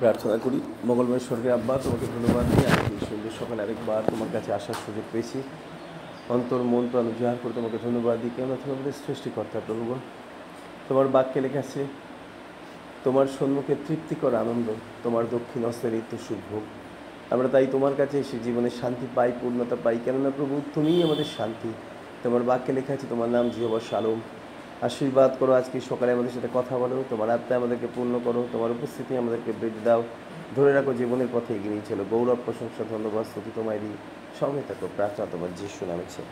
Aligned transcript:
প্রার্থনা 0.00 0.36
করি। 0.44 0.58
মঙ্গলময় 0.88 1.22
স্বর্গের 1.28 1.52
আব্বা, 1.58 1.74
তোমাকে 1.84 2.06
ধন্যবাদ 2.14 2.44
দিই 2.50 2.66
আজকে 2.66 3.06
সুন্দর 3.08 3.32
সকালে 3.40 3.60
আরেকবার 3.62 4.02
তোমার 4.10 4.28
কাছে 4.32 4.50
আসার 4.58 4.78
সুযোগ 4.84 5.04
পেয়েছি। 5.12 5.38
অন্তর, 6.34 6.60
মন, 6.72 6.84
প্রাণ 6.92 7.06
উজাহার 7.06 7.38
করে 7.42 7.52
তোমাকে 7.52 7.78
ধন্যবাদ 7.84 8.16
দিই। 8.22 8.32
কেন 8.36 8.50
তুমি 8.62 8.72
আমাদের 8.76 8.94
সৃষ্টিকর্তা 9.06 9.58
প্রভুগণ। 9.66 10.00
তোমার 10.88 11.06
বাক্যে 11.08 11.38
লেখা 11.40 11.58
আছে, 11.58 11.82
তোমার 13.04 13.26
সম্মুখে 13.38 13.74
তৃপ্তিকর 13.86 14.32
আনন্দ, 14.34 14.68
তোমার 15.02 15.24
দক্ষিণ 15.30 15.62
হস্তের 15.64 15.92
নিত্য 15.92 16.12
সুভোগ 16.28 16.64
আমরা 17.34 17.48
তাই 17.48 17.66
তোমার 17.72 17.94
কাছে 17.96 18.16
এসে 18.18 18.36
জীবনে 18.44 18.70
শান্তি 18.80 19.06
পাই, 19.14 19.30
পূর্ণতা 19.40 19.76
পাই। 19.84 19.96
কেননা 20.04 20.30
প্রভু, 20.36 20.54
তুমিই 20.74 21.00
আমাদের 21.02 21.28
শান্তি। 21.36 21.70
তোমার 22.22 22.42
বাক্যে 22.42 22.72
লেখা 22.72 22.92
আছে, 22.96 23.06
তোমার 23.10 23.28
নাম 23.28 23.44
জিহবা 23.54 23.80
সালম। 23.90 24.18
আশীর্বাদ 24.82 25.36
করো 25.38 25.52
আজকে 25.52 25.80
সকালে 25.80 26.12
আমাদের 26.12 26.30
সাথে 26.30 26.48
কথা 26.54 26.78
বলো, 26.78 27.04
তোমার 27.10 27.30
আত্মায় 27.30 27.60
আমাদেরকে 27.60 27.86
পূর্ণ 27.94 28.20
করো, 28.24 28.48
তোমার 28.52 28.70
উপস্থিতি 28.70 29.16
আমাদেরকে 29.16 29.52
বৃদ্ধি 29.60 29.80
দাও। 29.84 30.02
ধরে 30.56 30.72
রাখো 30.72 30.94
জীবনের 30.94 31.26
পথে 31.32 31.54
এগিয়ে 31.54 31.70
নিয়ে 31.70 31.82
চলো। 31.88 32.04
গৌরব, 32.10 32.36
প্রশংসা, 32.44 32.84
ধন্যবাদ, 32.90 33.26
স্তুতি 33.26 33.50
তোমারই 33.54 33.96
সঙ্গে 34.40 34.62
থাকো, 34.68 34.88
প্রার্থনা 34.96 35.26
তোমার 35.32 35.48
যিশু 35.56 35.86
নামেছে। 35.86 36.22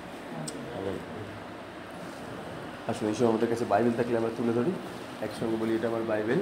আসলে 2.89 3.15
সময় 3.15 3.29
আমাদের 3.29 3.49
কাছে 3.49 3.65
বাইবেল 3.65 3.93
থাকলে 3.93 4.19
আমরা 4.19 4.31
তুলে 4.37 4.53
ধরি। 4.53 4.71
একসঙ্গে 5.21 5.57
বলি, 5.57 5.75
এটা 5.75 5.89
আমার 5.89 6.03
বাইবেল, 6.03 6.39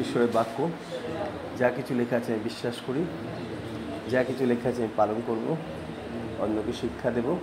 ঈশ্বরের 0.00 0.28
বাক্য। 0.32 0.70
যা 1.58 1.68
কিছু 1.68 1.94
লেখা 1.94 2.16
আছে 2.16 2.32
আমি 2.32 2.42
বিশ্বাস 2.42 2.74
করি। 2.86 3.04
যা 4.10 4.24
কিছু 4.24 4.46
লেখা 4.46 4.68
আছে 4.68 4.82
আমি 4.82 4.92
পালন 4.96 5.22
করব। 5.26 5.56
অন্যকে 6.38 6.72
শিক্ষা 6.72 7.10
দেব। 7.10 7.36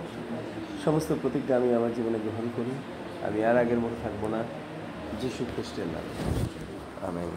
সমস্ত 0.84 1.12
প্রতিজ্ঞা 1.22 1.56
আমি 1.56 1.74
আমার 1.74 1.94
জীবনে 1.94 2.18
গ্রহণ 2.18 2.48
করি। 2.56 3.03
আমি 3.24 3.44
আর 3.44 3.56
আগের 3.56 3.78
মতো 3.78 3.96
থাকব 4.02 4.28
না। 4.28 4.44
যিশু 5.20 5.44
খ্রিস্টের 5.44 5.84
নামে। 5.86 6.38
আমেন। 7.06 7.30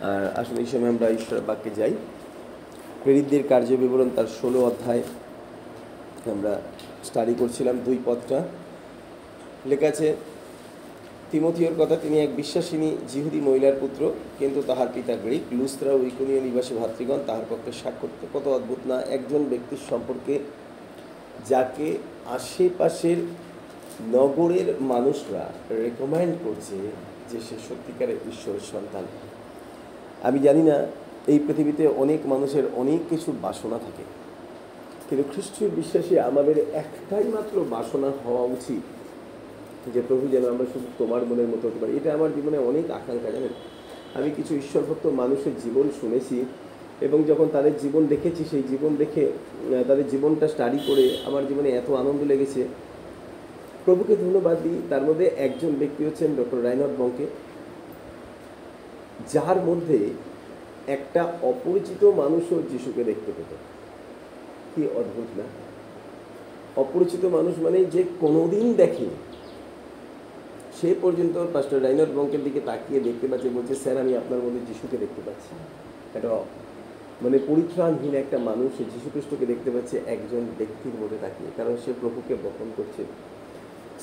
আর 0.00 0.32
আসলে 0.36 0.60
এই 0.60 0.66
সময় 0.66 0.88
আমরা 0.88 1.08
ঈশ্বরের 1.08 1.42
বাক্যে 1.42 1.70
যাই। 1.70 1.90
প্রেরিতদের 3.02 3.48
কার্য 3.48 3.66
বিবরণ 3.66 4.10
তার 4.16 4.24
ষোলো 4.26 4.64
অধ্যায়। 4.64 5.02
আমরা 6.30 6.60
স্টাডি 7.04 7.34
করছিলাম 7.38 7.78
দুই 7.78 7.98
পদটা। 8.04 8.48
লেখা 9.66 9.86
আছে, 9.86 10.16
তিমথিওর 11.30 11.74
কথা 11.78 11.96
তিনি 11.96 12.20
এক 12.20 12.36
বিশ্বাসিনী 12.36 12.96
জিহুদি 13.08 13.40
মহিলার 13.40 13.72
পুত্র, 13.80 14.14
কিন্তু 14.38 14.62
তাহার 14.66 14.86
পিতা 14.94 15.16
গ্রিক, 15.16 15.42
লুস্ত্রা 15.52 15.92
ও 15.92 15.98
নিবাসী 16.20 16.74
ভাতৃগণ 16.74 17.18
তাহার 17.26 17.44
পক্ষে 17.50 17.72
সাক্ষর 17.72 18.08
কত 18.34 18.48
অদ্ভুত 18.48 18.86
না। 18.86 19.02
একজন 19.02 19.44
ব্যক্তির 19.44 19.78
সম্পর্কে 19.90 20.38
যাকে 21.46 21.98
আশেপাশের 22.26 23.16
নগরের 24.00 24.74
মানুষরা 24.80 25.52
রেকমেন্ড 25.70 26.34
করছে 26.44 26.76
যে 27.30 27.38
সে 27.40 27.56
সত্যিকারের 27.68 28.16
ঈশ্বরের 28.16 28.60
সন্তান। 28.72 29.04
আমি 30.22 30.38
জানি 30.38 30.62
না, 30.62 30.86
এই 31.26 31.38
পৃথিবীতে 31.38 31.86
অনেক 31.86 32.26
মানুষের 32.26 32.62
অনেক 32.74 33.00
কিছু 33.10 33.32
বাসনা 33.42 33.78
থাকে। 33.78 34.04
কিন্তু 35.10 35.32
খ্রিস্টীয় 35.32 35.70
বিশ্বাসী 35.70 36.18
আমাদের 36.18 36.58
একটাই 36.58 37.24
মাত্র 37.24 37.64
বাসনা 37.70 38.10
হওয়া 38.24 38.42
উচিত 38.42 38.82
যে 39.94 40.02
প্রভু 40.08 40.26
যেন 40.26 40.48
আমরা 40.48 40.66
শুধু 40.72 40.86
তোমার 40.98 41.26
মনের 41.26 41.48
মতো 41.48 41.68
হতে 41.68 41.78
পারি। 41.80 41.96
এটা 41.96 42.14
আমার 42.14 42.34
জীবনে 42.34 42.58
অনেক 42.58 42.90
আকাঙ্ক্ষা, 42.90 43.30
জানেন? 43.30 43.48
আমি 44.14 44.30
কিছু 44.30 44.54
ঈশ্বরভক্ত 44.54 45.06
মানুষের 45.06 45.52
জীবন 45.64 45.88
শুনেছি 46.00 46.44
এবং 47.00 47.24
যখন 47.24 47.46
তাদের 47.52 47.78
জীবন 47.78 48.06
দেখেছি, 48.06 48.44
সেই 48.50 48.62
জীবন 48.68 48.96
দেখে 48.96 49.32
তাদের 49.88 50.08
জীবনটা 50.08 50.48
স্টাডি 50.48 50.78
করে 50.86 51.18
আমার 51.24 51.46
জীবনে 51.46 51.70
এত 51.70 51.90
আনন্দ 51.90 52.22
লেগেছে। 52.22 52.64
প্রভুকে 53.84 54.16
ধন্যবাদ 54.16 54.62
দিই। 54.62 54.82
তার 54.90 55.02
মধ্যে 55.02 55.26
একজন 55.26 55.72
ব্যক্তি 55.78 56.04
হচ্ছেন 56.04 56.36
ডক্টর 56.36 56.62
রায়নট 56.62 57.00
বঙ্কে। 57.00 57.26
যার 59.32 59.56
মধ্যে 59.56 59.98
একটা 60.86 61.38
অপরিচিত 61.42 62.04
মানুষও 62.04 62.62
যিশুকে 62.70 63.04
দেখতে 63.04 63.32
পেত। 63.36 63.56
কি 64.74 64.98
অদ্ভুত 64.98 65.38
না? 65.38 65.44
অপরিচিত 66.76 67.24
মানুষ 67.24 67.58
মানে 67.58 67.84
যে 67.84 68.04
কোনোদিন 68.20 68.72
দেখেনি। 68.72 69.14
সে 70.80 70.94
পর্যন্ত 71.02 71.46
পাস্টার 71.52 71.82
রাইনার 71.82 72.06
বঙ্কের 72.14 72.44
দিকে 72.44 72.60
তাকিয়ে 72.60 73.00
দেখতে 73.00 73.28
পাচ্ছে, 73.28 73.48
বলছে, 73.48 73.74
স্যার, 73.74 73.98
আমি 73.98 74.16
আপনার 74.16 74.40
মধ্যে 74.40 74.60
যিশুকে 74.60 74.96
দেখতে 74.96 75.22
পাচ্ছি। 75.26 75.54
একটা 76.14 76.38
মানে 77.22 77.38
পরিত্রাণহীন 77.46 78.14
একটা 78.14 78.38
মানুষ, 78.38 78.76
সে 78.78 78.84
যীশু 78.84 79.10
খ্রিস্টকে 79.12 79.46
দেখতে 79.46 79.70
পাচ্ছে, 79.70 80.00
একজন 80.06 80.46
ব্যক্তির 80.58 81.02
মধ্যে 81.02 81.16
তাকিয়ে। 81.20 81.50
কারণ 81.56 81.76
সে 81.84 81.92
প্রভুকে 82.00 82.34
বহন 82.34 82.72
করছে। 82.76 83.04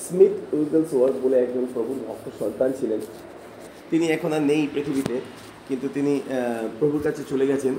স্মিথ 0.06 0.34
উইগলস 0.56 0.91
ওয়ার্ক 0.97 1.16
বলে 1.24 1.35
একজন 1.46 1.66
প্রভুর 1.74 2.00
ভক্ত 2.07 2.25
সন্তান 2.40 2.69
ছিলেন। 2.79 3.02
তিনি 3.90 4.06
এখন 4.16 4.29
আর 4.38 4.44
নেই 4.52 4.63
পৃথিবীতে, 4.74 5.16
কিন্তু 5.68 5.88
তিনি 5.96 6.13
প্রভুর 6.79 7.02
কাছে 7.07 7.22
চলে 7.31 7.46
গেছেন। 7.52 7.74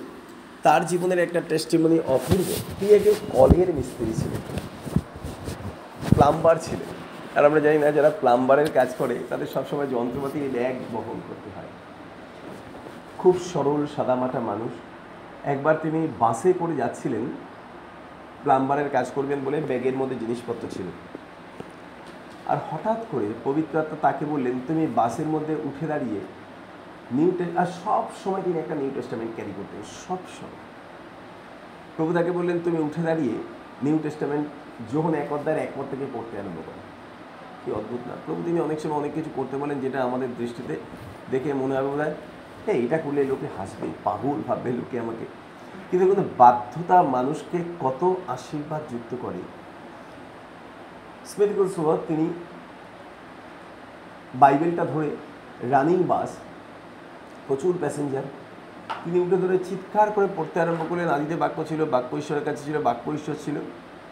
তার 0.66 0.82
জীবনের 0.90 1.20
একটা 1.26 1.40
টেস্টিমনি 1.50 1.98
অপূর্ব। 2.16 2.48
তিনি 2.78 2.90
একজন 2.98 3.16
কলের 3.34 3.68
মিস্ত্রি 3.78 4.12
ছিলেন, 4.20 4.42
প্লাম্বার 6.14 6.56
ছিলেন। 6.66 6.90
আর 7.36 7.42
আমরা 7.48 7.60
জানি 7.66 7.78
না 7.84 7.88
যারা 7.98 8.10
প্লাম্বারের 8.20 8.70
কাজ 8.78 8.88
করে, 9.00 9.16
তাদের 9.30 9.48
সবসময় 9.54 9.88
যন্ত্রপাতি 9.94 10.38
ব্যাগ 10.56 10.76
বহন 10.94 11.18
করতে 11.28 11.48
হয়। 11.54 11.70
খুব 13.20 13.34
সরল, 13.52 13.82
সাদামাটা 13.96 14.40
মানুষ। 14.50 14.72
একবার 15.52 15.74
তিনি 15.84 16.00
বাসে 16.22 16.50
করে 16.60 16.74
যাচ্ছিলেন, 16.82 17.24
প্লাম্বারের 18.42 18.88
কাজ 18.96 19.06
করবেন 19.16 19.38
বলে 19.46 19.58
ব্যাগের 19.70 19.96
মধ্যে 20.00 20.16
জিনিসপত্র 20.22 20.64
ছিল। 20.76 20.88
হঠাৎ 22.48 23.04
করে 23.10 23.26
পবিত্র 23.44 23.78
আত্মা 23.78 23.97
তাকে 24.03 24.25
বললেন, 24.25 24.60
তুমি 24.66 24.86
বাসের 24.86 25.26
মধ্যে 25.26 25.54
উঠে 25.54 25.86
দাঁড়িয়ে 25.86 26.20
নিউ 27.12 27.32
আর 27.56 27.66
সব 27.66 28.04
সময় 28.25 28.42
তিনি 28.42 28.58
একটা 28.58 28.75
নিউ 28.75 28.91
টেস্টামেন্ট 28.94 29.34
ক্যারি 29.34 29.53
করতেন, 29.56 29.82
সব 29.82 30.19
সময়। 30.41 30.58
প্রভু 31.97 32.12
তাকে 32.12 32.32
বললেন, 32.32 32.60
তুমি 32.64 32.78
উঠে 32.78 33.02
দাঁড়িয়ে 33.02 33.34
নিউ 33.82 33.98
টেস্টামেন্ট 34.02 34.47
যখন 34.94 35.14
এক 35.14 35.32
অধ্যায়ের 35.32 35.62
এক 35.62 35.70
পদ 35.76 35.84
থেকে 35.91 36.06
পড়তে 36.14 36.38
আরম্ভ 36.38 36.56
করো। 36.56 36.82
কি 37.64 37.72
অদ্ভুত 37.72 38.00
না। 38.08 38.14
প্রভু 38.26 38.42
তিনি 38.44 38.60
অনেক 38.60 38.81
সময় 38.81 38.97
অনেক 38.97 39.12
কিছু 39.14 39.31
করতে 39.36 39.56
বলেন 39.56 39.81
যেটা 39.81 40.02
আমাদের 40.02 40.28
দৃষ্টিতে 40.38 40.76
দেখে 41.31 41.54
মনে 41.54 41.76
হবে 41.76 41.88
বোধ 41.88 42.00
হয় 42.00 42.14
হ্যাঁ 42.66 42.76
এটা 42.76 42.98
করলে 42.98 43.25
লোকে 43.25 43.47
হাসবে, 43.58 43.86
পাগল 44.04 44.42
ভাববে 44.48 44.72
লোকে 44.72 45.00
আমাকে। 45.00 45.25
কিন্তু 45.91 46.06
কিন্তু 46.06 46.28
বাধ্যতা 46.38 47.02
মানুষকে 47.02 47.58
কত 47.81 48.14
আশীর্বাদ 48.28 48.81
যুক্ত 48.92 49.16
করে 49.22 49.61
স্মেরিকল 51.26 51.68
সোয়ার 51.68 51.98
তিনি 52.08 52.32
বাইবেলটা 54.34 54.84
ধরে 54.84 55.10
রানিং 55.62 56.02
বাস 56.02 56.30
প্রচুর 57.46 57.74
প্যাসেঞ্জার 57.80 58.22
তিনি 59.04 59.20
উঠে 59.20 59.36
ধরে 59.36 59.58
চিৎকার 59.58 60.10
করে 60.10 60.28
পড়তে 60.36 60.60
আরম্ভ 60.60 60.82
করলেন। 60.88 61.08
আদিতে 61.08 61.36
বাক্য 61.36 61.64
ছিল, 61.68 61.84
বাক্য 61.84 62.16
ঈশ্বরের 62.16 62.44
কাছে 62.44 62.64
ছিল, 62.64 62.82
বাক্য 62.82 63.10
ঈশ্বর 63.10 63.34
ছিল। 63.44 63.56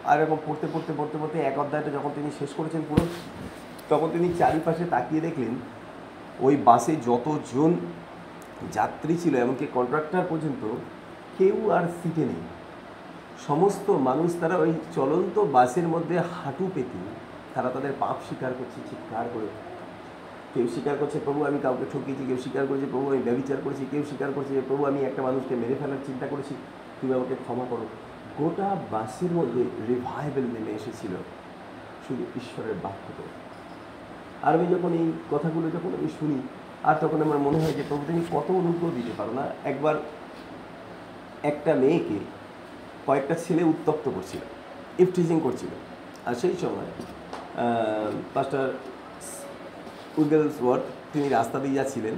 আর 0.04 0.20
এরকম 0.20 0.36
পড়তে 0.46 0.66
পড়তে 0.72 0.92
পড়তে 0.96 1.18
পড়তে 1.18 1.40
এক 1.40 1.58
অধ্যায়টা 1.58 1.90
যখন 1.90 2.10
তিনি 2.14 2.30
শেষ 2.38 2.50
করেছেন 2.56 2.82
পুরো, 2.88 3.06
তখন 3.88 4.08
তিনি 4.12 4.34
চারিপাশে 4.38 4.84
তাকিয়ে 4.84 5.20
দেখলেন, 5.20 5.54
ওই 6.40 6.56
বাসে 6.56 6.96
যতজন 6.96 7.74
যাত্রী 8.72 9.16
ছিল, 9.16 9.36
এমনকি 9.36 9.66
কন্ট্রাক্টর 9.74 10.22
পর্যন্ত 10.28 10.74
কেউ 11.38 11.70
আর 11.70 11.84
সিটে 12.02 12.20
নেই। 12.20 12.59
সমস্ত 13.46 13.90
মানুষ 13.90 14.40
তারা 14.40 14.56
ওই 14.56 14.72
চলন্ত 14.94 15.38
বাসের 15.38 15.88
মধ্যে 15.88 16.18
হাঁটু 16.18 16.70
পেতে, 16.74 16.98
তারা 17.54 17.70
তাদের 17.70 17.92
পাপ 18.00 18.16
স্বীকার 18.26 18.52
করছে, 18.58 18.80
চিৎকার 18.90 19.24
করে। 19.34 19.46
কেউ 20.54 20.68
স্বীকার 20.68 20.96
করছে, 21.00 21.20
প্রভু, 21.24 21.44
আমি 21.44 21.58
কাউকে 21.62 21.84
ঠকিয়েছি। 21.92 22.24
কেউ 22.26 22.36
স্বীকার 22.36 22.66
করেছে, 22.66 22.86
প্রভু, 22.90 23.08
আমি 23.08 23.22
ব্যবচার 23.22 23.56
করেছি। 23.64 23.86
কেউ 23.90 24.02
স্বীকার 24.02 24.32
করছে 24.34 24.54
যে, 24.54 24.60
প্রভু, 24.68 24.84
আমি 24.84 25.00
একটা 25.00 25.22
মানুষকে 25.22 25.54
মেরে 25.54 25.74
ফেলার 25.74 25.96
চিন্তা 26.06 26.26
করেছি। 26.26 26.54
তুমি 27.00 27.14
আমাকে 27.14 27.34
ক্ষমা 27.34 27.66
করো। 27.70 27.86
গোটা 28.38 28.76
বাসের 28.90 29.32
মধ্যে 29.32 29.64
রিভাইভেল 29.88 30.44
নেমে 30.44 30.70
এসেছিল 30.70 31.10
শুধু 32.08 32.22
ঈশ্বরের 32.36 32.74
বাক্য 32.82 33.12
করে। 33.18 33.28
আর 34.42 34.54
আমি 34.54 34.66
যখন 34.66 34.92
এই 34.92 35.12
কথাগুলো 35.30 35.70
যখন 35.70 35.88
আমি 35.88 36.08
শুনি, 36.20 36.48
আর 36.82 36.94
তখন 37.00 37.22
আমার 37.22 37.38
মনে 37.38 37.58
হয় 37.58 37.72
যে, 37.72 37.82
প্রভু, 37.88 38.02
তুমি 38.06 38.20
কত 38.32 38.50
অনুগ্রহ 38.50 38.90
দিতে 38.94 39.10
পারো 39.16 39.32
না? 39.32 39.46
একবার 39.64 39.94
একটা 41.42 41.74
মেয়েকে 41.74 42.39
কয়েকটা 43.06 43.34
ছেলে 43.44 43.62
উত্তপ্ত 43.72 44.04
করছিল, 44.16 44.42
ইফটিজিং 45.04 45.36
করছিল। 45.46 45.72
আর 46.26 46.34
সেই 46.42 46.54
সময় 46.62 46.90
পাস্টার 48.34 48.64
উইগেলস 50.20 50.56
ওয়ার্ড 50.62 50.84
তিনি 51.12 51.26
রাস্তা 51.28 51.58
দিয়ে 51.64 51.76
যাচ্ছিলেন 51.78 52.16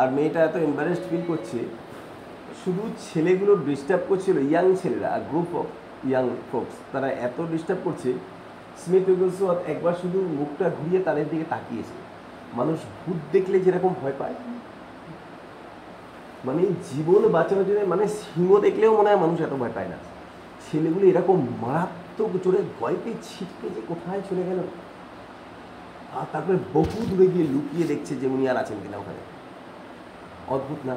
আর 0.00 0.08
মেয়েটা 0.16 0.40
এত 0.48 0.56
এম্বারেসড 0.68 1.04
ফিল 1.10 1.24
করছে, 1.30 1.58
শুধু 2.62 2.82
ছেলেগুলো 3.06 3.52
ডিস্টার্ব 3.68 4.02
করছিল 4.10 4.36
ইয়াং 4.50 4.66
ছেলেরা 4.80 5.08
আর 5.16 5.22
গ্রুপ 5.30 5.50
অফ 5.60 5.66
ইয়াং 6.08 6.26
ফোকস 6.50 6.76
তারা 6.92 7.08
এত 7.26 7.38
ডিস্টার্ব 7.52 7.80
করছে 7.86 8.10
স্মিথ 8.82 9.04
উইগলসওয়ার্থ 9.12 9.60
একবার 9.72 9.94
শুধু 10.02 10.18
মুখটা 10.38 10.66
ঘুরিয়ে 10.76 11.00
তাদের 11.06 11.26
দিকে 11.32 11.46
তাকিয়েছে। 11.52 11.96
মানুষ 12.58 12.78
ভূত 13.02 13.18
দেখলে 13.34 13.56
যেরকম 13.64 13.92
ভয় 14.00 14.16
পায় 14.20 14.36
মানে 16.46 16.62
জীবন 16.90 17.22
বাঁচানোর 17.36 17.66
জন্য 17.68 17.80
মানে 17.94 18.04
সিংহ 18.08 18.50
দেখলেও 18.66 18.92
মনে 18.98 19.08
হয় 19.10 19.20
মানুষ 19.24 19.38
এত 19.40 19.54
ভয় 19.62 19.74
পায় 19.74 19.88
না। 19.92 19.98
ছেলেগুলো 20.66 21.04
এরকম 21.06 21.38
মারাত্মক 21.64 22.32
জোরে 22.44 22.60
পেয়ে 22.80 23.16
ছিটকে 23.26 23.66
যে 23.74 23.80
কোথায় 23.88 24.20
চলে 24.30 24.44
গেল। 24.48 24.60
আর 26.18 26.26
তারপরে 26.32 26.56
বহু 26.74 26.98
দূরে 27.10 27.26
গিয়ে 27.34 27.46
লুকিয়ে 27.54 27.86
দেখছে 27.86 28.12
যে 28.20 28.26
উনি 28.34 28.44
আর 28.48 28.56
আছেন 28.56 28.78
কিনা 28.82 28.96
ওখানে। 29.02 29.22
অদ্ভুত 30.54 30.80
না? 30.88 30.94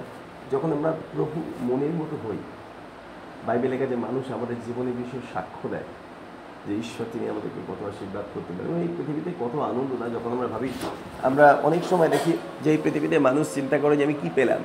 যখন 0.51 0.69
আমরা 0.72 0.92
প্রভু 1.13 1.38
মনের 1.69 1.94
মতো 2.00 2.16
হই, 2.24 2.40
বাইবেলে 3.48 3.75
যে 3.92 3.98
মানুষ 4.06 4.24
আমাদের 4.38 4.57
জীবনে 4.66 4.92
বিষয়ে 4.92 5.24
সাক্ষ্য 5.34 5.66
দেয় 5.69 5.88
যে 6.68 6.74
ঈশ্বর 6.84 7.06
তিনি 7.13 7.25
আমাদেরকে 7.30 7.62
কত 7.69 7.80
আশীর্বাদ 7.88 8.25
করতে 8.34 8.51
পারেন। 8.54 8.81
এই 8.81 8.90
পৃথিবীতে 8.98 9.31
কত 9.40 9.54
আনন্দ 9.72 9.92
না? 10.01 10.07
যখন 10.16 10.30
আমরা 10.36 10.48
ভাবি, 10.48 10.69
আমরা 11.30 11.46
অনেক 11.63 11.84
সময় 11.92 12.10
দেখি 12.16 12.31
যে 12.63 12.69
এই 12.72 12.80
পৃথিবীতে 12.84 13.18
মানুষ 13.28 13.46
চিন্তা 13.54 13.78
করে 13.78 13.94
যে 13.98 14.04
আমি 14.04 14.16
কি 14.22 14.30
পেলাম? 14.36 14.62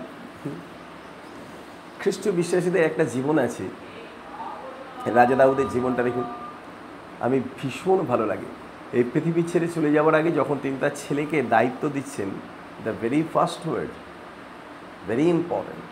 খ্রিস্ট 2.05 2.29
বিশ্বাসীদের 2.29 2.83
একটা 2.85 3.05
জীবন 3.05 3.39
আছে। 3.39 3.69
রাজা 5.07 5.37
দাউদের 5.37 5.69
জীবনটা 5.69 6.03
দেখুন। 6.03 6.25
আমি 7.21 7.41
ভীষণ 7.41 7.97
ভালো 7.97 8.27
লাগে। 8.27 8.49
এই 8.93 9.05
পৃথিবী 9.13 9.43
ছেড়ে 9.43 9.69
চলে 9.69 9.93
যাওয়ার 9.93 10.15
আগে 10.15 10.31
যখন 10.31 10.57
তিনি 10.63 10.77
তার 10.81 10.91
ছেলেকে 10.95 11.43
দায়িত্ব 11.43 11.89
দিচ্ছেন 11.89 12.29
the 12.85 12.93
very 13.01 13.23
first 13.35 13.69
word 13.69 13.89
very 15.09 15.23
important 15.23 15.85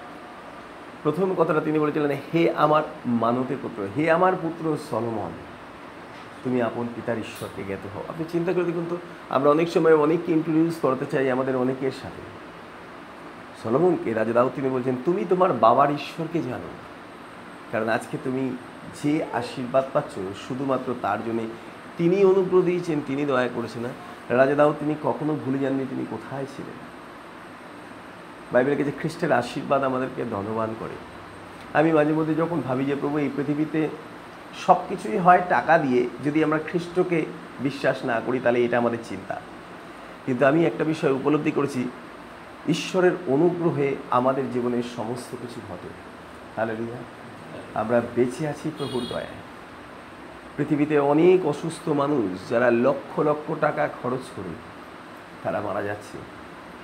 প্রথম 1.02 1.34
কথাটা 1.34 1.60
তিনি 1.60 1.78
বলেছিলেন, 1.78 2.16
হে 2.34 2.50
আমার 2.50 2.82
মানতের 3.06 3.56
পুত্র, 3.62 3.88
হে 3.96 4.10
আমার 4.10 4.32
পুত্র 4.42 4.76
সলমন, 4.90 5.30
তুমি 6.44 6.62
আপন 6.62 6.88
পিতার 6.94 7.18
ঈশ্বরকে 7.18 7.62
জ্ঞাত 7.64 7.96
হও। 7.96 8.04
আপনি 8.08 8.24
চিন্তা 8.32 8.52
করে 8.52 8.64
দেখুন 8.64 8.86
তো, 8.90 8.96
আমরা 9.28 9.50
অনেক 9.50 9.68
সময় 9.68 9.96
অনেককে 9.96 10.32
ইন্ট্রোডিউস 10.32 10.74
করতে 10.82 11.06
চাই 11.06 11.30
আমাদের 11.30 11.56
অনেকের 11.56 11.90
সাথে। 12.02 12.41
সলমনকে 13.62 14.12
রাজা 14.12 14.32
দাউদ 14.32 14.52
তিনি 14.54 14.68
বলছেন, 14.68 14.96
তুমি 15.04 15.24
তোমার 15.28 15.52
বাবার 15.52 15.90
ঈশ্বরকে 15.90 16.42
জানো 16.42 16.70
কারণ 17.72 17.88
আজকে 17.88 18.18
তুমি 18.24 18.56
যে 19.02 19.24
আশীর্বাদ 19.32 19.84
পাচ্ছ, 19.92 20.18
শুধুমাত্র 20.48 20.94
তার 21.02 21.18
জন্যে 21.26 21.44
তিনি 21.98 22.24
অনুগ্রহ 22.24 22.62
দিয়েছেন, 22.62 23.00
তিনি 23.06 23.24
দয়া 23.24 23.48
করেছেন 23.54 23.82
না। 23.82 23.88
রাজা 24.36 24.54
দাউদ 24.54 24.74
তিনি 24.80 24.94
কখনো 25.02 25.36
ভুলে 25.44 25.58
যাননি 25.58 25.84
তিনি 25.90 26.06
কোথায় 26.10 26.46
ছিলেন। 26.56 26.78
বাইবেলকে 28.52 28.84
যে 28.84 28.92
খ্রিস্টের 28.98 29.32
আশীর্বাদ 29.32 29.82
আমাদেরকে 29.84 30.24
ধনবান 30.30 30.74
করে। 30.80 30.96
আমি 31.78 31.92
মাঝে 31.92 32.12
মধ্যে 32.12 32.34
যখন 32.34 32.60
ভাবি 32.60 32.84
যে, 32.84 32.96
প্রভু, 32.96 33.18
এই 33.18 33.30
পৃথিবীতে 33.36 33.88
সব 34.66 34.76
কিছুই 34.88 35.18
হয় 35.18 35.42
টাকা 35.48 35.78
দিয়ে, 35.78 36.08
যদি 36.24 36.44
আমরা 36.44 36.58
খ্রিস্টকে 36.58 37.24
বিশ্বাস 37.60 38.04
না 38.04 38.20
করি, 38.26 38.40
তাহলে 38.42 38.64
এটা 38.64 38.78
আমাদের 38.78 38.98
চিন্তা। 39.08 39.40
কিন্তু 40.26 40.46
আমি 40.46 40.66
একটা 40.66 40.84
বিষয় 40.84 41.12
উপলব্ধি 41.12 41.50
করেছি 41.50 41.88
ঈশ্বরের 42.68 43.12
অনুগ্রহে 43.26 43.96
আমাদের 44.10 44.52
জীবনের 44.52 44.82
সমস্ত 44.96 45.36
কিছু 45.40 45.60
ঘটে। 45.68 45.88
তাহলে 46.56 46.74
আমরা 47.74 48.00
বেঁচে 48.16 48.48
আছি 48.48 48.70
প্রভুর 48.78 49.02
দয়ায়। 49.08 49.26
পৃথিবীতে 50.56 50.98
অনেক 50.98 51.46
অসুস্থ 51.46 51.88
মানুষ 51.88 52.50
যারা 52.50 52.70
লক্ষ 52.70 53.20
লক্ষ 53.20 53.52
টাকা 53.60 53.88
খরচ 54.02 54.26
করে, 54.36 54.54
তারা 55.42 55.60
মারা 55.60 55.82
যাচ্ছে। 55.82 56.18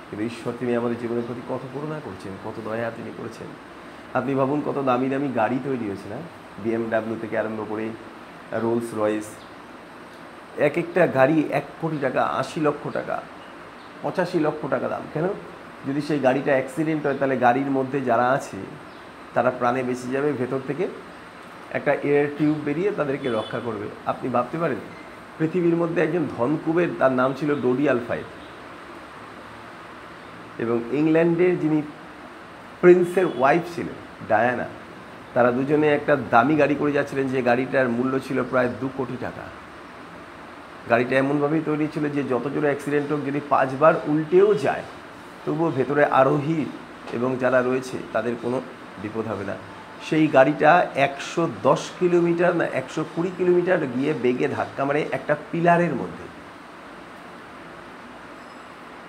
কিন্তু 0.09 0.25
ঈশ্বর 0.25 0.53
তিনি 0.59 0.75
আমাদের 0.75 0.99
জীবনের 0.99 1.23
প্রতি 1.27 1.41
কত 1.49 1.59
করুণা 1.73 1.99
করছেন, 2.03 2.31
কত 2.45 2.61
দয়া 2.65 2.91
তিনি 2.91 3.11
করেছেন। 3.17 3.47
আপনি 4.13 4.35
ভাবুন 4.35 4.61
কত 4.65 4.83
দামি 4.85 5.09
দামি 5.09 5.27
গাড়ি 5.35 5.59
তৈরি 5.63 5.87
হয়েছে 5.87 6.09
না? 6.09 6.17
বিএমডাব্লিউ 6.63 7.17
থেকে 7.21 7.37
আরম্ভ 7.37 7.65
করে 7.69 7.89
রোলস 8.51 8.97
রয়েস 8.97 9.25
এক 10.57 10.77
একটা 10.77 11.07
গাড়ি 11.07 11.43
এক 11.49 11.63
কোটি 11.81 11.97
টাকা, 12.01 12.23
আশি 12.23 12.59
লক্ষ 12.59 12.89
টাকা, 12.93 13.21
পঁচাশি 14.01 14.39
লক্ষ 14.39 14.69
টাকা 14.69 14.87
দাম, 14.87 15.01
কেন? 15.13 15.27
যদি 15.87 16.01
সেই 16.07 16.19
গাড়িটা 16.19 16.51
অ্যাক্সিডেন্ট 16.57 17.05
হয়, 17.05 17.17
তাহলে 17.19 17.37
গাড়ির 17.45 17.69
মধ্যে 17.77 18.01
যারা 18.01 18.27
আছে, 18.37 18.59
তারা 19.33 19.49
প্রাণে 19.59 19.83
বেঁচে 19.83 20.07
যাবে, 20.15 20.29
ভেতর 20.33 20.61
থেকে 20.67 20.85
একটা 21.77 21.93
এয়ার 22.09 22.27
টিউব 22.37 22.57
বেরিয়ে 22.65 22.89
তাদেরকে 22.91 23.29
রক্ষা 23.29 23.59
করবে। 23.59 23.87
আপনি 24.11 24.27
ভাবতে 24.29 24.57
পারেন, 24.57 24.79
পৃথিবীর 25.37 25.75
মধ্যে 25.75 26.01
একজন 26.01 26.23
ধনকুবের, 26.37 26.89
তার 26.99 27.11
নাম 27.11 27.29
ছিল 27.39 27.49
ডোডি 27.61 27.85
আলফাইড 27.89 28.27
এবং 30.63 30.77
ইংল্যান্ডের 30.91 31.59
যিনি 31.59 31.81
প্রিন্সের 32.81 33.27
ওয়াইফ 33.37 33.63
ছিলেন, 33.75 33.97
ডায়ানা, 34.27 34.67
তারা 35.33 35.51
দুজনে 35.51 35.87
একটা 35.93 36.13
দামি 36.33 36.55
গাড়ি 36.55 36.75
করে 36.75 36.91
যাচ্ছিলেন, 36.91 37.25
যে 37.27 37.39
গাড়িটার 37.41 37.87
মূল্য 37.89 38.13
ছিল 38.19 38.37
প্রায় 38.51 38.69
দু 38.81 38.87
কোটি 38.97 39.17
টাকা। 39.21 39.45
গাড়িটা 40.89 41.13
এমনভাবেই 41.15 41.61
তৈরি 41.65 41.87
ছিল 41.93 42.03
যে 42.15 42.21
যত 42.23 42.45
জোরে 42.53 42.69
অ্যাক্সিডেন্ট 42.71 43.07
হোক, 43.11 43.21
যদি 43.25 43.39
পাঁচবার 43.49 43.93
উল্টেও 44.07 44.49
যায় 44.65 44.83
তবুও 45.45 45.71
ভেতরে 45.71 46.05
আরোহী 46.05 46.65
এবং 47.13 47.35
যারা 47.39 47.61
রয়েছে, 47.61 47.97
তাদের 48.13 48.35
কোনো 48.41 48.61
বিপদ 49.01 49.27
হবে 49.27 49.43
না। 49.45 49.55
সেই 50.09 50.27
গাড়িটা 50.27 50.87
একশো 50.95 51.49
দশ 51.63 51.89
কিলোমিটার 51.99 52.55
না, 52.55 52.65
একশো 52.65 53.05
কুড়ি 53.15 53.31
কিলোমিটার 53.37 53.77
গিয়ে 53.95 54.13
বেগে 54.13 54.47
ধাক্কা 54.47 54.85
মারে 54.85 55.05
একটা 55.11 55.35
পিলারের 55.51 55.95
মধ্যে। 55.95 56.23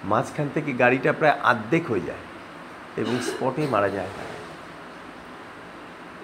মাঝখান 0.05 0.49
থেকে 0.55 0.73
গাড়িটা 0.73 1.13
প্রায় 1.13 1.35
আর্ধেক 1.43 1.91
হয়ে 1.91 2.01
যায় 2.01 2.19
এবং 2.97 3.19
স্পটে 3.23 3.67
মারা 3.67 3.89
যায়। 3.89 4.07
তারা 4.07 4.41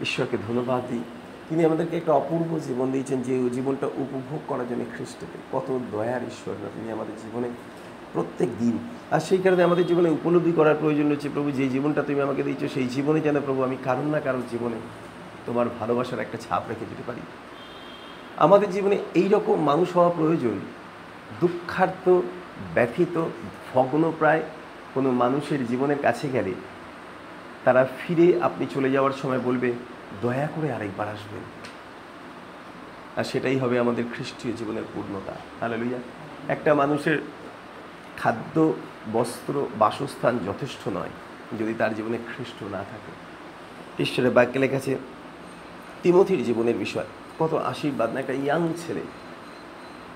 ঈশ্বরকে 0.02 0.37
ধন্যবাদ 0.49 0.82
দিই। 0.91 1.05
তিনি 1.49 1.64
আমাদেরকে 1.64 1.97
একটা 1.97 2.12
অপূর্ব 2.12 2.59
জীবন 2.59 2.93
দিয়েছেন 2.93 3.23
যে 3.23 3.50
জীবনটা 3.50 3.87
উপভোগ 3.87 4.41
করার 4.47 4.69
জন্য 4.69 4.85
খ্রিস্টকে। 4.97 5.38
কত 5.52 5.79
দয়ার 5.93 6.23
ঈশ্বর 6.23 6.55
না, 6.62 6.69
তিনি 6.75 6.93
আমাদের 6.93 7.17
জীবনে 7.17 7.49
প্রত্যেক 8.12 8.49
দিন 8.59 8.79
আর 9.11 9.20
সেই 9.20 9.38
কারণে 9.38 9.62
আমাদের 9.62 9.87
জীবনে 9.87 10.08
উপলব্ধি 10.11 10.53
করার 10.53 10.75
প্রয়োজন 10.81 11.08
রয়েছে, 11.08 11.29
প্রভু, 11.35 11.50
যে 11.50 11.69
জীবনটা 11.69 12.03
তুমি 12.03 12.20
আমাকে 12.20 12.43
দিয়েছ, 12.43 12.73
সেই 12.73 12.87
জীবনে 12.87 13.20
যেন, 13.20 13.41
প্রভু, 13.41 13.62
আমি 13.62 13.76
কারণ 13.85 14.06
না 14.06 14.20
কারোর 14.20 14.43
জীবনে 14.50 14.76
তোমার 15.47 15.67
ভালোবাসার 15.81 16.19
একটা 16.19 16.38
ছাপ 16.38 16.62
রেখে 16.69 16.85
যেতে 16.85 17.03
পারি। 17.06 17.20
আমাদের 18.37 18.70
জীবনে 18.70 18.99
এই 19.14 19.29
রকম 19.29 19.62
মানুষ 19.62 19.97
হওয়া 19.97 20.11
প্রয়োজন 20.11 20.61
দুঃখার্থ 21.41 22.08
ব্যথিত 22.75 23.25
ভগ্নপ্রায় 23.75 24.43
কোনো 24.94 25.11
মানুষের 25.11 25.67
জীবনের 25.67 25.99
কাছে 26.02 26.29
গেলে 26.29 26.55
তারা 27.64 27.87
ফিরে 27.99 28.41
আপনি 28.43 28.67
চলে 28.75 28.91
যাওয়ার 28.91 29.12
সময় 29.12 29.38
বলবে, 29.38 29.73
দয়া 30.23 30.49
করে 30.56 30.73
আরেকবার 30.73 31.09
আসবেন। 31.09 31.43
আর 33.17 33.25
সেটাই 33.25 33.59
হবে 33.59 33.79
আমাদের 33.79 34.05
খ্রিস্টীয় 34.14 34.56
জীবনের 34.56 34.82
পূর্ণতা। 34.94 35.35
তাহলে 35.61 35.76
লইয়া 35.76 35.99
একটা 36.49 36.75
মানুষের 36.75 37.19
খাদ্য 38.17 38.73
বস্ত্র 39.12 39.67
বাসস্থান 39.79 40.38
যথেষ্ট 40.47 40.88
নয়, 40.88 41.08
যদি 41.58 41.75
তার 41.79 41.94
জীবনে 41.94 42.19
খ্রিস্ট 42.37 42.62
না 42.62 42.79
থাকে। 42.79 43.12
ঈশ্বরের 44.03 44.31
বাক্যে 44.31 44.58
লেখা 44.58 44.76
আছে, 44.76 44.97
তিমথির 46.03 46.44
জীবনের 46.44 46.75
বিষয়, 46.75 47.05
কত 47.38 47.55
আশীর্বাদ 47.55 48.12
না, 48.12 48.20
একটা 48.20 48.32
ইয়াং 48.32 48.69
ছেলে। 48.87 49.00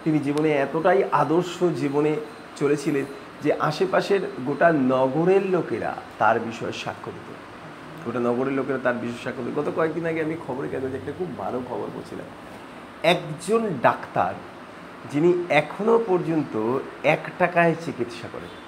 তিনি 0.05 0.19
জীবনে 0.19 0.51
এতটাই 0.51 1.05
আদর্শ 1.13 1.65
জীবনে 1.65 2.17
চলেছিলেন 2.57 3.05
যে 3.43 3.53
আশেপাশের 3.53 4.21
গোটা 4.47 4.73
নগরের 4.73 5.47
লোকেরা 5.47 5.97
তার 6.19 6.41
বিষয়ে 6.41 6.73
সাক্ষ্য 6.73 7.13
দিত। 7.13 7.29
গোটা 8.07 8.21
নগরের 8.21 8.53
লোকেরা 8.53 8.79
তার 8.83 8.95
বিষয়ে 8.95 9.25
সাক্ষ্য 9.25 9.45
দিত। 9.45 9.59
গত 9.59 9.73
কয়েকদিন 9.77 10.07
আগে 10.07 10.21
আমি 10.23 10.37
খবরের 10.47 10.71
কাগজে 10.71 10.97
একটা 10.97 11.13
খুব 11.19 11.39
ভালো 11.39 11.63
খবর 11.69 11.87
বলছিলাম 11.95 12.27
একজন 13.03 13.69
ডাক্তার, 13.83 14.35
যিনি 15.13 15.45
এখনও 15.49 16.05
পর্যন্ত 16.07 16.79
এক 17.05 17.23
টাকায় 17.39 17.75
চিকিৎসা 17.85 18.29
করেন। 18.33 18.60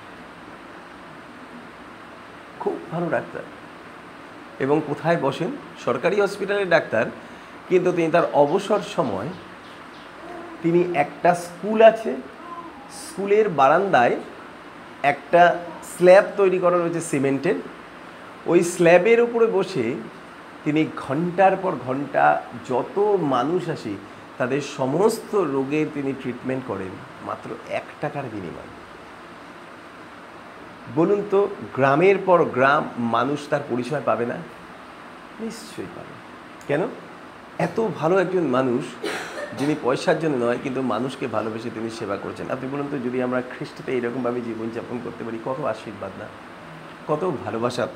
খুব 2.63 2.75
ভালো 2.93 3.07
ডাক্তার। 3.11 3.45
এবং 4.65 4.77
কোথায় 4.87 5.19
বসেন? 5.27 5.51
সরকারি 5.85 6.17
হসপিটালের 6.21 6.69
ডাক্তার, 6.69 7.05
কিন্তু 7.69 7.89
তিনি 7.97 8.09
তার 8.11 8.27
অবসর 8.43 8.81
সময় 8.97 9.29
তিনি 10.63 10.81
একটা 10.95 11.31
স্কুল 11.45 11.79
আছে, 11.91 12.13
স্কুলের 13.03 13.47
বারান্দায় 13.59 14.17
একটা 15.13 15.43
স্ল্যাব 15.93 16.27
তৈরি 16.37 16.59
করা 16.59 16.77
রয়েছে 16.77 17.03
সিমেন্টের। 17.11 17.59
ওই 18.53 18.61
স্ল্যাবের 18.75 19.21
উপরে 19.27 19.47
বসে 19.59 19.87
তিনি 20.65 20.83
ঘণ্টার 21.05 21.55
পর 21.63 21.73
ঘণ্টা 21.87 22.25
যত 22.71 22.97
মানুষ 23.35 23.63
আসে, 23.69 23.95
তাদের 24.39 24.61
সমস্ত 24.79 25.33
রোগের 25.55 25.87
তিনি 25.95 26.11
ট্রিটমেন্ট 26.21 26.63
করেন, 26.67 26.93
মাত্র 27.27 27.49
এক 27.79 27.87
টাকার 28.01 28.27
বিনিময়ে। 28.33 28.72
বলুন 30.97 31.23
তো, 31.31 31.49
গ্রামের 31.75 32.19
পর 32.27 32.45
গ্রাম 32.45 32.89
মানুষ 32.99 33.49
তার 33.49 33.61
পরিচয় 33.71 34.03
পাবে 34.05 34.27
না? 34.27 34.35
নিশ্চয়ই 35.41 35.87
পাবে। 35.97 36.15
কেন? 36.67 36.81
এত 37.59 37.89
ভালো 37.99 38.19
একজন 38.19 38.43
মানুষ, 38.43 38.85
যিনি 39.59 39.75
পয়সার 39.83 40.19
জন্য 40.19 40.45
নয়, 40.45 40.59
কিন্তু 40.63 40.83
মানুষকে 40.83 41.27
ভালোবেসে 41.27 41.71
তিনি 41.75 41.91
সেবা 41.91 42.17
করছেন। 42.17 42.51
আপনি 42.51 42.69
বলুন 42.69 42.87
তো, 42.91 42.99
যদি 42.99 43.23
আমরা 43.23 43.41
খ্রিস্টতে 43.41 43.93
এরকমভাবে 43.97 44.41
জীবনযাপন 44.41 44.99
করতে 45.05 45.25
পারি, 45.25 45.39
কত 45.45 45.65
আশীর্বাদ 45.65 46.11
না? 46.19 46.27
কত 47.09 47.33
ভালোবাসা। 47.45 47.89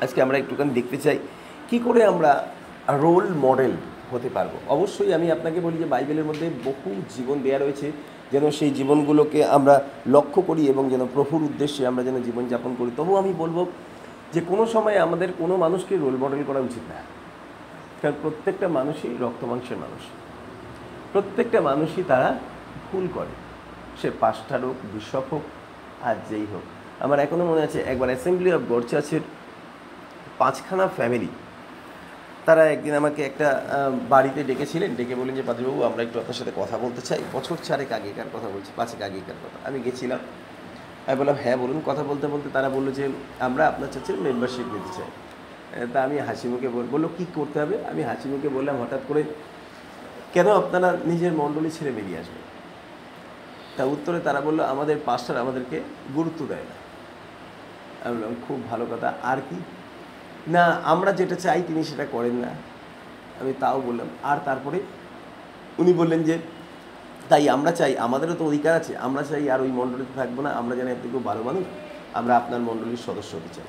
আজকে 0.00 0.22
আমরা 0.22 0.38
একটুখানি 0.38 0.70
দেখতে 0.70 0.96
চাই, 0.96 1.18
কি 1.68 1.78
করে 1.78 2.04
আমরা 2.04 2.48
রোল 2.88 3.34
মডেল 3.36 3.72
হতে 4.10 4.28
পারব। 4.34 4.50
অবশ্যই 4.68 5.14
আমি 5.14 5.30
আপনাকে 5.30 5.60
বলি 5.60 5.76
যে 5.78 5.84
বাইবেলের 5.84 6.24
মধ্যে 6.24 6.50
বহু 6.64 6.94
জীবন 7.16 7.40
দেয়া 7.42 7.58
রয়েছে, 7.58 7.92
যেন 8.32 8.50
সেই 8.50 8.70
জীবনগুলোকে 8.70 9.44
আমরা 9.44 9.82
লক্ষ্য 10.06 10.42
করি 10.42 10.66
এবং 10.66 10.90
যেন 10.90 11.06
প্রভুর 11.14 11.42
উদ্দেশ্যে 11.42 11.86
আমরা 11.86 12.02
যেন 12.04 12.22
জীবনযাপন 12.22 12.74
করি। 12.78 12.90
তবু 12.96 13.16
আমি 13.16 13.32
বলব 13.38 13.66
যে 14.32 14.40
কোনো 14.48 14.66
সময় 14.66 14.96
আমাদের 14.96 15.28
কোনো 15.38 15.56
মানুষকে 15.56 15.96
রোল 15.96 16.16
মডেল 16.16 16.44
করা 16.46 16.58
উচিত 16.58 16.88
না। 16.88 17.00
কারণ 18.02 18.14
প্রত্যেকটা 18.22 18.68
মানুষই 18.68 19.16
রক্ত 19.20 19.44
মাংসের 19.44 19.76
মানুষ। 19.76 20.02
প্রত্যেকটা 21.12 21.60
মানুষই 21.60 22.02
তারা 22.08 22.38
ভুল 22.92 23.08
করে। 23.14 23.34
সে 24.02 24.10
পাস্টার 24.20 24.60
হোক 24.64 24.74
বিশপ 24.92 25.22
হোক, 25.30 25.42
আর 26.02 26.16
যেই 26.30 26.46
হোক। 26.52 26.62
আমার 27.00 27.18
এখনও 27.20 27.46
মনে 27.46 27.62
আছে, 27.62 27.82
একবার 27.82 28.08
অ্যাসেম্বলি 28.08 28.52
অফ 28.52 28.72
গড 28.72 28.82
চার্চের 28.88 29.20
পাঁচখানা 30.38 30.88
ফ্যামিলি 30.96 31.26
তারা 32.46 32.62
একদিন 32.74 32.94
আমাকে 32.94 33.20
একটা 33.24 33.48
বাড়িতে 34.08 34.40
ডেকেছিলেন, 34.44 34.90
ডেকে 34.94 35.14
বললেন 35.14 35.34
যে, 35.34 35.42
পাদ্রবাবু, 35.42 35.82
আমরা 35.82 36.00
একটু 36.02 36.16
আপনার 36.18 36.34
সাথে 36.34 36.52
কথা 36.56 36.78
বলতে 36.78 37.00
চাই। 37.00 37.20
বছর 37.32 37.56
চারেক 37.62 37.92
আগেকার 37.92 38.28
কথা 38.32 38.48
বলছি, 38.54 38.70
পাঁচেক 38.76 39.00
আগেকার 39.02 39.38
কথা। 39.44 39.68
আমি 39.68 39.78
গেছিলাম। 39.80 40.18
আমি 41.06 41.16
বললাম 41.20 41.36
হ্যাঁ 41.42 41.56
বলুন, 41.56 41.78
কথা 41.86 42.02
বলতে 42.02 42.26
বলতে। 42.26 42.48
তারা 42.52 42.68
বলল 42.68 42.88
যে, 42.90 43.04
আমরা 43.40 43.68
আপনার 43.68 43.88
চার্চের 43.92 44.16
মেম্বারশিপ 44.16 44.66
নিতে 44.74 44.90
চাই। 44.96 45.10
তা 45.92 45.98
আমি 46.02 46.18
হাসি 46.18 46.46
মুখে 46.48 46.68
বলল, 46.68 47.08
কী 47.18 47.24
করতে 47.34 47.56
হবে? 47.60 47.76
আমি 47.90 48.02
হাসি 48.02 48.26
মুখে 48.28 48.48
বললাম, 48.48 48.74
হঠাৎ 48.82 49.00
করে, 49.08 49.22
কেন 50.34 50.48
আপনারা 50.52 50.88
নিজের 51.04 51.32
মণ্ডলী 51.32 51.70
ছেড়ে 51.70 51.92
বেরিয়ে 51.92 52.18
আসবেন? 52.18 52.44
তা 53.76 53.82
উত্তরে 53.84 54.20
তারা 54.20 54.40
বলল, 54.40 54.60
আমাদের 54.60 54.96
পাস্টার 55.04 55.36
আমাদেরকে 55.36 55.80
গুরুত্ব 56.14 56.46
দেয় 56.48 56.66
না। 56.70 56.76
আমি 58.04 58.16
বললাম, 58.16 58.34
খুব 58.48 58.58
ভালো 58.70 58.86
কথা। 58.92 59.08
আর 59.22 59.36
কি? 59.50 59.56
না, 60.48 60.80
আমরা 60.84 61.12
যেটা 61.12 61.34
চাই 61.34 61.62
তিনি 61.66 61.84
সেটা 61.84 62.06
করেন 62.12 62.34
না। 62.34 62.48
আমি 63.40 63.52
তাও 63.60 63.80
বললাম। 63.80 64.08
আর 64.22 64.38
তারপরে 64.44 64.80
উনি 65.78 65.92
বললেন 65.92 66.22
যে, 66.22 66.38
তাই 67.28 67.48
আমরা 67.48 67.72
চাই, 67.72 67.98
আমাদেরও 67.98 68.34
তো 68.34 68.46
অধিকার 68.46 68.74
আছে, 68.74 68.96
আমরা 68.96 69.22
চাই 69.22 69.50
আর 69.50 69.60
ওই 69.60 69.68
মণ্ডলীতে 69.68 70.12
থাকব 70.16 70.40
না, 70.40 70.50
আমরা 70.50 70.76
জানি 70.76 70.90
আপনি 70.90 71.10
খুব 71.12 71.24
ভালো 71.24 71.42
মানুষ, 71.42 71.64
আমরা 72.14 72.36
আপনার 72.36 72.60
মণ্ডলীর 72.60 73.02
সদস্য 73.06 73.36
হতে 73.36 73.54
চাই। 73.54 73.64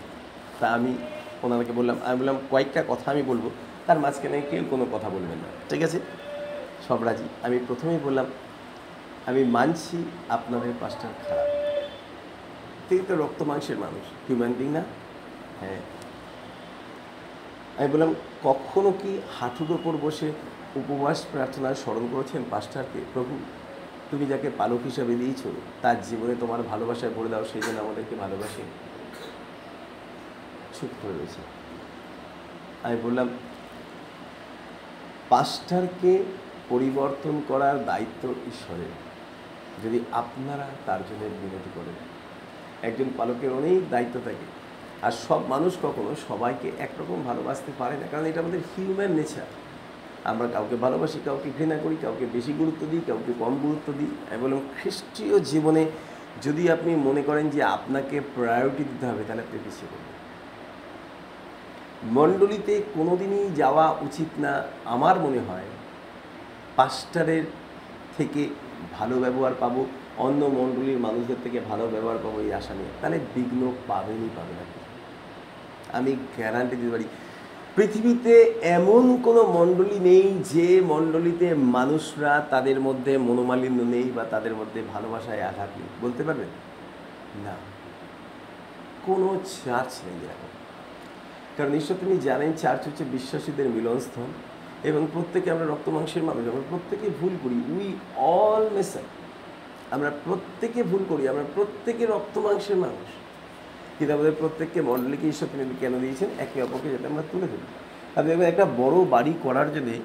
তা 0.59 0.73
আমি 0.73 0.97
ওনাকে 1.43 1.71
বললাম, 1.71 1.97
আমি 2.05 2.19
বললাম, 2.19 2.37
কয়েকটা 2.51 2.83
কথা 2.87 3.11
আমি 3.11 3.21
বলব, 3.21 3.49
তার 3.87 3.99
মাঝখানে 3.99 4.41
কেউ 4.51 4.63
কোনো 4.69 4.85
কথা 4.91 5.09
বলবেন 5.09 5.37
না, 5.37 5.49
ঠিক 5.69 5.83
আছে? 5.83 5.99
সব 6.87 7.03
রাজি। 7.03 7.23
আমি 7.43 7.59
প্রথমেই 7.67 7.99
বললাম, 8.03 8.25
আমি 9.25 9.43
মানছি 9.43 9.97
আপনাদের 10.29 10.71
পাঁচটার 10.79 11.09
খারাপ। 11.27 11.47
তিনি 12.89 13.01
তো 13.07 13.15
রক্ত 13.15 13.43
মাংসের 13.43 13.77
মানুষ 13.77 14.03
হিউম্যান 14.27 14.53
বিং 14.57 14.69
না? 14.71 14.83
হ্যাঁ। 15.59 15.96
আমি 17.77 17.87
বললাম, 17.87 18.15
কখনো 18.43 18.91
কি 18.91 19.21
হাঁটুর 19.39 19.71
ওপর 19.71 19.97
বসে 20.01 20.31
উপবাস 20.75 21.25
প্রার্থনা 21.31 21.73
স্মরণ 21.73 22.07
করেছেন 22.11 22.43
পাস্টারকে? 22.51 22.99
প্রভু, 23.13 23.39
তুমি 24.11 24.25
যাকে 24.25 24.49
পালক 24.57 24.79
হিসাবে 24.83 25.15
দিয়েছ, 25.15 25.41
তার 25.81 26.01
জীবনে 26.01 26.35
তোমার 26.39 26.61
ভালোবাসায় 26.61 27.11
ভরে 27.11 27.29
দাও, 27.29 27.45
সেই 27.45 27.61
জন্য 27.61 27.79
আমাদেরকে 27.79 28.15
ভালোবাসে। 28.15 28.61
চুপ 30.79 30.89
করে 31.01 31.13
রয়েছে। 31.13 31.41
আমি 32.83 32.97
বললাম, 33.03 33.29
পাস্টারকে 35.29 36.23
পরিবর্তন 36.69 37.41
করার 37.47 37.85
দায়িত্ব 37.85 38.29
ঈশ্বরের, 38.29 38.93
যদি 39.83 39.99
আপনারা 40.11 40.67
তার 40.85 40.99
জন্য 41.09 41.19
বিনতি 41.19 41.69
করেন। 41.75 41.95
একজন 42.81 43.05
পালকের 43.17 43.53
অনেক 43.53 43.89
দায়িত্ব 43.89 44.19
থাকে। 44.25 44.56
আর 45.05 45.13
সব 45.27 45.41
মানুষ 45.53 45.73
কখনো 45.85 46.11
সবাইকে 46.27 46.71
একরকম 46.85 47.17
ভালোবাসতে 47.29 47.71
পারে 47.79 47.97
না, 48.01 48.05
কারণ 48.11 48.25
এটা 48.25 48.39
আমাদের 48.39 48.61
হিউম্যান 48.71 49.11
নেচার 49.11 49.49
আমরা 50.31 50.47
কাউকে 50.47 50.75
ভালোবাসি, 50.75 51.19
কাউকে 51.27 51.49
ঘৃণা 51.57 51.77
করি, 51.83 51.95
কাউকে 52.05 52.25
বেশি 52.35 52.51
গুরুত্ব 52.53 52.81
দিই, 52.91 53.03
কাউকে 53.09 53.31
কম 53.41 53.53
গুরুত্ব 53.65 53.87
দিই, 53.99 54.11
এবং 54.35 54.59
খ্রিস্টীয় 54.77 55.39
জীবনে 55.51 55.83
যদি 56.45 56.63
আপনি 56.75 56.91
মনে 57.07 57.21
করেন 57.21 57.49
যে 57.49 57.63
আপনাকে 57.63 58.21
প্রায়োরিটি 58.35 58.83
দিতে 58.91 59.05
হবে, 59.09 59.23
তাহলে 59.27 59.41
আপনি 59.41 59.57
পিছিয়ে 59.65 59.89
পড়বেন। 59.91 60.15
মণ্ডলীতে 62.17 62.81
কোনোদিনই 62.95 63.49
যাওয়া 63.61 63.85
উচিত 64.07 64.29
না 64.39 64.63
আমার 64.85 65.15
মনে 65.19 65.39
হয়, 65.39 65.67
পাস্টারের 66.75 67.45
থেকে 68.17 68.49
ভালো 68.97 69.15
ব্যবহার 69.19 69.53
পাবো, 69.59 69.81
অন্য 70.25 70.41
মণ্ডলীর 70.57 70.99
মানুষদের 70.99 71.39
থেকে 71.43 71.59
ভালো 71.69 71.87
ব্যবহার 71.87 72.17
পাবো 72.23 72.37
এই 72.45 72.53
আশা 72.53 72.73
নিয়ে। 72.73 72.91
তাহলে 73.01 73.19
বিঘ্ন 73.35 73.61
পাবেনই 73.87 74.31
পাবেন 74.37 74.57
আপনি। 74.65 74.86
আমি 75.93 76.11
গ্যারান্টি 76.11 76.75
দিতে 76.75 76.89
পারি। 76.89 77.03
পৃথিবীতে 77.75 78.53
এমন 78.61 79.21
কোনো 79.21 79.43
মণ্ডলী 79.43 79.99
নেই 79.99 80.43
যে 80.43 80.81
মণ্ডলীতে 80.81 81.53
মানুষরা 81.53 82.47
তাদের 82.49 82.79
মধ্যে 82.79 83.17
মনোমালিন্য 83.17 83.83
নেই 83.83 84.03
বা 84.03 84.23
তাদের 84.23 84.55
মধ্যে 84.55 84.81
ভালোবাসায় 84.93 85.41
আঘাত 85.41 85.69
নেই। 85.79 85.87
বলতে 86.01 86.23
পারবেন? 86.23 86.47
না। 87.43 87.53
কোনো 89.05 89.39
চার্চ 89.65 89.99
নেই 90.05 90.15
এরকম। 90.15 90.47
কারণ 91.57 91.73
ঈশ্বর 91.73 91.97
তিনি 91.99 92.17
জানেন 92.17 92.53
চার্চ 92.53 92.87
হচ্ছে 92.87 93.03
বিশ্বাসীদের 93.03 93.69
মিলনস্থল 93.69 94.23
এবং 94.83 95.07
প্রত্যেকে 95.13 95.51
আমরা 95.51 95.65
রক্ত 95.65 95.89
মাংসের 95.89 96.23
মানুষ। 96.23 96.47
আমরা 96.47 96.61
প্রত্যেকে 96.69 97.09
ভুল 97.21 97.37
করি। 97.43 97.55
উই 97.55 97.93
অল 98.15 98.69
মেসার 98.73 99.03
আমরা 99.91 100.11
প্রত্যেকে 100.25 100.83
ভুল 100.83 101.03
করি। 101.09 101.27
আমরা 101.27 101.43
প্রত্যেকে 101.55 102.05
রক্ত 102.05 102.37
মাংসের 102.37 102.75
মানুষ। 102.75 103.09
কিন্তু 103.99 104.31
প্রত্যেককে 104.39 104.81
মণ্ডলীকে 104.81 105.27
ঈশ্বর 105.27 105.47
তিনি 105.51 105.75
কেন 105.79 105.99
দিয়েছেন? 105.99 106.29
একে 106.39 106.57
অপরকে 106.61 106.89
যাতে 106.89 107.07
আমরা 107.07 107.23
তুলে 107.31 107.47
ধরি। 107.47 107.65
আপনি 108.15 108.29
দেখবেন 108.29 108.47
একটা 108.47 108.65
বড় 108.65 108.97
বাড়ি 109.05 109.33
করার 109.43 109.73
জন্যে 109.73 109.95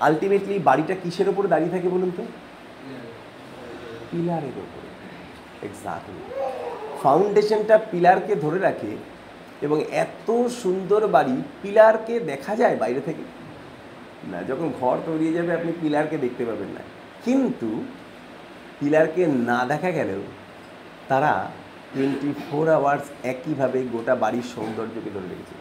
আলটিমেটলি 0.00 0.58
বাড়িটা 0.58 0.94
কিসের 1.02 1.28
ওপরে 1.28 1.48
দাঁড়িয়ে 1.48 1.70
থাকে 1.70 1.88
বলুন 1.88 2.10
তো? 2.16 2.24
পিলারের 4.10 4.56
ওপরে। 4.56 4.88
এক্সাক্টলি 5.66 6.22
ফাউন্ডেশনটা 7.02 7.78
পিলারকে 7.90 8.34
ধরে 8.34 8.58
রাখে 8.58 8.96
এবং 9.62 9.82
এত 9.82 10.28
সুন্দর 10.62 11.06
বাড়ি 11.06 11.42
পিলারকে 11.62 12.20
দেখা 12.20 12.56
যায় 12.56 12.76
বাইরে 12.76 13.00
থেকে। 13.00 13.22
না, 14.28 14.42
যখন 14.42 14.72
ঘর 14.80 14.96
তৈরি 15.06 15.32
যাবে 15.32 15.52
আপনি 15.52 15.72
পিলারকে 15.80 16.16
দেখতে 16.18 16.44
পাবেন 16.44 16.68
না। 16.68 16.82
কিন্তু 17.24 17.84
পিলারকে 18.80 19.22
না 19.26 19.64
দেখা 19.64 19.90
গেলেও 19.90 20.22
তারা 21.08 21.32
টোয়েন্টি 21.94 22.34
ফোর 22.50 22.68
আওয়ার্স 22.68 23.02
একইভাবে 23.24 23.82
গোটা 23.92 24.14
বাড়ির 24.14 24.42
সৌন্দর্যকে 24.54 25.10
ধরে 25.14 25.28
রেখেছে। 25.28 25.54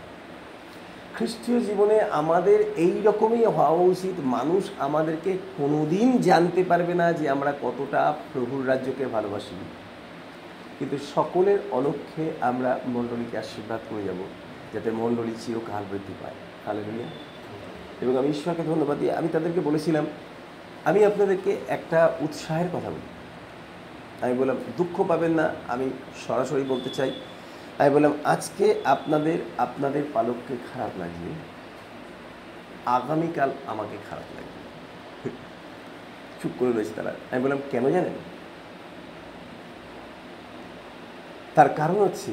খ্রিস্টীয় 1.15 1.59
জীবনে 1.59 2.01
আমাদের 2.01 2.59
এই 2.61 3.01
রকমই 3.03 3.45
হওয়া 3.45 3.69
উচিত। 3.69 4.13
মানুষ 4.19 4.63
আমাদেরকে 4.79 5.37
কোনোদিন 5.57 6.17
জানতে 6.21 6.63
পারবে 6.63 6.93
না 6.93 7.13
যে 7.13 7.29
আমরা 7.29 7.53
কতটা 7.61 8.13
প্রভুর 8.33 8.67
রাজ্যকে 8.67 9.05
ভালোবাসি। 9.05 9.55
কিন্তু 10.79 10.97
সকলের 11.15 11.59
অলক্ষ্যে 11.71 12.31
আমরা 12.41 12.79
মণ্ডলীকে 12.87 13.37
আশীর্বাদ 13.37 13.79
করে 13.89 14.03
যাব, 14.03 14.17
যাতে 14.73 14.91
মণ্ডলী 14.91 15.31
চিরকাল 15.45 15.83
বৃদ্ধি 15.91 16.13
পায়। 16.23 16.33
হালেলুয়া 16.65 17.09
এবং 18.01 18.17
আমি 18.17 18.29
ঈশ্বরকে 18.29 18.63
ধন্যবাদ 18.63 18.97
দিই 18.99 19.11
আমি 19.11 19.27
তাদেরকে 19.27 19.59
বলেছিলাম, 19.59 20.05
আমি 20.85 21.05
আপনাদেরকে 21.05 21.57
একটা 21.67 22.11
উৎসাহের 22.21 22.67
কথা 22.73 22.89
বলি। 22.89 23.16
আমি 24.21 24.33
বললাম, 24.33 24.57
দুঃখ 24.77 25.07
পাবেন 25.07 25.31
না, 25.31 25.53
আমি 25.67 25.89
সরাসরি 26.27 26.63
বলতে 26.63 26.89
চাই। 26.89 27.11
আমি 27.79 27.89
বললাম, 27.89 28.13
আজকে 28.25 28.81
আপনাদের 28.85 29.39
আপনাদের 29.57 30.03
পালককে 30.13 30.57
খারাপ 30.73 30.89
লাগবে 30.99 31.31
আগামীকাল 32.85 33.51
আমাকে 33.67 33.97
খারাপ 34.09 34.35
লাগবে। 34.35 34.59
চুপ 36.41 36.51
করে 36.59 36.71
রয়েছে 36.71 36.91
তারা। 36.95 37.13
আমি 37.31 37.43
বললাম, 37.43 37.59
কেন 37.71 37.89
জানেন? 37.89 38.13
তার 41.55 41.69
কারণ 41.69 41.95
হচ্ছে, 41.95 42.31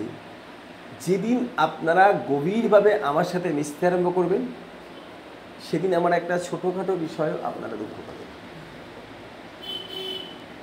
যেদিন 1.00 1.48
আপনারা 1.56 2.12
গভীরভাবে 2.28 3.02
আমার 3.02 3.24
সাথে 3.24 3.48
মিশতে 3.48 3.86
আরম্ভ 3.86 4.14
করবেন, 4.14 4.42
সেদিন 5.70 5.94
আমার 5.94 6.12
একটা 6.12 6.38
ছোটোখাটো 6.38 6.96
বিষয়েও 6.96 7.38
আপনারা 7.44 7.76
দুঃখ 7.76 8.00
পাবেন। 8.06 8.13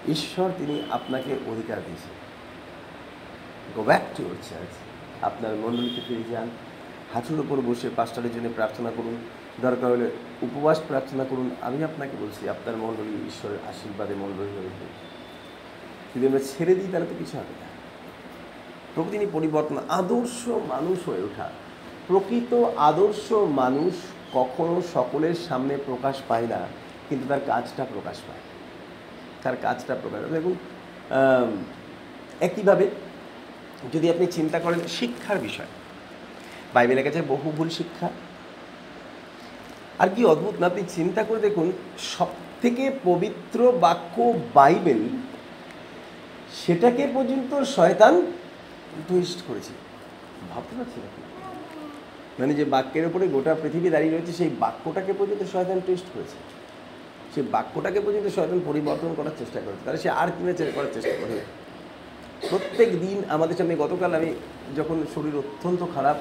ঈশ্বর 0.08 0.50
তিনি 0.58 0.82
আপনাকে 0.92 1.32
অধিকার 1.52 1.78
দিয়েছেন। 1.78 2.14
Go 3.76 3.84
back 3.84 4.02
to 4.18 4.24
your 4.24 4.36
church 4.50 4.72
আপনার 5.22 5.56
মণ্ডলীতে 5.56 6.02
ফিরে 6.08 6.24
যান। 6.32 6.50
হাঁটুর 7.14 7.40
ওপর 7.40 7.62
বসে 7.62 7.90
পাঁচটারের 7.96 8.34
জন্য 8.34 8.50
প্রার্থনা 8.56 8.92
করুন। 8.98 9.16
দরকার 9.62 9.92
হলে 9.92 10.12
উপবাস 10.42 10.80
প্রার্থনা 10.88 11.24
করুন। 11.24 11.50
আমি 11.62 11.84
আপনাকে 11.84 12.16
বলছি, 12.22 12.50
আপনার 12.50 12.76
মণ্ডলী 12.78 13.14
ঈশ্বরের 13.28 13.60
আশীর্বাদে 13.70 14.16
মণ্ডলী 14.16 14.48
হয়ে 14.48 14.66
উঠবে 14.66 14.86
যদি 16.16 16.28
আমরা 16.28 16.40
ছেড়ে 16.40 16.76
দিই, 16.76 16.92
তাহলে 16.92 17.06
তো 17.06 17.16
কিছু 17.20 17.38
হবে 17.38 17.54
না। 17.62 17.68
প্রভু 18.96 19.12
তিনি 19.12 19.26
পরিবর্তন 19.32 19.78
আদর্শ 19.90 20.48
মানুষ 20.48 21.10
হয়ে 21.10 21.24
ওঠা। 21.24 21.50
প্রকৃত 22.08 22.54
আদর্শ 22.78 23.32
মানুষ 23.32 23.94
কখনো 24.34 24.82
সকলের 24.94 25.34
সামনে 25.34 25.78
প্রকাশ 25.86 26.16
পায় 26.28 26.48
না, 26.48 26.68
কিন্তু 27.10 27.28
তার 27.28 27.40
কাজটা 27.48 27.86
প্রকাশ 27.94 28.18
পায়। 28.28 28.40
তার 29.44 29.56
কাজটা 29.66 29.94
প্রকাশ 30.02 30.22
দেখুন 30.38 30.56
একইভাবে 32.48 32.86
যদি 33.94 34.06
আপনি 34.14 34.26
চিন্তা 34.38 34.58
করেন 34.66 34.82
শিক্ষার 34.98 35.38
বিষয়, 35.48 35.72
বাইবেলের 36.76 37.06
কাছে 37.08 37.20
বহু 37.34 37.48
ভুল 37.58 37.70
শিক্ষা। 37.80 38.08
আর 40.02 40.10
কি 40.16 40.22
অদ্ভুত 40.34 40.56
না, 40.60 40.66
আপনি 40.72 40.82
চিন্তা 40.98 41.22
করে 41.28 41.40
দেখুন 41.48 41.68
সব 42.14 42.30
থেকে 42.62 42.84
পবিত্র 43.08 43.60
বাক্য 43.86 44.16
বাইবেল 44.58 45.02
সেটাকে 46.62 47.04
পর্যন্ত 47.16 47.52
শয়তান 47.76 48.14
টুইস্ট 49.08 49.40
করেছে। 49.48 49.74
ভাবতে 50.52 50.74
আপনি? 50.84 51.22
মানে 52.40 52.54
যে 52.60 52.66
বাক্যের 52.74 53.06
উপরে 53.10 53.26
গোটা 53.36 53.52
পৃথিবী 53.62 53.90
দাঁড়িয়ে 53.94 54.14
রয়েছে, 54.14 54.34
সেই 54.40 54.52
বাক্যটাকে 54.64 55.12
পর্যন্ত 55.20 55.44
শয়তান 55.54 55.78
টুইস্ট 55.86 56.08
করেছে। 56.14 56.38
সেই 57.34 57.46
বাক্যটাকে 57.56 58.00
পর্যন্ত 58.06 58.28
শয়তান 58.38 58.60
পরিবর্তন 58.70 59.12
করার 59.20 59.36
চেষ্টা 59.42 59.60
করেছে। 59.66 59.84
তাহলে 59.86 60.00
সে 60.04 60.10
আর 60.22 60.30
কি 60.36 60.42
না 60.48 60.52
করার 60.78 60.92
চেষ্টা 60.96 61.16
করে 61.22 61.34
প্রত্যেক 62.50 62.90
দিন 63.04 63.18
আমাদের 63.36 63.56
সামনে 63.60 63.76
গতকাল 63.84 64.12
আমি 64.20 64.30
যখন 64.78 64.98
শরীর 65.16 65.36
অত্যন্ত 65.42 65.82
খারাপ, 65.96 66.18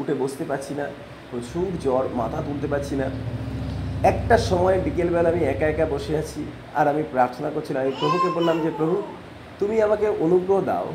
উঠে 0.00 0.14
বসতে 0.22 0.44
পারছি 0.50 0.72
না, 0.80 0.86
প্রচুর 1.30 1.68
জ্বর, 1.84 2.04
মাথা 2.20 2.38
তুলতে 2.46 2.66
পারছি 2.72 2.94
না, 3.00 3.06
একটা 4.10 4.36
সময় 4.50 4.76
বিকেলবেলা 4.86 5.30
আমি 5.32 5.42
একা 5.52 5.66
একা 5.72 5.86
বসে 5.94 6.12
আছি 6.22 6.40
আর 6.78 6.86
আমি 6.92 7.02
প্রার্থনা 7.12 7.48
করছিলাম, 7.54 7.80
আমি 7.84 7.94
প্রভুকে 8.00 8.28
বললাম 8.36 8.56
যে, 8.64 8.70
প্রভু, 8.78 8.96
তুমি 9.60 9.76
আমাকে 9.86 10.06
অনুগ্রহ 10.26 10.58
দাও 10.70 10.88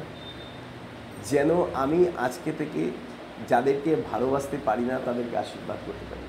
যেন 1.31 1.49
আমি 1.83 1.99
আজকে 2.25 2.51
থেকে 2.59 2.81
যাদেরকে 3.51 3.91
ভালোবাসতে 4.11 4.57
পারি 4.67 4.83
না, 4.91 4.95
তাদেরকে 5.07 5.35
আশীর্বাদ 5.43 5.79
করতে 5.87 6.05
পারি। 6.09 6.23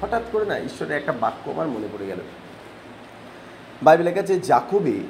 হঠাৎ 0.00 0.24
করে 0.32 0.44
না 0.50 0.56
ঈশ্বরের 0.68 0.96
একটা 1.00 1.12
বাক্য 1.24 1.44
আমার 1.54 1.68
মনে 1.74 1.88
পড়ে 1.92 2.06
গেল। 2.10 2.20
বাইবেলের 3.82 4.14
কাছে 4.14 4.40
জাকবে 4.40 5.00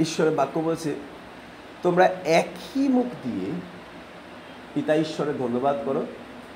ঈশ্বরের 0.00 0.34
বাক্য 0.34 0.60
বলছে, 0.60 0.94
তোমরা 1.82 2.04
একই 2.24 2.88
মুখ 2.88 3.06
দিয়ে 3.22 3.50
পিতা 4.74 4.94
ঈশ্বরের 4.94 5.38
ধন্যবাদ 5.38 5.76
করো, 5.84 6.06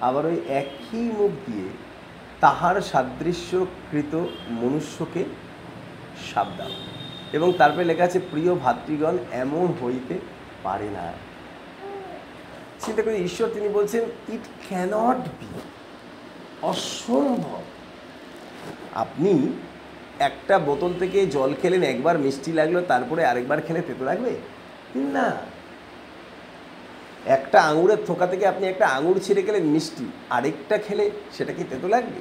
আবার 0.01 0.27
ওই 0.27 0.41
একই 0.49 1.11
মুখ 1.19 1.51
দিয়ে 1.51 1.69
তাহার 2.41 2.81
সাদৃশ্যকৃত 2.81 4.27
মনুষ্যকে 4.51 5.25
সাপ 6.35 6.47
দাও। 6.57 6.69
এবং 7.33 7.53
তারপরে 7.53 7.85
লেখা 7.85 8.05
আছে, 8.05 8.19
প্রিয় 8.19 8.55
ভাতৃগণ, 8.55 9.19
এমন 9.33 9.75
হইতে 9.85 10.19
পারে 10.63 10.91
না। 10.91 11.13
চিন্তা 12.81 13.03
করি, 13.03 13.17
ঈশ্বর 13.17 13.49
তিনি 13.49 13.69
বলছেন, 13.69 14.05
ইট 14.33 14.47
ক্যানট 14.69 15.17
বি 15.17 15.61
অসম্ভব। 16.63 17.63
আপনি 18.95 19.53
একটা 20.19 20.59
বোতল 20.59 20.93
থেকে 20.99 21.27
জল 21.27 21.55
খেলেন 21.63 21.83
একবার 21.83 22.19
মিষ্টি 22.19 22.53
লাগল, 22.53 22.85
তারপরে 22.89 23.25
আরেকবার 23.25 23.61
খেলে 23.61 23.83
তেতো 23.83 24.05
লাগবে? 24.05 24.35
না। 24.97 25.37
একটা 27.27 27.63
আঙুরের 27.63 27.97
থোকা 28.07 28.27
থেকে 28.27 28.47
আপনি 28.47 28.67
একটা 28.67 28.89
আঙুর 28.89 29.21
ছিঁড়ে 29.23 29.43
গেলেন 29.43 29.63
মিষ্টি, 29.63 30.05
আরেকটা 30.31 30.79
খেলে 30.79 31.11
সেটা 31.33 31.53
কি 31.53 31.65
তেতো 31.71 31.89
লাগবে? 31.89 32.21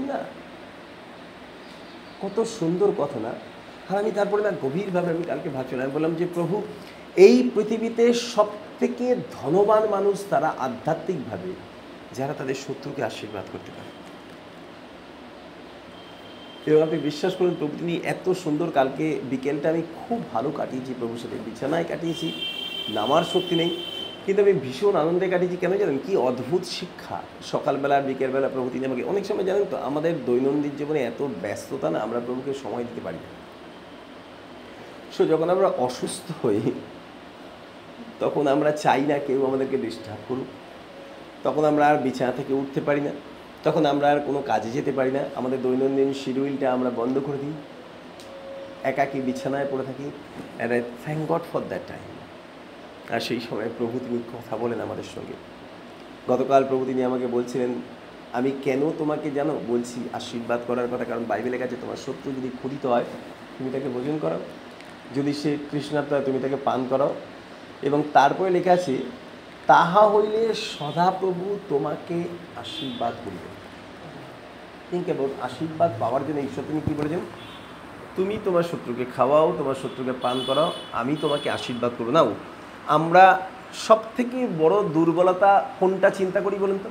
না। 0.00 0.18
কত 2.22 2.42
সুন্দর 2.42 2.92
কথা 2.98 3.20
না? 3.20 3.30
আর 3.90 3.98
আমি 3.98 4.10
তারপরে 4.10 4.42
না 4.42 4.50
গভীরভাবে 4.62 5.10
আমি 5.10 5.22
কালকে 5.22 5.48
ভাবছিলাম 5.48 5.84
আমি 5.84 5.92
বললাম 5.92 6.14
যে, 6.14 6.26
প্রভু, 6.34 6.62
এই 7.16 7.50
পৃথিবীতে 7.54 8.12
সব 8.12 8.46
থেকে 8.80 9.16
ধনবান 9.32 9.88
মানুষ 9.88 10.24
তারা 10.30 10.54
আধ্যাত্মিকভাবে, 10.58 11.52
যারা 12.14 12.34
তাদের 12.34 12.54
শত্রুকে 12.54 13.04
আশীর্বাদ 13.04 13.44
করতে 13.52 13.70
পারে। 13.72 13.95
এবং 16.66 16.82
আপনি 16.82 16.98
বিশ্বাস 16.98 17.34
করুন, 17.34 17.54
প্রভু, 17.58 17.72
তিনি 17.78 18.00
এত 18.04 18.32
সুন্দর 18.32 18.70
কালকে 18.70 19.20
বিকেলটা 19.30 19.68
আমি 19.68 19.82
খুব 20.08 20.32
ভালো 20.32 20.50
কাটিয়েছি 20.50 20.94
প্রভুর 20.98 21.18
সাথে। 21.18 21.36
বিছানায় 21.44 21.84
কাটিয়েছি, 21.88 22.32
নামার 22.88 23.24
শক্তি 23.24 23.56
নেই। 23.56 23.84
কিন্তু 24.26 24.42
আমি 24.42 24.52
ভীষণ 24.52 24.96
আনন্দে 24.96 25.28
কাটিয়েছি। 25.28 25.56
কেন 25.56 25.76
জানেন? 25.76 25.98
কি 26.06 26.16
অদ্ভুত 26.16 26.64
শিক্ষা। 26.64 27.22
সকালবেলা, 27.42 28.00
বিকেলবেলা 28.00 28.48
প্রভু, 28.48 28.70
তিনি 28.72 28.86
আমাকে 28.86 29.02
অনেক 29.02 29.26
সময় 29.26 29.44
জানেন 29.44 29.64
তো, 29.70 29.76
আমাদের 29.76 30.24
দৈনন্দিন 30.26 30.72
জীবনে 30.78 31.02
এত 31.02 31.26
ব্যস্ততা 31.42 31.90
না 31.90 31.98
আমরা 31.98 32.20
প্রভুকে 32.26 32.54
সময় 32.54 32.82
দিতে 32.82 33.00
পারি 33.04 33.16
না। 33.16 33.46
সো 35.12 35.26
যখন 35.26 35.50
আমরা 35.50 35.68
অসুস্থ 35.68 36.46
হই, 36.46 36.60
তখন 38.20 38.46
আমরা 38.46 38.70
চাই 38.70 39.00
না 39.00 39.18
কেউ 39.18 39.46
আমাদেরকে 39.46 39.76
ডিস্টার্ব 39.76 40.18
করুক। 40.28 40.46
তখন 41.42 41.64
আমরা 41.64 41.86
আর 41.86 41.96
বিছানা 41.96 42.32
থেকে 42.32 42.54
উঠতে 42.54 42.80
পারি 42.80 43.00
না। 43.00 43.10
তখন 43.66 43.86
আমরা 43.92 44.06
আর 44.12 44.20
কোনো 44.20 44.42
কাজে 44.46 44.70
যেতে 44.70 44.92
পারি 44.92 45.10
না। 45.10 45.22
আমাদের 45.34 45.62
দৈনন্দিন 45.62 46.10
শিডিউলটা 46.12 46.72
আমরা 46.72 46.90
বন্ধ 46.90 47.18
করে 47.26 47.38
দিই। 47.38 47.54
একাকি 48.90 49.20
বিছানায় 49.20 49.66
পড়ে 49.70 49.84
থাকি। 49.84 50.06
And 50.56 50.72
I 50.74 50.82
thank 51.04 51.20
God 51.32 51.44
for 51.52 51.60
that 51.60 51.80
time 51.88 52.04
আর 53.14 53.20
সেই 53.20 53.40
সময় 53.40 53.68
প্রভু 53.78 53.98
তিনি 53.98 54.18
কথা 54.34 54.56
বলেন 54.56 54.80
আমাদের 54.80 55.06
সঙ্গে। 55.14 55.36
গতকাল 56.30 56.64
প্রভু 56.64 56.84
তিনি 56.84 57.04
আমাকে 57.04 57.26
বলছিলেন, 57.26 57.70
আমি 58.32 58.50
কেন 58.64 58.90
তোমাকে 58.98 59.30
জানো 59.30 59.60
বলছি 59.68 59.98
আশীর্বাদ 60.12 60.60
করার 60.66 60.88
কথা? 60.92 61.04
কারণ 61.04 61.24
বাইবেলের 61.28 61.60
কাছে 61.60 61.76
তোমার 61.80 61.96
শত্রু 61.96 62.28
যদি 62.32 62.48
ক্ষুদিত 62.48 62.86
হয়, 62.86 63.06
তুমি 63.58 63.70
তাকে 63.70 63.88
ভোজন 63.88 64.18
করো 64.22 64.38
যদি 65.14 65.32
সে 65.32 65.50
হয়, 66.10 66.24
তুমি 66.24 66.38
তাকে 66.42 66.56
পান 66.64 66.86
করো 66.90 67.08
এবং 67.82 68.02
তারপরে 68.12 68.50
লেখা 68.50 68.72
আছে, 68.72 68.94
তাহা 69.66 70.02
হইলে 70.08 70.40
সদাপ্রভু 70.54 71.44
তোমাকে 71.68 72.16
আশীর্বাদ 72.56 73.14
করিবে 73.24 73.55
থিঙ্ক 74.90 75.04
অ্যাবাউট 75.04 75.42
আশীর্বাদ 75.42 75.92
পাওয়ার 76.00 76.26
জন্য 76.26 76.40
ঈশ্বর, 76.40 76.64
তিনি 76.68 76.80
কী 76.80 76.94
বলেছেন? 76.94 77.18
তুমি 78.16 78.38
তোমার 78.44 78.62
শত্রুকে 78.62 79.04
খাওয়াও, 79.16 79.54
তোমার 79.58 79.74
শত্রুকে 79.74 80.12
পান 80.12 80.44
করাও, 80.46 80.72
আমি 80.92 81.16
তোমাকে 81.20 81.50
আশীর্বাদ 81.50 81.92
করব। 81.98 82.10
নাও, 82.10 82.34
আমরা 82.86 83.46
সব 83.74 83.98
থেকে 84.16 84.46
বড় 84.58 84.82
দুর্বলতা 84.82 85.70
কোনটা 85.80 86.10
চিন্তা 86.10 86.40
করি 86.40 86.56
বলুন 86.56 86.78
তো? 86.82 86.90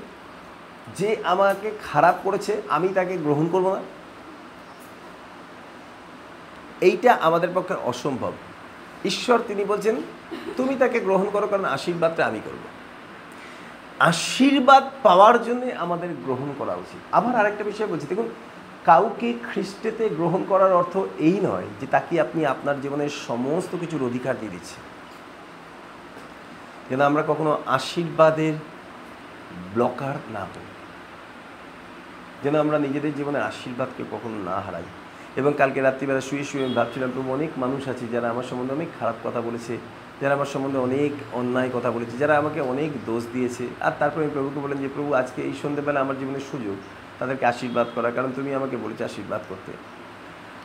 যে 0.97 1.15
আমাকে 1.23 1.71
খারাপ 1.83 2.15
করেছে, 2.23 2.61
আমি 2.69 2.87
তাকে 2.87 3.17
গ্রহণ 3.17 3.47
করব 3.47 3.75
না। 3.75 3.81
এইটা 6.81 7.13
আমাদের 7.13 7.49
পক্ষে 7.55 7.73
অসম্ভব। 7.73 8.31
ঈশ্বর, 9.05 9.39
তিনি 9.47 9.65
বলছেন, 9.65 9.95
তুমি 10.57 10.75
তাকে 10.75 10.99
গ্রহণ 10.99 11.25
করো, 11.33 11.47
কারণ 11.47 11.65
আশীর্বাদটা 11.65 12.25
আমি 12.25 12.39
করব। 12.45 12.74
আশীর্বাদ 13.99 14.89
পাওয়ার 15.03 15.43
জন্য 15.43 15.65
আমাদের 15.77 16.09
গ্রহণ 16.25 16.53
করা 16.57 16.75
উচিত। 16.75 17.15
আবার 17.15 17.35
আরেকটা 17.35 17.63
বিষয় 17.63 17.87
বলছি, 17.87 18.07
দেখুন, 18.07 18.29
কাউকে 18.85 19.33
খ্রিস্টেতে 19.53 20.09
গ্রহণ 20.09 20.43
করার 20.47 20.73
অর্থ 20.73 20.97
এই 21.17 21.39
নয় 21.43 21.63
যে 21.81 21.87
তাকে 21.87 22.21
আপনি 22.21 22.45
আপনার 22.45 22.81
জীবনের 22.81 23.09
সমস্ত 23.09 23.75
কিছুর 23.79 24.03
অধিকার 24.03 24.39
দিয়ে 24.39 24.51
দিচ্ছেন। 24.51 24.83
যেন 26.89 27.01
আমরা 27.01 27.23
কখনো 27.27 27.61
আশীর্বাদের 27.65 28.53
ব্লকার 29.73 30.15
না 30.31 30.39
হই। 30.39 30.61
যেন 32.43 32.55
আমরা 32.55 32.79
নিজেদের 32.79 33.15
জীবনে 33.15 33.39
আশীর্বাদকে 33.39 34.03
কখনো 34.11 34.43
না 34.43 34.59
হারাই। 34.59 34.83
এবং 35.35 35.53
কালকে 35.57 35.81
রাত্রিবেলা 35.81 36.21
শুয়ে 36.21 36.43
শুয়ে 36.43 36.67
ভাবছিলাম, 36.67 37.11
প্রভু, 37.13 37.33
অনেক 37.33 37.49
মানুষ 37.57 37.87
আছে 37.87 38.07
যারা 38.07 38.29
আমার 38.29 38.43
সম্বন্ধে 38.43 38.73
অনেক 38.73 38.87
খারাপ 38.99 39.27
কথা 39.27 39.41
বলেছে। 39.41 39.77
যারা 40.21 40.33
আমার 40.33 40.45
সম্বন্ধে 40.45 40.79
অনেক 40.79 41.35
অন্যায় 41.35 41.69
কথা 41.73 41.91
বলেছে, 41.91 42.17
যারা 42.17 42.37
আমাকে 42.37 42.61
অনেক 42.61 42.91
দোষ 43.05 43.23
দিয়েছে। 43.33 43.67
আর 43.81 43.91
তারপরে 43.99 44.23
আমি 44.23 44.33
প্রভুকে 44.33 44.59
বললেন 44.59 44.77
যে, 44.77 44.89
প্রভু, 44.95 45.13
আজকে 45.13 45.41
এই 45.41 45.53
সন্ধ্যেবেলা 45.63 45.99
আমার 46.01 46.19
জীবনের 46.19 46.39
সুযোগ, 46.51 46.75
তাদেরকে 47.19 47.45
আশীর্বাদ 47.45 47.87
করা 47.95 48.11
কারণ 48.11 48.31
তুমি 48.35 48.53
আমাকে 48.53 48.77
বলেছ 48.77 49.01
আশীর্বাদ 49.01 49.41
করতে। 49.49 49.71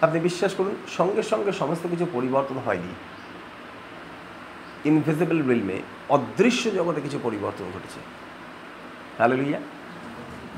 আপনি 0.00 0.20
বিশ্বাস 0.20 0.54
করুন, 0.54 0.74
সঙ্গে 0.96 1.22
সঙ্গে 1.22 1.52
সমস্ত 1.52 1.86
কিছু 1.90 2.06
পরিবর্তন 2.12 2.58
হয়নি। 2.66 2.94
ইনভিজিবল 4.84 5.42
রিলমে 5.48 5.82
অদৃশ্য 6.08 6.70
জগতে 6.70 7.00
কিছু 7.00 7.18
পরিবর্তন 7.22 7.64
ঘটেছে। 7.74 8.00
হ্যালো 9.18 9.36
লুইয়া 9.36 9.60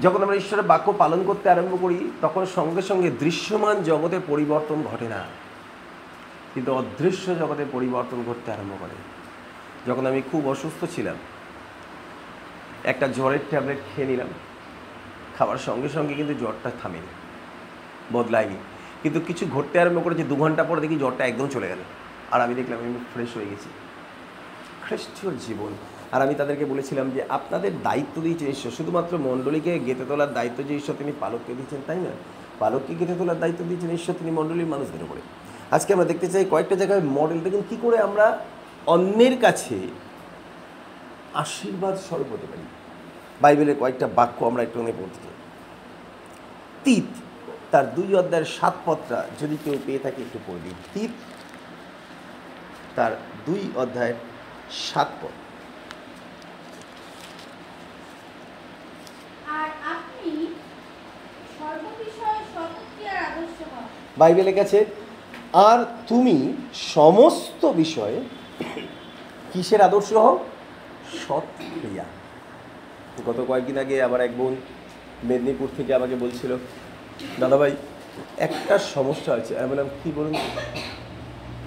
যখন 0.02 0.22
আমরা 0.22 0.36
ঈশ্বরের 0.36 0.64
বাক্য 0.64 0.94
পালন 0.98 1.22
করতে 1.26 1.50
আরম্ভ 1.50 1.78
করি, 1.80 2.10
তখন 2.20 2.46
সঙ্গে 2.46 2.82
সঙ্গে 2.82 3.10
দৃশ্যমান 3.10 3.82
জগতে 3.82 4.20
পরিবর্তন 4.26 4.82
ঘটে 4.82 5.08
না। 5.08 5.24
কিন্তু 6.54 6.74
অদৃশ্য 6.74 7.38
জগতে 7.38 7.64
পরিবর্তন 7.72 8.24
ঘটতে 8.26 8.52
আরম্ভ 8.52 8.72
করে। 8.80 8.94
যখন 9.90 10.06
আমি 10.06 10.22
খুব 10.32 10.48
অসুস্থ 10.48 10.84
ছিলাম, 10.94 11.16
একটা 12.84 13.08
জ্বরের 13.08 13.38
ট্যাবলেট 13.48 13.78
খেয়ে 13.96 14.08
নিলাম। 14.08 14.28
খাবার 15.38 15.56
সঙ্গে 15.56 15.88
সঙ্গে 15.88 16.14
কিন্তু 16.14 16.34
জ্বরটা 16.34 16.70
থামেনি, 16.82 17.06
বদলায়নি। 18.12 18.56
কিন্তু 19.02 19.20
কিছু 19.20 19.46
ঘটতে 19.46 19.80
আরম্ভ 19.80 20.04
করেছে, 20.04 20.22
দু 20.22 20.36
ঘণ্টা 20.36 20.64
পরে 20.64 20.80
দেখি 20.80 20.96
জ্বরটা 20.96 21.26
একদম 21.26 21.48
চলে 21.48 21.68
গেল। 21.68 21.78
আর 22.30 22.40
আমি 22.40 22.54
দেখলাম 22.54 22.78
আমি 22.78 22.92
ফ্রেশ 23.14 23.36
হয়ে 23.36 23.46
গেছি। 23.46 23.68
খ্রিস্টীয় 24.82 25.32
জীবন। 25.46 25.72
আর 26.12 26.22
আমি 26.22 26.34
তাদেরকে 26.34 26.64
বলেছিলাম 26.64 27.10
যে, 27.10 27.24
আপনাদের 27.28 27.82
দায়িত্ব 27.82 28.22
দিয়েছেন 28.22 28.48
ঈশ্বর। 28.48 28.72
শুধুমাত্র 28.72 29.18
মণ্ডলীকে 29.18 29.78
গেঁথে 29.78 30.04
তোলার 30.08 30.34
দায়িত্ব 30.34 30.62
যে 30.62 30.76
ঈশ্বর 30.76 30.94
তিনি 30.98 31.12
পালককে 31.20 31.54
দিয়েছেন, 31.54 31.80
তাই 31.86 31.96
না 31.96 32.10
পালককে 32.58 32.94
গেঁথে 32.94 33.14
তোলার 33.14 33.40
দায়িত্ব 33.40 33.64
দিয়েছেন 33.64 33.90
ঈশ্বর, 33.90 34.14
তিনি 34.18 34.30
মণ্ডলীর 34.30 34.66
মানুষদের 34.66 35.02
উপরে। 35.02 35.20
আজকে 35.74 35.90
আমরা 35.92 36.10
দেখতে 36.10 36.28
চাই 36.32 36.44
কয়েকটা 36.52 36.76
জায়গায় 36.80 37.04
মডেল 37.18 37.38
দেখুন 37.46 37.62
কী 37.70 37.76
করে 37.84 37.96
আমরা 38.08 38.26
অন্যের 38.94 39.34
কাছে 39.44 39.76
আশীর্বাদ 41.42 41.94
স্বরূপ 42.06 42.28
হতে 42.34 42.46
পারি। 42.50 42.64
বাইবেলের 43.42 43.76
কয়েকটা 43.80 44.06
বাক্য 44.18 44.38
আমরা 44.50 44.62
একটু 44.62 44.76
পড়তে 45.00 45.18
চাই। 45.24 45.36
তিত 46.84 47.08
তার 47.72 47.86
দুই 47.96 48.10
অধ্যায়ের 48.20 48.48
সাত 48.58 48.74
পত্রা 48.86 49.18
যদি 49.40 49.56
কেউ 49.64 49.76
পেয়ে 49.86 50.02
থাকে 50.04 50.20
একটু 50.22 50.38
পড়ে 50.46 50.60
দিন 50.64 50.76
তিত 50.94 51.12
তার 52.96 53.12
দুই 53.46 53.62
অধ্যায়ের 53.82 54.18
সাত 54.86 55.08
পদ 55.20 55.34
আর 59.58 59.68
আপনি 59.94 60.32
আর 65.52 65.78
তুমি 66.08 66.52
সমস্ত 66.74 67.66
বিষয়ে 67.66 68.20
কিসের 69.52 69.80
আদর্শ 69.80 70.12
হও? 70.12 70.38
সৎ 71.28 71.46
ক্রিয়া 71.80 72.04
গত 73.26 73.44
কয়েকদিন 73.48 73.78
আগে 73.78 74.02
আবার 74.02 74.20
এক 74.20 74.36
বোন 74.36 74.56
মেদিনীপুর 75.24 75.68
থেকে 75.76 75.94
আমাকে 75.94 76.14
বলছিল, 76.14 76.56
দাদাভাই, 77.40 77.72
একটা 78.38 78.78
সমস্যা 78.78 79.32
হয়েছে। 79.32 79.58
আমি 79.58 79.68
বললাম, 79.70 79.88
কী 80.04 80.10
বলুন? 80.16 80.34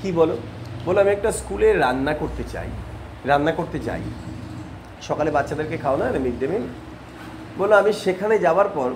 কী 0.01 0.11
বলো? 0.11 0.37
বলে 0.85 1.01
আমি 1.01 1.11
একটা 1.11 1.31
স্কুলে 1.31 1.73
রান্না 1.73 2.13
করতে 2.13 2.43
চাই, 2.53 2.69
রান্না 3.25 3.51
করতে 3.51 3.79
যাই 3.79 4.01
সকালে 5.01 5.31
বাচ্চাদেরকে 5.31 5.77
খাও 5.77 5.97
না 5.97 6.05
মিড 6.25 6.39
ডে 6.39 6.47
মিল। 6.47 6.65
বলে 7.57 7.75
আমি 7.75 7.93
সেখানে 7.93 8.39
যাওয়ার 8.39 8.69
পর, 8.69 8.89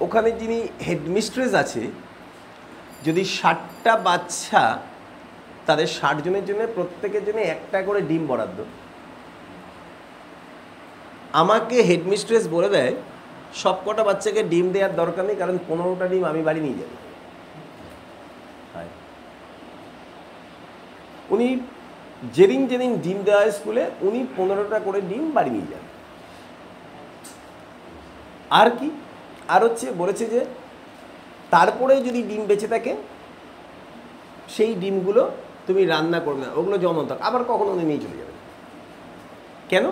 ওখানে 0.00 0.30
যিনি 0.30 0.68
হেডমিস্ট্রেস 0.86 1.54
আছে 1.54 1.90
যদি 3.06 3.22
ষাটটা 3.36 3.92
বাচ্চা 4.08 4.62
তাদের 5.66 5.88
ষাট 5.96 6.16
জনের 6.24 6.44
জন্য 6.48 6.60
প্রত্যেকের 6.76 7.22
জন্য 7.26 7.40
একটা 7.54 7.78
করে 7.88 8.00
ডিম 8.10 8.22
বরাদ্দ। 8.30 8.58
আমাকে 11.42 11.76
হেডমিস্ট্রেস 11.88 12.44
বলে 12.54 12.68
দেয়, 12.76 12.94
সব 13.62 13.76
কটা 13.86 14.02
বাচ্চাকে 14.08 14.42
ডিম 14.52 14.66
দেওয়ার 14.74 14.92
দরকার 15.00 15.24
নেই, 15.28 15.38
কারণ 15.42 15.56
পনেরোটা 15.68 16.06
ডিম 16.12 16.24
আমি 16.32 16.42
বাড়ি 16.48 16.60
নিয়ে 16.66 16.78
যাব। 16.80 16.92
উনি 21.34 21.48
যেদিন 22.36 22.60
যেদিন 22.70 22.90
ডিম 23.04 23.18
দেওয়া 23.26 23.42
হয় 23.42 23.54
স্কুলে, 23.58 23.82
উনি 24.06 24.20
পনেরোটা 24.36 24.78
করে 24.86 24.98
ডিম 25.10 25.24
বাড়ি 25.36 25.50
নিয়ে 25.56 25.68
যান। 25.72 25.84
আর 28.60 28.68
কি? 28.78 28.88
আর 29.54 29.60
হচ্ছে 29.66 29.86
বলেছে 30.00 30.24
যে 30.34 30.40
তারপরে 31.50 32.00
যদি 32.00 32.22
ডিম 32.22 32.42
বেঁচে 32.46 32.68
থাকে, 32.68 32.96
সেই 34.48 34.74
ডিমগুলো 34.74 35.30
তুমি 35.66 35.84
রান্না 35.84 36.20
করবে 36.20 36.40
না, 36.46 36.52
ওগুলো 36.54 36.78
জমন 36.78 37.06
থাক, 37.06 37.20
আবার 37.20 37.44
কখনো 37.44 37.70
উনি 37.70 37.84
নিয়ে 37.84 37.98
চলে 37.98 38.16
যাবে। 38.16 38.34
কেন? 39.68 39.90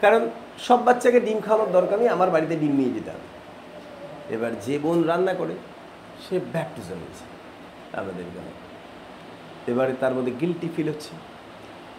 কারণ 0.00 0.30
সব 0.58 0.84
বাচ্চাকে 0.84 1.20
ডিম 1.20 1.40
খাওয়ানোর 1.40 1.72
দরকার 1.72 1.98
নেই, 1.98 2.08
আমার 2.08 2.30
বাড়িতে 2.30 2.56
ডিম 2.56 2.74
নিয়ে 2.76 2.90
যেতে 2.90 3.10
হবে। 3.10 3.26
এবার 4.34 4.60
যে 4.60 4.78
বোন 4.78 5.02
রান্না 5.02 5.34
করে, 5.34 5.54
সে 6.28 6.40
ব্যাপটিজম 6.52 6.94
হয়েছে, 6.94 7.24
আমাদের 7.96 8.24
এখানে। 8.30 8.52
এবারে 9.72 9.92
তার 10.00 10.14
মধ্যে 10.14 10.32
গিলটি 10.40 10.68
ফিল 10.76 10.88
হচ্ছে। 10.88 11.10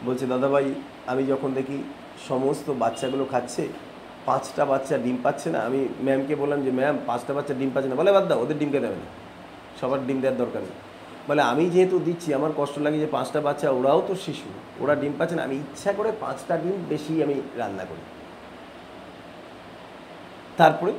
বলছে, 0.05 0.25
দাদাভাই, 0.27 0.73
আমি 1.07 1.25
যখন 1.25 1.53
দেখি 1.53 1.83
সমস্ত 2.27 2.69
বাচ্চাগুলো 2.69 3.25
খাচ্ছে 3.25 3.67
পাঁচটা 4.27 4.63
বাচ্চা 4.71 4.95
ডিম 5.05 5.17
পাচ্ছে 5.25 5.47
না, 5.55 5.59
আমি 5.67 5.79
ম্যামকে 6.05 6.33
বললাম 6.41 6.59
যে 6.65 6.71
ম্যাম 6.79 6.95
পাঁচটা 7.09 7.31
বাচ্চা 7.37 7.53
ডিম 7.59 7.69
পাচ্ছে 7.73 7.89
না। 7.91 7.95
বলে, 8.01 8.11
বাদ 8.15 8.25
দাও, 8.29 8.39
ওদের 8.43 8.57
ডিমকে 8.61 8.79
দেবে 8.85 8.97
না। 9.03 9.07
সবার 9.79 9.99
ডিম 10.07 10.17
দেওয়ার 10.23 10.37
দরকার 10.43 10.61
নেই। 10.67 10.75
বলে, 11.27 11.41
আমি 11.51 11.63
যেহেতু 11.73 11.95
দিচ্ছি, 12.07 12.29
আমার 12.39 12.51
কষ্ট 12.59 12.75
লাগে 12.85 12.97
যে 13.03 13.09
পাঁচটা 13.15 13.39
বাচ্চা, 13.47 13.67
ওরাও 13.77 13.99
তো 14.07 14.13
শিশু, 14.25 14.49
ওরা 14.83 14.93
ডিম 15.01 15.13
পাচ্ছে 15.19 15.35
না, 15.37 15.43
আমি 15.47 15.55
ইচ্ছা 15.63 15.91
করে 15.97 16.09
পাঁচটা 16.23 16.53
ডিম 16.63 16.75
বেশি 16.91 17.13
আমি 17.25 17.35
রান্না 17.57 17.83
করি। 17.89 18.03
তারপরে 20.59 20.91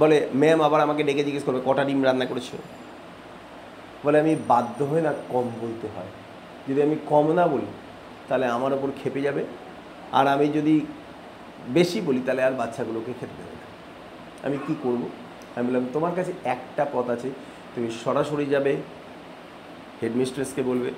বলে 0.00 0.16
ম্যাম 0.42 0.58
আবার 0.66 0.80
আমাকে 0.86 1.02
ডেকে 1.08 1.22
জিজ্ঞেস 1.24 1.44
করবে, 1.46 1.60
কটা 1.68 1.82
ডিম 1.88 2.00
রান্না 2.08 2.26
করেছ? 2.30 2.48
বলে, 4.04 4.16
আমি 4.22 4.32
বাধ্য 4.52 4.78
হয়ে 4.90 5.02
না 5.06 5.12
কম 5.32 5.46
বলতে 5.62 5.86
হয়। 5.94 6.10
যদি 6.68 6.80
আমি 6.86 6.96
কম 7.10 7.26
না 7.38 7.44
বলি, 7.54 7.68
তাহলে 8.28 8.46
আমার 8.56 8.72
ওপর 8.76 8.88
খেপে 9.00 9.20
যাবে। 9.26 9.42
আর 10.18 10.26
আমি 10.34 10.46
যদি 10.58 10.74
বেশি 11.68 12.00
বলি, 12.00 12.20
তাহলে 12.26 12.42
আর 12.42 12.52
বাচ্চাগুলোকে 12.52 13.12
খেতে 13.20 13.34
দেবে 13.38 13.56
না। 13.56 13.66
আমি 14.46 14.58
কি 14.66 14.74
করব? 14.82 15.08
আমি 15.56 15.66
বললাম, 15.66 15.86
তোমার 15.92 16.14
কাছে 16.14 16.32
একটা 16.44 16.86
পথ 16.92 17.10
আছে, 17.10 17.30
তুমি 17.74 17.90
সরাসরি 18.04 18.46
যাবে, 18.46 18.76
হেডমিস্ট্রেসকে 20.02 20.62
বলবে, 20.62 20.90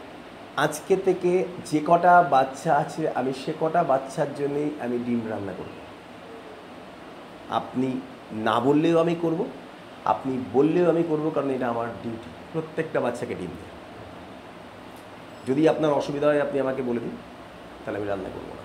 আজকে 0.57 0.97
থেকে 0.97 1.45
যে 1.67 1.81
কটা 1.87 2.23
বাচ্চা 2.23 2.77
আছে, 2.77 3.09
আমি 3.09 3.33
সে 3.33 3.53
কটা 3.61 3.85
বাচ্চার 3.85 4.35
জন্যই 4.35 4.71
আমি 4.81 4.99
ডিম 4.99 5.21
রান্না 5.29 5.53
করব। 5.53 5.71
আপনি 7.51 8.01
না 8.33 8.61
বললেও 8.61 9.01
আমি 9.01 9.17
করব, 9.23 9.45
আপনি 10.05 10.39
বললেও 10.53 10.91
আমি 10.91 11.03
করব, 11.09 11.31
কারণ 11.35 11.51
এটা 11.51 11.69
আমার 11.69 11.87
ডিউটি। 12.03 12.29
প্রত্যেকটা 12.53 13.01
বাচ্চাকে 13.01 13.35
ডিম 13.35 13.49
দেয়। 13.49 13.75
যদি 15.47 15.69
আপনার 15.69 15.91
অসুবিধা 15.91 16.27
হয়, 16.27 16.41
আপনি 16.41 16.61
আমাকে 16.61 16.83
বলে 16.83 17.01
দিন, 17.01 17.11
তাহলে 17.85 17.99
আমি 17.99 18.09
রান্না 18.09 18.29
করব। 18.29 18.58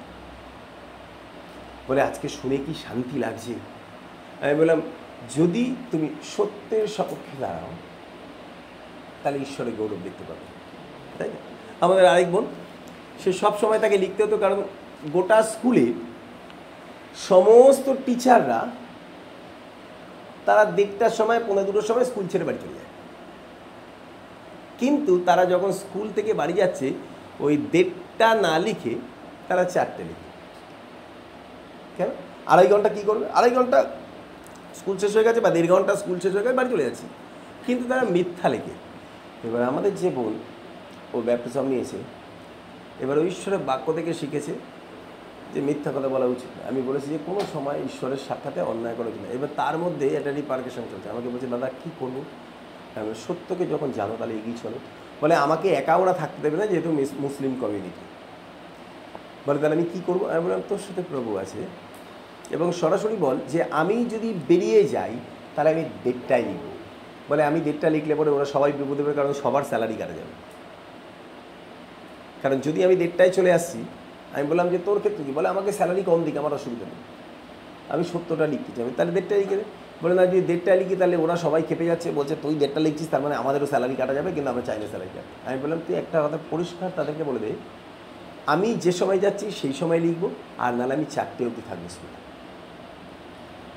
বলে 1.88 2.02
আজকে 2.02 2.30
শুনে 2.30 2.58
কি 2.58 2.74
শান্তি 2.74 3.20
লাগছে? 3.20 3.54
আমি 4.42 4.56
বললাম, 4.56 4.82
যদি 5.36 5.76
তুমি 5.92 6.10
সত্যের 6.38 6.88
সপক্ষে 6.88 7.36
দাঁড়াও, 7.40 7.70
তাহলে 9.24 9.40
ঈশ্বরের 9.40 9.74
গৌরব 9.78 9.98
দেখতে 10.04 10.24
পাবে। 10.28 10.46
তাই 11.18 11.30
না? 11.30 11.36
আমাদের 11.82 12.06
আরেক 12.06 12.32
বোন, 12.32 12.46
সে 13.24 13.34
সব 13.34 13.60
সময় 13.60 13.80
তাকে 13.80 13.98
লিখতে 13.98 14.24
হতো, 14.24 14.38
কারণ 14.38 14.64
গোটা 15.14 15.44
স্কুলে 15.44 15.94
সমস্ত 17.30 17.94
টিচাররা 18.06 18.68
তারা 20.46 20.66
দেড়টার 20.66 21.10
সময় 21.10 21.40
পনেরো 21.48 21.66
দুটোর 21.66 21.82
সময় 21.82 22.06
স্কুল 22.06 22.28
ছেড়ে 22.28 22.46
বাড়ি 22.46 22.58
চলে 22.58 22.74
যায়। 22.74 22.92
কিন্তু 24.80 25.24
তারা 25.26 25.46
যখন 25.46 25.72
স্কুল 25.72 26.10
থেকে 26.16 26.34
বাড়ি 26.34 26.54
যাচ্ছে, 26.54 26.94
ওই 27.40 27.58
দেড়টা 27.72 28.36
না 28.36 28.60
লিখে 28.60 28.96
তারা 29.48 29.64
চারটে 29.64 30.04
লিখে। 30.04 30.33
কেন? 31.98 32.08
আড়াই 32.46 32.68
ঘণ্টা 32.68 32.90
কী 32.90 33.02
করবে? 33.02 33.30
আড়াই 33.30 33.52
ঘণ্টা 33.52 33.86
স্কুল 34.76 34.98
শেষ 34.98 35.16
হয়ে 35.16 35.24
গেছে 35.24 35.40
বা 35.40 35.50
দেড় 35.50 35.68
ঘণ্টা 35.68 35.96
স্কুল 35.96 36.20
শেষ 36.20 36.34
হয়ে 36.34 36.44
গেছে, 36.44 36.56
বাড়ি 36.56 36.70
চলে 36.70 36.84
যাচ্ছে। 36.84 37.04
কিন্তু 37.66 37.90
তারা 37.90 38.02
মিথ্যা 38.02 38.50
লেখে। 38.50 38.72
এবার 39.48 39.64
আমাদের 39.64 39.96
যে 39.96 40.10
বোন, 40.10 40.34
ও 41.14 41.22
ব্যাপটিজম 41.22 41.68
নিয়েছে, 41.68 41.98
এবার 43.00 43.18
ও 43.18 43.26
ঈশ্বরের 43.26 43.60
বাক্য 43.60 43.94
থেকে 43.94 44.14
শিখেছে 44.14 44.54
যে 45.54 45.62
মিথ্যা 45.62 45.92
কথা 45.92 46.08
বলা 46.08 46.26
উচিত 46.26 46.68
আমি 46.68 46.82
বলেছি 46.82 47.08
যে 47.08 47.18
কোনো 47.26 47.42
সময় 47.54 47.80
ঈশ্বরের 47.86 48.18
সাক্ষাতে 48.28 48.62
অন্যায় 48.62 48.96
করা 48.96 49.08
উচিত 49.08 49.32
এবার 49.32 49.48
তার 49.56 49.78
মধ্যে 49.78 50.08
একটা 50.08 50.32
রিপার্কেশন 50.32 50.82
চলছে। 50.82 51.10
আমাকে 51.10 51.30
বলছে, 51.30 51.48
দাদা, 51.48 51.70
কী 51.84 51.90
করব? 52.00 52.24
সত্যকে 53.28 53.66
যখন 53.66 53.92
জানো, 53.92 54.16
তাহলে 54.20 54.34
এগিয়ে 54.34 54.58
চলো। 54.64 54.80
বলে, 55.22 55.36
আমাকে 55.36 55.70
একা 55.70 55.96
ওরা 55.96 56.14
থাকতে 56.14 56.42
দেবে 56.42 56.58
না, 56.58 56.66
যেহেতু 56.66 56.92
মিস- 56.92 57.22
মুসলিম 57.22 57.56
কমিউনিটি 57.62 58.13
বলে, 59.48 59.60
তাহলে 59.60 59.76
আমি 59.76 59.86
কী 59.94 60.00
করব? 60.06 60.30
আমি 60.30 60.42
বললাম, 60.44 60.62
তোর 60.70 60.78
সাথে 60.78 61.02
প্রভু 61.10 61.38
আছে। 61.38 61.58
এবং 62.52 62.72
সরাসরি 62.72 63.16
বল 63.16 63.38
যে, 63.50 63.64
আমি 63.64 64.06
যদি 64.06 64.34
বেরিয়ে 64.48 64.84
যাই, 64.84 65.12
তাহলে 65.56 65.72
আমি 65.72 65.84
ডেটটাই 66.04 66.42
লিখব। 66.42 66.68
বলে, 67.30 67.44
আমি 67.44 67.60
ডেটটা 67.60 67.90
লিখলে 67.90 68.16
পরে 68.16 68.30
ওরা 68.30 68.46
সবাই 68.46 68.72
বিপদে 68.72 69.04
পড়বে, 69.04 69.14
কারণ 69.14 69.34
সবার 69.34 69.64
স্যালারি 69.64 69.94
কাটা 69.94 70.14
যাবে। 70.14 70.34
কারণ 72.42 72.60
যদি 72.60 72.84
আমি 72.84 72.96
দেড়টায় 72.96 73.30
চলে 73.30 73.54
আসছি, 73.54 73.84
আমি 74.34 74.44
বললাম 74.44 74.70
যে, 74.70 74.78
তোর 74.86 75.00
ক্ষেত্রে 75.00 75.24
কি? 75.24 75.32
বলে, 75.32 75.48
আমাকে 75.48 75.72
স্যালারি 75.72 76.04
কম 76.04 76.24
দিকে, 76.24 76.40
আমার 76.40 76.54
অসুবিধা 76.54 76.86
নেই। 76.86 76.96
আমি 77.90 78.04
সত্যটা 78.04 78.48
লিখতে 78.48 78.72
চাই 78.76 78.92
তাহলে 78.98 79.12
দেড়টা 79.12 79.36
লিখে 79.36 79.56
দে। 79.56 79.64
বলে, 80.04 80.14
না, 80.14 80.26
যদি 80.26 80.42
দেড়টা 80.42 80.76
লিখি, 80.76 80.96
তাহলে 80.96 81.16
ওরা 81.16 81.36
সবাই 81.36 81.64
খেপে 81.64 81.86
যাচ্ছে। 81.86 82.12
বলছে, 82.12 82.36
তুই 82.42 82.56
দেড়টা 82.56 82.80
লিখছিস, 82.80 83.10
তার 83.10 83.22
মানে 83.22 83.36
আমাদেরও 83.36 83.66
স্যালারি 83.66 83.96
কাটা 83.96 84.14
যাবে, 84.14 84.32
কিন্তু 84.32 84.50
আমরা 84.50 84.62
চাই 84.62 84.80
না 84.80 84.88
স্যালারি 84.88 85.10
কাটা 85.14 85.50
আমি 85.50 85.60
বললাম, 85.62 85.80
তুই 85.88 85.96
একটা 85.96 86.24
কথা 86.24 86.38
পরিষ্কার 86.52 86.90
তাদেরকে 86.96 87.24
বলে 87.24 87.40
দে 87.40 87.52
আমি 88.48 88.76
যে 88.82 88.92
সময় 88.92 89.20
যাচ্ছি, 89.20 89.52
সেই 89.52 89.74
সময় 89.74 90.00
লিখব, 90.00 90.30
আর 90.58 90.74
নাহলে 90.74 90.94
আমি 90.94 91.06
চারটে 91.10 91.46
অবধি 91.46 91.62
থাকব 91.70 91.90
স্কুলে 91.90 92.14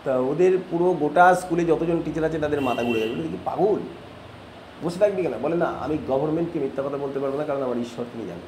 তা 0.04 0.18
ওদের 0.18 0.58
পুরো 0.70 0.92
গোটা 0.92 1.34
স্কুলে 1.34 1.64
যতজন 1.64 2.02
টিচার 2.04 2.24
আছে, 2.24 2.38
তাদের 2.38 2.60
মাথা 2.60 2.82
ঘুরে 2.82 3.00
যাবে। 3.00 3.14
কি 3.14 3.38
পাগল? 3.44 3.80
বসে 4.82 4.98
থাকবি 4.98 5.22
কেন? 5.22 5.32
বলে, 5.42 5.56
না, 5.56 5.66
আমি 5.66 5.98
গভর্নমেন্টকে 6.08 6.58
মিথ্যা 6.58 6.82
কথা 6.82 6.96
বলতে 6.96 7.18
পারব 7.18 7.36
না, 7.36 7.44
কারণ 7.44 7.62
আমার 7.62 7.76
ঈশ্বর 7.76 8.04
তিনি 8.12 8.24
জানেন। 8.26 8.46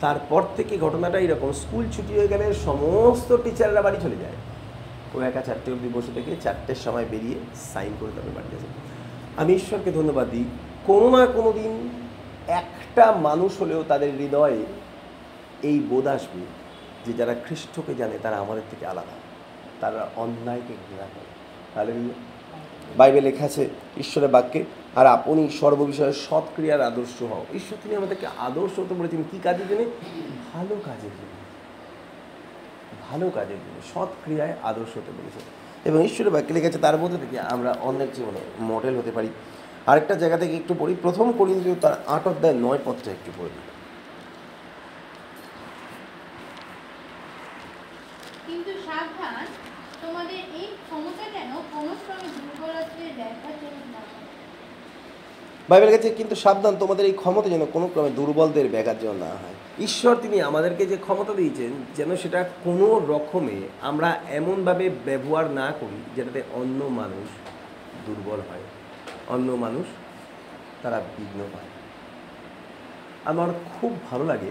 তারপর 0.00 0.42
থেকে 0.56 0.78
ঘটনাটা 0.78 1.18
এরকম 1.18 1.52
স্কুল 1.52 1.84
ছুটি 1.92 2.14
হয়ে 2.14 2.28
গেলে 2.28 2.54
সমস্ত 2.54 3.36
টিচাররা 3.36 3.82
বাড়ি 3.82 3.98
চলে 4.02 4.16
যায়। 4.16 4.36
ও 5.14 5.20
একা 5.20 5.40
চারটে 5.40 5.72
অবধি 5.72 5.88
বসে 5.94 6.12
থেকে 6.14 6.36
চারটের 6.42 6.74
সময় 6.74 7.04
বেরিয়ে 7.10 7.34
সাইন 7.72 7.92
করে 8.00 8.10
তবে 8.16 8.30
বাড়ি 8.34 8.48
আমি 9.36 9.54
ঈশ্বরকে 9.54 9.92
ধন্যবাদ 9.92 10.30
দিই। 10.30 10.44
কোনো 10.86 11.16
না 11.16 11.26
কোনো 11.26 11.52
দিন 11.52 11.88
একটা 12.50 13.12
মানুষ 13.12 13.60
হলেও 13.60 13.84
তাদের 13.88 14.14
হৃদয়ে 14.14 14.66
এই 15.62 15.80
বোধ 15.80 16.06
আসবে 16.06 16.40
যে 17.06 17.12
যারা 17.12 17.34
খ্রিস্টকে 17.34 17.94
জানে, 17.94 18.18
তারা 18.22 18.36
আমাদের 18.36 18.62
থেকে 18.70 18.86
আলাদা। 18.86 19.12
তারা 19.80 20.10
অন্যায়কে 20.16 20.74
ঘৃণা 20.88 21.02
করে। 21.02 21.24
তাহলে 21.74 21.92
বাইবেল 22.96 23.24
লেখা 23.24 23.44
আছে 23.44 23.68
ঈশ্বরের 23.98 24.28
বাক্যে, 24.28 24.64
আর 24.96 25.06
আপনি 25.06 25.48
সর্ববিষয়ে 25.48 26.12
সৎ 26.12 26.42
ক্রিয়ার 26.54 26.80
আদর্শ 26.80 27.22
হও। 27.22 27.44
ঈশ্বর, 27.54 27.78
তিনি 27.82 27.96
আমাদেরকে 27.96 28.26
আদর্শ 28.38 28.80
তো 28.88 28.94
বলেছেন। 28.94 29.24
কী 29.30 29.38
কাজের 29.42 29.68
জন্য? 29.68 29.84
ভালো 30.54 30.76
কাজের 30.84 31.10
জন্য। 31.10 31.30
ভালো 33.10 33.30
কাজের 33.30 33.56
জন্য। 33.56 33.80
সৎ 33.94 34.14
ক্রিয়ায় 34.24 34.54
আদর্শ 34.62 34.96
হতে 34.96 35.12
বলেছেন। 35.12 35.42
এবং 35.84 36.04
ঈশ্বরের 36.04 36.32
বাক্যে 36.32 36.54
লেখা 36.54 36.68
আছে, 36.68 36.78
তার 36.78 36.96
মধ্যে 36.96 37.18
থেকে 37.18 37.40
আমরা 37.40 37.76
অন্যের 37.80 38.12
জীবনে 38.14 38.40
মডেল 38.60 38.98
হতে 38.98 39.10
পারি। 39.10 39.28
আরেকটা 39.86 40.14
জায়গা 40.14 40.36
থেকে 40.38 40.56
একটু 40.56 40.74
পড়ি। 40.78 40.96
প্রথম 41.02 41.32
করিন্দ্রীয় 41.32 41.76
তার 41.80 41.94
আট 42.06 42.26
অধ্যায় 42.26 42.54
নয় 42.54 42.78
পথটা 42.84 43.10
একটু 43.10 43.32
পড়ি। 43.38 43.50
দিই 43.50 43.68
কিন্তু 48.46 48.72
সাবধান 48.86 49.46
তোমাদের 50.02 50.36
এই 50.36 50.66
ক্ষমতা 50.86 51.24
যেন 51.30 51.52
কোনো 51.72 51.92
ক্রমে 52.06 52.28
দুর্বলত্বের 52.36 53.12
ব্যাখ্যা 53.16 53.50
চলুক 53.50 53.86
না 53.94 53.98
হয়। 53.98 54.26
বাইবেল 55.68 55.90
কাছে 55.90 56.10
কিন্তু 56.10 56.34
সাবধান 56.34 56.76
তোমাদের 56.76 57.06
এই 57.06 57.12
ক্ষমতা 57.12 57.48
যেন 57.48 57.66
কোনো 57.72 57.88
ক্রমে 57.88 58.10
দুর্বলদের 58.10 58.68
ব্যাঘাত 58.68 58.96
যেন 59.00 59.12
না 59.12 59.26
হয়। 59.26 59.56
ঈশ্বর 59.78 60.16
তিনি 60.16 60.40
আমাদেরকে 60.40 60.86
যে 60.86 60.96
ক্ষমতা 60.96 61.32
দিয়েছেন 61.34 61.72
যেন 61.96 62.16
সেটা 62.16 62.42
কোনো 62.64 62.98
রকমে 63.08 63.68
আমরা 63.80 64.22
এমনভাবে 64.28 64.90
ব্যবহার 65.04 65.50
না 65.50 65.72
করি 65.80 65.98
যেটাতে 66.16 66.42
অন্য 66.52 66.84
মানুষ 66.84 67.28
দুর্বল 68.06 68.40
হয়। 68.50 68.64
অন্য 69.30 69.52
মানুষ 69.52 69.86
তারা 70.82 71.00
বিঘ্ন 71.00 71.40
পায়। 71.52 71.64
আমার 73.24 73.48
খুব 73.80 73.98
ভালো 74.10 74.24
লাগে। 74.24 74.50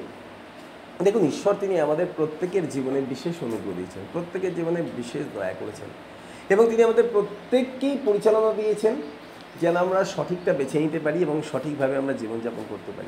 দেখুন, 1.04 1.28
ঈশ্বর 1.28 1.56
তিনি 1.60 1.80
আমাদের 1.80 2.06
প্রত্যেকের 2.16 2.70
জীবনে 2.70 3.02
বিশেষ 3.02 3.36
অনুগ্রহ 3.42 3.74
দিয়েছেন, 3.76 4.04
প্রত্যেকের 4.14 4.56
জীবনে 4.56 4.82
বিশেষ 4.82 5.26
দয়া 5.36 5.54
করেছেন 5.54 5.88
এবং 6.50 6.70
তিনি 6.70 6.84
আমাদের 6.84 7.04
প্রত্যেককেই 7.14 7.98
পরিচালনা 8.06 8.54
দিয়েছেন 8.54 8.96
যেন 9.62 9.76
আমরা 9.76 10.04
সঠিকটা 10.04 10.54
বেছে 10.54 10.80
নিতে 10.80 11.00
পারি 11.00 11.20
এবং 11.20 11.42
সঠিকভাবে 11.52 11.98
আমরা 11.98 12.14
জীবনযাপন 12.14 12.64
করতে 12.70 12.92
পারি। 12.98 13.08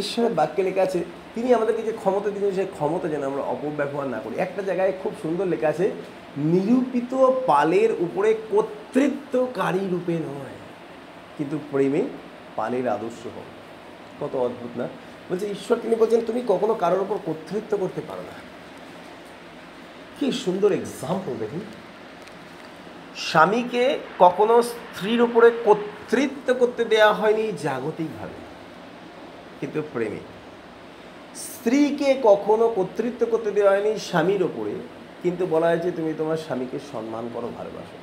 ঈশ্বরের 0.00 0.32
বাক্যে 0.32 0.62
লেখা 0.62 0.82
আছে 0.82 1.04
তিনি 1.38 1.50
আমাদেরকে 1.58 1.82
যে 1.88 1.94
ক্ষমতা 2.02 2.28
দিয়েছেন, 2.30 2.54
সেই 2.58 2.70
ক্ষমতা 2.76 3.06
যেন 3.12 3.22
আমরা 3.30 3.42
অপব্যবহার 3.54 4.08
না 4.14 4.18
করি। 4.24 4.34
একটা 4.36 4.62
জায়গায় 4.68 4.92
খুব 5.02 5.12
সুন্দর 5.22 5.46
লেখা 5.52 5.68
আছে, 5.74 5.86
নিরূপিত 6.52 7.12
পালের 7.50 7.90
উপরে 8.06 8.30
কর্তৃত্বকারী 8.52 9.82
রূপে 9.92 10.14
নয়, 10.28 10.56
কিন্তু 11.36 11.56
প্রেমে 11.70 12.02
পালের 12.58 12.86
আদর্শ 12.96 13.22
হোক 13.34 13.48
কত 14.20 14.32
অদ্ভুত, 14.46 14.72
না? 14.80 14.86
বলছে, 15.28 15.46
ঈশ্বর 15.56 15.82
তিনি 15.84 15.94
বলছেন, 16.02 16.20
তুমি 16.28 16.40
কখনো 16.52 16.74
কারোর 16.82 17.04
উপর 17.06 17.16
কর্তৃত্ব 17.26 17.72
করতে 17.82 18.00
পারো 18.08 18.22
না। 18.30 18.36
কি 20.16 20.26
সুন্দর 20.44 20.70
এক্সাম্পল 20.80 21.32
দেখুন। 21.42 21.62
স্বামীকে 23.28 23.84
কখনো 24.24 24.54
স্ত্রীর 24.70 25.20
উপরে 25.28 25.48
কর্তৃত্ব 25.66 26.48
করতে 26.60 26.82
দেওয়া 26.92 27.10
হয়নি 27.20 27.44
জাগতিকভাবে, 27.64 28.38
কিন্তু 29.60 29.80
প্রেমে। 29.94 30.22
স্ত্রীকে 31.34 32.20
কখনো 32.22 32.68
কর্তৃত্ব 32.68 33.26
করতে 33.30 33.50
দেওয়া 33.50 33.70
হয়নি 33.70 33.98
স্বামীর 33.98 34.42
ওপরে, 34.42 34.74
কিন্তু 35.22 35.46
বলা 35.46 35.66
হয়েছে 35.66 35.90
তুমি 35.90 36.14
তোমার 36.18 36.36
স্বামীকে 36.36 36.78
সম্মান 36.92 37.28
করো, 37.34 37.48
ভালোবাসো। 37.58 37.96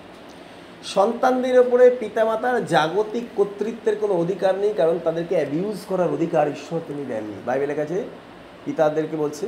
সন্তানদের 0.84 1.60
ওপরে 1.60 1.90
পিতামাতার 1.90 2.66
জাগতিক 2.66 3.26
কর্তৃত্বের 3.36 3.96
কোনো 4.00 4.14
অধিকার 4.14 4.54
নেই, 4.58 4.74
কারণ 4.74 5.00
তাদেরকে 5.04 5.36
অ্যাবিউজ 5.36 5.80
করার 5.90 6.08
অধিকার 6.08 6.48
ঈশ্বর 6.48 6.80
তিনি 6.88 7.06
দেননি। 7.06 7.36
বাইবেলের 7.46 7.76
কাছে 7.76 8.04
পিতাদেরকে 8.66 9.16
বলছে, 9.16 9.46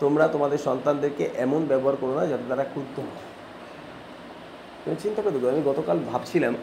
তোমরা 0.00 0.28
তোমাদের 0.28 0.58
সন্তানদেরকে 0.58 1.30
এমন 1.36 1.60
ব্যবহার 1.66 1.96
করো 2.00 2.14
না 2.14 2.26
যাতে 2.26 2.44
তারা 2.48 2.64
ক্রুদ্ধ 2.64 2.96
হয়। 2.98 3.22
তুমি 4.84 4.96
চিন্তা 4.96 5.22
করে, 5.22 5.36
আমি 5.50 5.62
গতকাল 5.62 5.98
ভাবছিলাম 6.10 6.54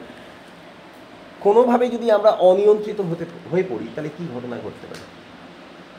কোনোভাবে 1.39 1.89
যদি 1.89 2.11
আমরা 2.11 2.31
অনিয়ন্ত্রিত 2.31 3.01
হতে, 3.01 3.25
হয়ে 3.51 3.63
পড়ি, 3.69 3.87
তাহলে 3.95 4.09
কী 4.17 4.23
ঘটনা 4.35 4.55
ঘটতে 4.65 4.87
পারে? 4.89 5.16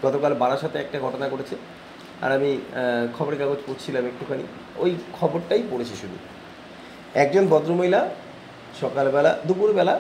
গতকাল 0.05 0.33
বারাসাতে 0.43 0.77
একটা 0.79 0.99
ঘটনা 1.07 1.27
ঘটেছে। 1.29 1.57
আর 2.25 2.31
আমি 2.39 2.51
খবরের 3.17 3.39
কাগজ 3.39 3.61
পড়ছিলাম 3.67 4.05
একটুখানি। 4.11 4.45
ওই 4.83 4.91
খবরটাই 5.19 5.63
পড়েছি 5.71 5.95
শুধু। 6.03 6.17
একজন 7.23 7.45
ভদ্রমহিলা 7.53 8.01
সকালবেলা, 8.81 9.31
দুপুরবেলা 9.47 9.95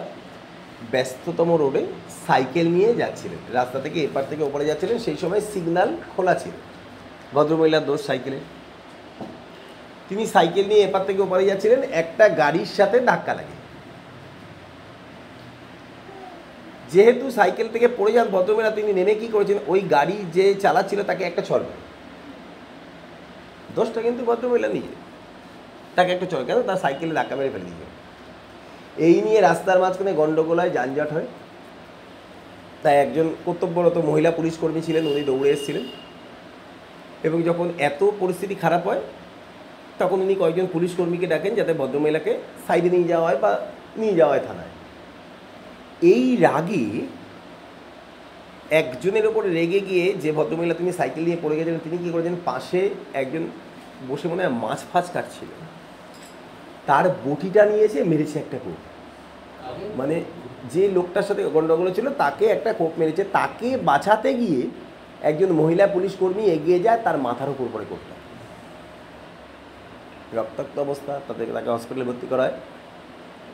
ব্যস্ততম 0.93 1.51
রোডে 1.57 1.83
সাইকেল 2.27 2.67
নিয়ে 2.77 2.91
যাচ্ছিলেন। 2.95 3.41
রাস্তা 3.59 3.79
থেকে 3.85 3.99
এপার 4.09 4.25
থেকে 4.31 4.43
ওপারে 4.43 4.65
যাচ্ছিলেন, 4.71 4.97
সেই 4.99 5.17
সময় 5.23 5.43
সিগন্যাল 5.53 5.91
খোলা 6.17 6.35
ছিল। 6.35 6.55
ভদ্রমহিলার 7.35 7.87
দোষ 7.87 8.01
সাইকেলে 8.07 8.39
তিনি 10.09 10.23
সাইকেল 10.27 10.67
নিয়ে 10.69 10.83
এপার 10.85 11.07
থেকে 11.07 11.21
ওপারে 11.23 11.45
যাচ্ছিলেন, 11.51 11.81
একটা 12.03 12.25
গাড়ির 12.41 12.71
সাথে 12.79 12.99
ধাক্কা 13.01 13.33
লাগে। 13.35 13.57
যেহেতু 16.93 17.31
সাইকেল 17.31 17.69
থেকে 17.69 17.89
পড়ে 17.89 18.13
যান 18.13 18.29
ভদ্রমহিলা 18.29 18.71
তিনি 18.71 18.93
নেমে 18.93 19.15
কি 19.15 19.29
করেছেন? 19.29 19.59
ওই 19.67 19.81
গাড়ি 19.81 20.25
যে 20.33 20.55
চালাচ্ছিল 20.55 21.03
তাকে 21.03 21.25
একটা 21.25 21.43
মারে। 21.51 21.65
দোষটা 23.75 24.03
কিন্তু 24.03 24.25
ভদ্রমহিলা 24.25 24.69
নিজে। 24.69 25.09
তাকে 25.95 26.13
একটা 26.13 26.27
চল। 26.27 26.45
কেন? 26.45 26.63
তার 26.63 26.77
সাইকেলে 26.77 27.15
ধাক্কা 27.15 27.37
মেরে 27.37 27.49
ফেলে 27.49 27.65
দিয়েছে। 27.65 27.99
এই 29.03 29.23
নিয়ে 29.23 29.41
রাস্তার 29.41 29.81
মাঝখানে 29.81 30.13
গন্ডগোল 30.13 30.61
হয় 30.61 30.71
যানজট 30.71 31.13
হয়। 31.13 31.27
তাই 32.83 32.97
একজন 32.97 33.35
কর্তব্যরত 33.45 33.99
মহিলা 33.99 34.31
পুলিশ 34.31 34.59
কর্মী 34.59 34.81
ছিলেন, 34.81 35.07
উনি 35.07 35.21
দৌড়ে 35.21 35.51
এসেছিলেন। 35.51 35.83
এবং 37.23 37.43
যখন 37.43 37.73
এত 37.79 38.05
পরিস্থিতি 38.21 38.55
খারাপ 38.55 38.87
হয়, 38.87 39.01
তখন 39.99 40.21
উনি 40.21 40.35
কয়েকজন 40.35 40.67
পুলিশ 40.67 40.95
কর্মীকে 40.97 41.27
ডাকেন 41.27 41.55
যাতে 41.55 41.75
ভদ্রমহিলাকে 41.75 42.39
সাইডে 42.67 42.91
নিয়ে 42.91 43.05
যাওয়া 43.05 43.29
হয় 43.29 43.39
বা 43.39 43.67
নিয়ে 43.97 44.15
যাওয়া 44.15 44.39
হয় 44.39 44.47
থানায়। 44.47 44.68
এই 46.03 46.37
রাগে 46.37 46.87
একজনের 48.71 49.27
ওপরে 49.27 49.51
রেগে 49.51 49.81
গিয়ে 49.81 50.13
যে 50.13 50.33
ভদ্রমহিলা 50.33 50.75
তিনি 50.75 50.93
সাইকেল 50.93 51.25
নিয়ে 51.25 51.37
পড়ে 51.43 51.57
গেছিলেন, 51.57 51.81
তিনি 51.85 51.99
কী 51.99 52.11
করেছেন? 52.11 52.37
পাশে 52.45 52.91
একজন 53.15 53.47
বসে 54.09 54.29
মনে 54.29 54.45
হয় 54.45 54.53
মাছ 54.53 54.79
ফাছ 54.93 55.11
কাটছিল। 55.13 55.49
তার 56.87 57.11
বটিটা 57.25 57.67
নিয়েছে 57.67 58.05
মেরেছে 58.05 58.39
একটা 58.39 58.59
কোপ। 58.65 58.81
মানে 59.97 60.25
যে 60.73 60.89
লোকটার 60.89 61.23
সাথে 61.23 61.43
গন্ডগোল 61.45 61.93
ছিল 61.93 62.09
তাকে 62.09 62.45
একটা 62.47 62.73
কোপ 62.73 62.93
মেরেছে। 62.99 63.25
তাকে 63.25 63.77
বাঁচাতে 63.77 64.35
গিয়ে 64.35 64.67
একজন 65.23 65.53
মহিলা 65.53 65.87
পুলিশ 65.87 66.13
কর্মী 66.21 66.43
এগিয়ে 66.43 66.79
যায় 66.81 66.99
তার 67.05 67.19
মাথার 67.19 67.49
উপর 67.49 67.67
পড়ে 67.73 67.85
কোপটা। 67.89 68.15
রক্তাক্ত 70.37 70.79
অবস্থা, 70.79 71.21
তাদেরকে 71.29 71.53
তাকে 71.53 71.71
হসপিটালে 71.71 72.05
ভর্তি 72.05 72.27
করা 72.31 72.43
হয় 72.43 72.53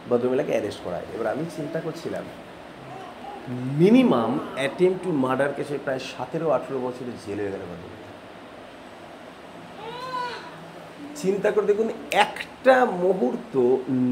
ভদ্রমহিলাকে 0.08 0.52
অ্যারেস্ট 0.54 0.80
করায়। 0.84 1.06
এবার 1.14 1.26
আমি 1.34 1.44
চিন্তা 1.56 1.78
করছিলাম 1.86 2.24
মিনিমাম 3.80 4.32
অ্যাটেম্প 4.58 4.96
টু 5.04 5.10
মার্ডার 5.24 5.50
কেসে 5.56 5.76
প্রায় 5.84 6.00
সতেরো, 6.12 6.46
আঠেরো 6.56 6.78
বছরের 6.86 7.16
জেল 7.24 7.38
হয়ে 7.42 7.52
গেল 7.54 7.62
ভদ্রমহিলা। 7.70 8.10
চিন্তা 11.20 11.48
করে 11.54 11.66
দেখুন, 11.70 11.88
একটা 12.24 12.74
মুহূর্ত 13.02 13.54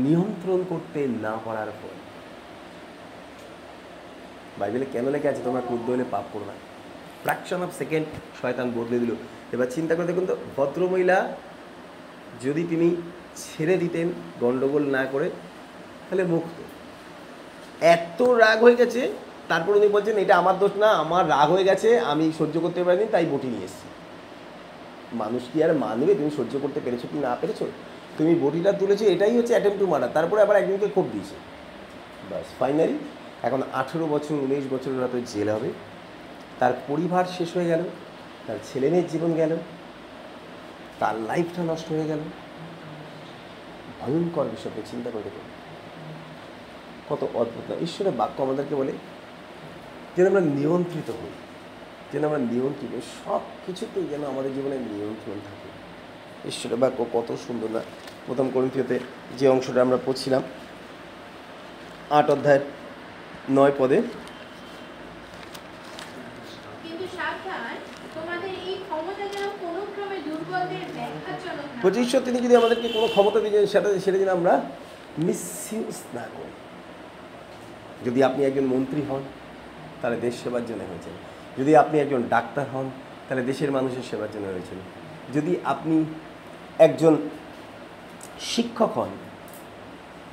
নিয়ন্ত্রণ 0.05 0.61
করতে 0.71 1.01
না 1.25 1.35
পারার 1.47 1.71
পর 1.81 1.95
বাইবেলে 4.59 4.87
কেন 4.95 5.05
লেখা 5.15 5.29
আছে, 5.33 5.43
তোমরা 5.47 5.63
ক্রুদ্ধ 5.69 5.87
হলে 5.95 6.07
পাপ 6.15 6.27
করো 6.33 6.45
না। 6.51 6.55
ফ্র্যাকশন 7.23 7.61
অফ 7.67 7.71
সেকেন্ড 7.81 8.07
শয়তান 8.41 8.67
বদলে 8.77 8.99
দিল। 9.03 9.13
এবার 9.55 9.69
চিন্তা 9.77 9.93
করে 9.95 10.07
দেখুন 10.11 10.25
তো, 10.31 10.35
ভদ্রমহিলা 10.57 11.19
যদি 12.45 12.63
তিনি 12.71 12.89
ছেড়ে 13.43 13.75
দিতেন 13.83 14.07
গণ্ডগোল 14.41 14.85
না 14.97 15.03
করে 15.13 15.29
তাহলে 16.13 16.27
মুক্ত। 16.35 16.59
এত 17.95 18.21
রাগ 18.45 18.59
হয়ে 18.67 18.77
গেছে, 18.77 19.03
তারপর 19.51 19.73
উনি 19.79 19.89
বলছেন, 19.89 20.17
এটা 20.25 20.35
আমার 20.37 20.59
দোষ 20.59 20.73
না, 20.83 20.89
আমার 21.05 21.25
রাগ 21.35 21.49
হয়ে 21.55 21.65
গেছে, 21.65 21.89
আমি 22.13 22.25
সহ্য 22.39 22.55
করতে 22.61 22.81
পারিনি, 22.85 23.07
তাই 23.15 23.27
বটি 23.33 23.49
নিয়ে 23.49 23.67
এসেছি। 23.69 23.89
মানুষ 25.23 25.43
কি 25.53 25.59
আর 25.65 25.73
মানবে? 25.85 26.15
তুমি 26.15 26.31
সহ্য 26.39 26.55
করতে 26.63 26.81
পেরেছ 26.85 27.03
কি 27.13 27.19
না 27.19 27.33
পেরেছ? 27.41 27.61
তুমি 28.19 28.33
বটিটা 28.43 28.73
তুলেছো, 28.73 29.05
এটাই 29.05 29.37
হচ্ছে 29.39 29.53
অ্যাটেম্প 29.53 29.77
টু 29.79 29.87
মার্ডার 29.87 30.11
তারপরে 30.17 30.41
আবার 30.43 30.57
একজনকে 30.57 30.89
ক্ষোভ 30.89 31.07
দিয়েছে। 31.13 31.37
বাস 32.31 32.49
ফাইনালি 32.59 32.97
এখন 33.43 33.61
আঠেরো 33.81 34.07
বছর, 34.07 34.35
উনিশ 34.35 34.65
বছরের 34.73 35.09
তো 35.13 35.19
জেল 35.33 35.49
হবে। 35.49 35.71
তার 36.61 36.73
পরিবার 36.89 37.25
শেষ 37.39 37.51
হয়ে 37.57 37.69
গেল, 37.73 37.83
তার 38.47 38.59
ছেলে 38.69 38.87
মেয়ের 38.91 39.07
জীবন 39.13 39.31
গেল, 39.41 39.53
তার 41.01 41.15
লাইফটা 41.29 41.63
নষ্ট 41.71 41.89
হয়ে 41.95 42.07
গেল। 42.13 42.21
ভয়ঙ্কর 44.01 44.47
বিষয়কে 44.55 44.83
চিন্তা 44.91 45.11
করে 45.11 45.25
দেখুন। 45.29 45.47
কত 47.13 47.29
অদ্ভুত 47.35 47.71
না 47.71 47.77
ঈশ্বরের 47.81 48.13
বাক্য 48.13 48.43
আমাদেরকে 48.43 48.75
বলে 48.75 48.93
যেন 50.17 50.27
আমরা 50.27 50.41
নিয়ন্ত্রিত 50.41 51.11
হই 51.11 51.33
যেন 52.13 52.25
আমরা 52.25 52.39
নিয়ন্ত্রিত 52.39 53.01
সব 53.25 53.41
কিছুতেই 53.67 54.05
যেন 54.05 54.25
আমাদের 54.25 54.55
জীবনে 54.55 54.77
নিয়ন্ত্রণ 54.77 55.39
থাকে। 55.45 55.69
ঈশ্বরের 56.49 56.79
বাক্য 56.79 57.07
কত 57.13 57.37
সুন্দর 57.47 57.71
না। 57.71 57.81
প্রথম 58.27 58.51
করিন্থিয়তে 58.55 59.01
যে 59.39 59.49
অংশটা 59.49 59.83
আমরা 59.83 59.99
পড়ছিলাম 60.07 60.43
আট 62.11 62.31
অধ্যায়ের 62.31 62.61
নয় 63.51 63.73
পদে 63.79 64.03
বলছি 71.83 72.01
ঈশ্বর 72.01 72.21
তিনি 72.21 72.39
যদি 72.39 72.57
আমাদেরকে 72.57 72.89
কোনো 72.89 73.07
ক্ষমতা 73.07 73.41
দিয়েছেন 73.41 73.67
সেটা 73.67 74.01
সেটা 74.01 74.19
যেন 74.19 74.29
আমরা 74.29 74.71
মিসইউজ 75.19 75.99
না 76.15 76.25
করি। 76.37 76.53
যদি 78.05 78.23
আপনি 78.23 78.45
একজন 78.45 78.65
মন্ত্রী 78.65 79.03
হন, 79.03 79.23
তাহলে 80.03 80.17
দেশ 80.17 80.43
সেবার 80.43 80.67
জন্য 80.67 80.83
হয়েছেন। 80.83 81.13
যদি 81.59 81.77
আপনি 81.77 82.01
একজন 82.01 82.23
ডাক্তার 82.29 82.71
হন, 82.71 82.91
তাহলে 83.29 83.45
দেশের 83.45 83.73
মানুষের 83.73 84.03
সেবার 84.11 84.29
জন্য 84.33 84.47
হয়েছেন। 84.47 84.79
যদি 85.35 85.57
আপনি 85.65 86.05
একজন 86.79 87.17
শিক্ষক 88.41 88.99
হন, 88.99 89.09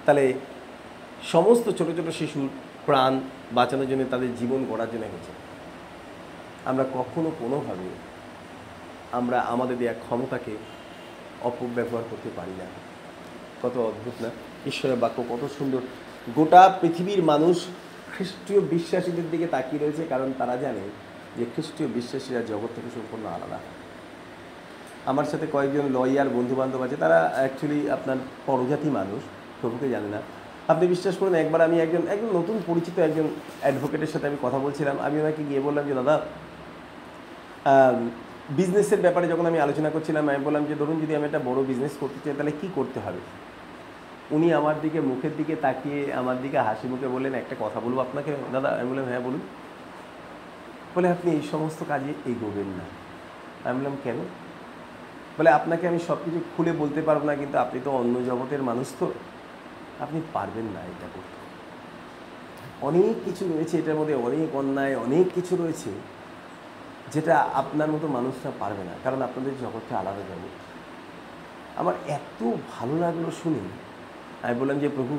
তাহলে 0.06 0.34
সমস্ত 1.24 1.70
ছোট 1.70 1.88
ছোট 1.88 2.10
শিশুর 2.10 2.50
প্রাণ 2.86 3.20
বাঁচানোর 3.52 3.88
জন্য, 3.88 4.06
তাদের 4.12 4.36
জীবন 4.36 4.66
গড়ার 4.70 4.88
জন্য 4.92 5.02
হয়েছে। 5.02 5.32
আমরা 6.66 6.84
কখনো 6.84 7.32
কোনোভাবে 7.40 7.90
আমরা 9.12 9.42
আমাদের 9.42 9.78
দেওয়া 9.78 9.94
ক্ষমতাকে 9.94 10.52
অপব্যবহার 11.42 12.04
করতে 12.12 12.30
পারি 12.36 12.52
না। 12.52 12.66
কত 13.64 13.78
অদ্ভুত 13.78 14.22
না? 14.22 14.30
ঈশ্বরের 14.66 14.98
বাক্য 14.98 15.24
কত 15.30 15.48
সুন্দর। 15.58 15.82
গোটা 16.38 16.62
পৃথিবীর 16.82 17.22
মানুষ 17.32 17.58
খ্রিস্টীয় 18.14 18.60
বিশ্বাসীদের 18.74 19.28
দিকে 19.34 19.48
তাকিয়ে 19.48 19.82
রয়েছে, 19.84 20.04
কারণ 20.10 20.30
তারা 20.40 20.56
জানে 20.64 20.84
যে 21.38 21.44
খ্রিস্টীয় 21.54 21.88
বিশ্বাসীরা 21.98 22.42
জগৎ 22.52 22.72
থেকে 22.76 22.90
সম্পূর্ণ 22.96 23.26
আলাদা। 23.36 23.60
আমার 25.12 25.28
সাথে 25.32 25.46
কয়েকজন 25.54 25.86
লয়ার 25.96 26.30
বন্ধু 26.38 26.54
বান্ধব 26.60 26.82
আছে, 26.86 26.98
তারা 27.04 27.20
অ্যাকচুয়ালি 27.38 27.80
আপনার 27.96 28.18
পরজাতি 28.48 28.90
মানুষ, 29.00 29.22
প্রভুকে 29.62 29.88
জানে 29.90 30.10
না। 30.16 30.22
আপনি 30.72 30.86
বিশ্বাস 30.88 31.16
করুন, 31.20 31.34
একবার 31.36 31.62
আমি 31.68 31.76
একজন 31.80 32.04
একজন 32.14 32.30
নতুন 32.40 32.58
পরিচিত 32.70 32.96
একজন 33.00 33.28
অ্যাডভোকেটের 33.64 34.12
সাথে 34.14 34.26
আমি 34.28 34.38
কথা 34.42 34.60
বলছিলাম, 34.66 34.96
আমি 35.08 35.16
ওনাকে 35.22 35.42
গিয়ে 35.50 35.62
বললাম 35.68 35.84
যে, 35.90 35.94
দাদা 36.00 36.16
বিজনেসের 38.50 39.02
ব্যাপারে 39.06 39.26
যখন 39.28 39.46
আমি 39.46 39.60
আলোচনা 39.60 39.90
করছিলাম, 39.90 40.24
আমি 40.30 40.42
বললাম 40.48 40.64
যে, 40.70 40.76
ধরুন 40.82 40.98
যদি 41.04 41.14
আমি 41.16 41.26
একটা 41.26 41.42
বড় 41.50 41.60
বিজনেস 41.70 41.94
করতে 42.00 42.20
চাই, 42.24 42.34
তাহলে 42.38 42.54
কী 42.62 42.68
করতে 42.76 43.00
হবে? 43.00 43.22
উনি 44.32 44.54
আমার 44.54 44.82
দিকে, 44.82 45.02
মুখের 45.02 45.34
দিকে 45.38 45.56
তাকিয়ে 45.56 46.14
আমার 46.14 46.42
দিকে 46.42 46.58
হাসি 46.58 46.88
মুখে 46.88 47.08
বললেন, 47.08 47.34
একটা 47.34 47.56
কথা 47.60 47.80
বলব 47.80 48.00
আপনাকে? 48.00 48.36
দাদা, 48.54 48.70
আমি 48.70 48.90
বললাম 48.90 49.06
হ্যাঁ 49.06 49.20
বলুন। 49.20 49.42
বলে, 50.96 51.08
আপনি 51.10 51.32
এই 51.32 51.42
সমস্ত 51.52 51.84
কাজে 51.88 52.14
এগোবেন 52.32 52.70
না। 52.80 52.86
আমি 53.66 53.78
বললাম, 53.80 53.98
কেন? 54.04 54.18
বলে, 55.38 55.50
আপনাকে 55.50 55.88
আমি 55.88 56.00
সব 56.00 56.18
কিছু 56.26 56.40
খুলে 56.58 56.72
বলতে 56.74 57.02
পারব 57.02 57.24
না, 57.24 57.36
কিন্তু 57.36 57.58
আপনি 57.58 57.80
তো 57.86 57.92
অন্য 57.92 58.16
জগতের 58.26 58.62
মানুষ 58.64 58.88
তো। 59.00 59.12
আপনি 60.00 60.20
পারবেন 60.34 60.66
না 60.66 60.80
এটা 60.80 61.08
করতে। 61.14 61.38
অনেক 62.82 63.16
কিছু 63.26 63.44
রয়েছে 63.54 63.78
এটার 63.78 63.96
মধ্যে, 63.96 64.16
অনেক 64.16 64.56
অন্যায়, 64.56 64.96
অনেক 64.96 65.26
কিছু 65.36 65.56
রয়েছে 65.56 65.92
যেটা 67.14 67.36
আপনার 67.54 67.90
মতো 67.92 68.08
মানুষরা 68.08 68.52
পারবে 68.60 68.84
না, 68.84 68.94
কারণ 69.04 69.22
আপনাদের 69.22 69.54
জগৎটা 69.62 69.94
আলাদা 69.98 70.24
জগৎ 70.32 70.54
আমার 71.78 71.94
এত 72.08 72.40
ভালো 72.74 72.96
লাগল 72.98 73.26
শুনে 73.44 73.62
আমি 74.44 74.60
বললাম 74.60 74.80
যে, 74.80 74.90
প্রভু, 74.90 75.18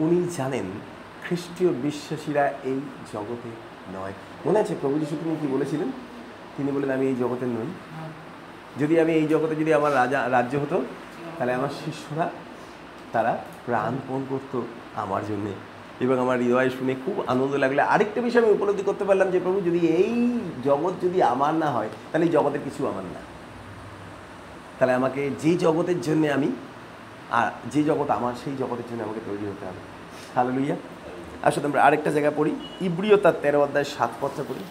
উনি 0.00 0.28
জানেন 0.36 0.64
খ্রিস্টীয় 1.24 1.72
বিশ্বাসীরা 1.72 2.46
এই 2.46 2.80
জগতে 3.12 3.48
নয়। 3.94 4.12
মনে 4.46 4.58
আছে 4.58 4.74
প্রভু 4.80 4.98
যিশু 4.98 5.16
তিনি 5.24 5.36
কী 5.40 5.46
বলেছিলেন? 5.46 5.92
তিনি 6.56 6.72
বলেন, 6.72 6.90
আমি 6.90 7.06
এই 7.06 7.14
জগতের 7.14 7.48
নই। 7.48 7.66
যদি 8.80 9.00
আমি 9.00 9.12
এই 9.12 9.26
জগতে 9.26 9.54
যদি 9.54 9.74
আমার 9.74 9.94
রাজা, 9.94 10.28
রাজ্য 10.30 10.56
হতো, 10.56 10.84
তাহলে 11.38 11.52
আমার 11.52 11.68
শিষ্যরা, 11.84 12.30
তারা 13.12 13.44
প্রাণপণ 13.66 14.24
করতো 14.28 14.62
আমার 14.94 15.22
জন্যে। 15.28 15.52
এবং 16.00 16.18
আমার 16.18 16.40
হৃদয় 16.40 16.70
শুনে 16.70 16.94
খুব 17.04 17.24
আনন্দ 17.26 17.54
লাগল 17.54 17.78
আরেকটা 17.78 18.20
বিষয় 18.20 18.42
আমি 18.42 18.52
উপলব্ধি 18.52 18.82
করতে 18.82 19.04
পারলাম 19.04 19.30
যে, 19.30 19.40
প্রভু, 19.40 19.60
যদি 19.60 19.78
এই 19.78 20.40
জগৎ 20.64 20.92
যদি 21.02 21.22
আমার 21.22 21.54
না 21.54 21.70
হয়, 21.70 21.88
তাহলে 22.12 22.26
এই 22.26 22.32
জগতের 22.32 22.60
কিছু 22.64 22.86
আমার 22.86 23.04
না। 23.04 23.20
তাহলে 24.78 24.94
আমাকে 24.94 25.30
যে 25.40 25.56
জগতের 25.56 26.00
জন্য 26.00 26.26
আমি 26.26 26.52
আর 27.30 27.50
যে 27.70 27.82
জগৎ 27.84 28.10
আমার, 28.10 28.34
সেই 28.44 28.54
জগতের 28.58 28.86
জন্য 28.90 29.02
আমাকে 29.02 29.20
তৈরি 29.26 29.44
হতে 29.46 29.64
হবে। 29.66 29.80
হ্যালো 30.34 30.50
লুইয়া 30.50 30.76
আসলে 31.42 31.66
আমরা 31.66 31.82
আরেকটা 31.82 32.10
জায়গা 32.10 32.32
পড়ি। 32.36 32.52
ইব্রিয় 32.80 33.16
তার 33.16 33.32
তেরো 33.42 33.58
অধ্যায় 33.62 33.84
সাত 33.84 34.10
পত্র 34.20 34.44
পড়ি। 34.48 34.64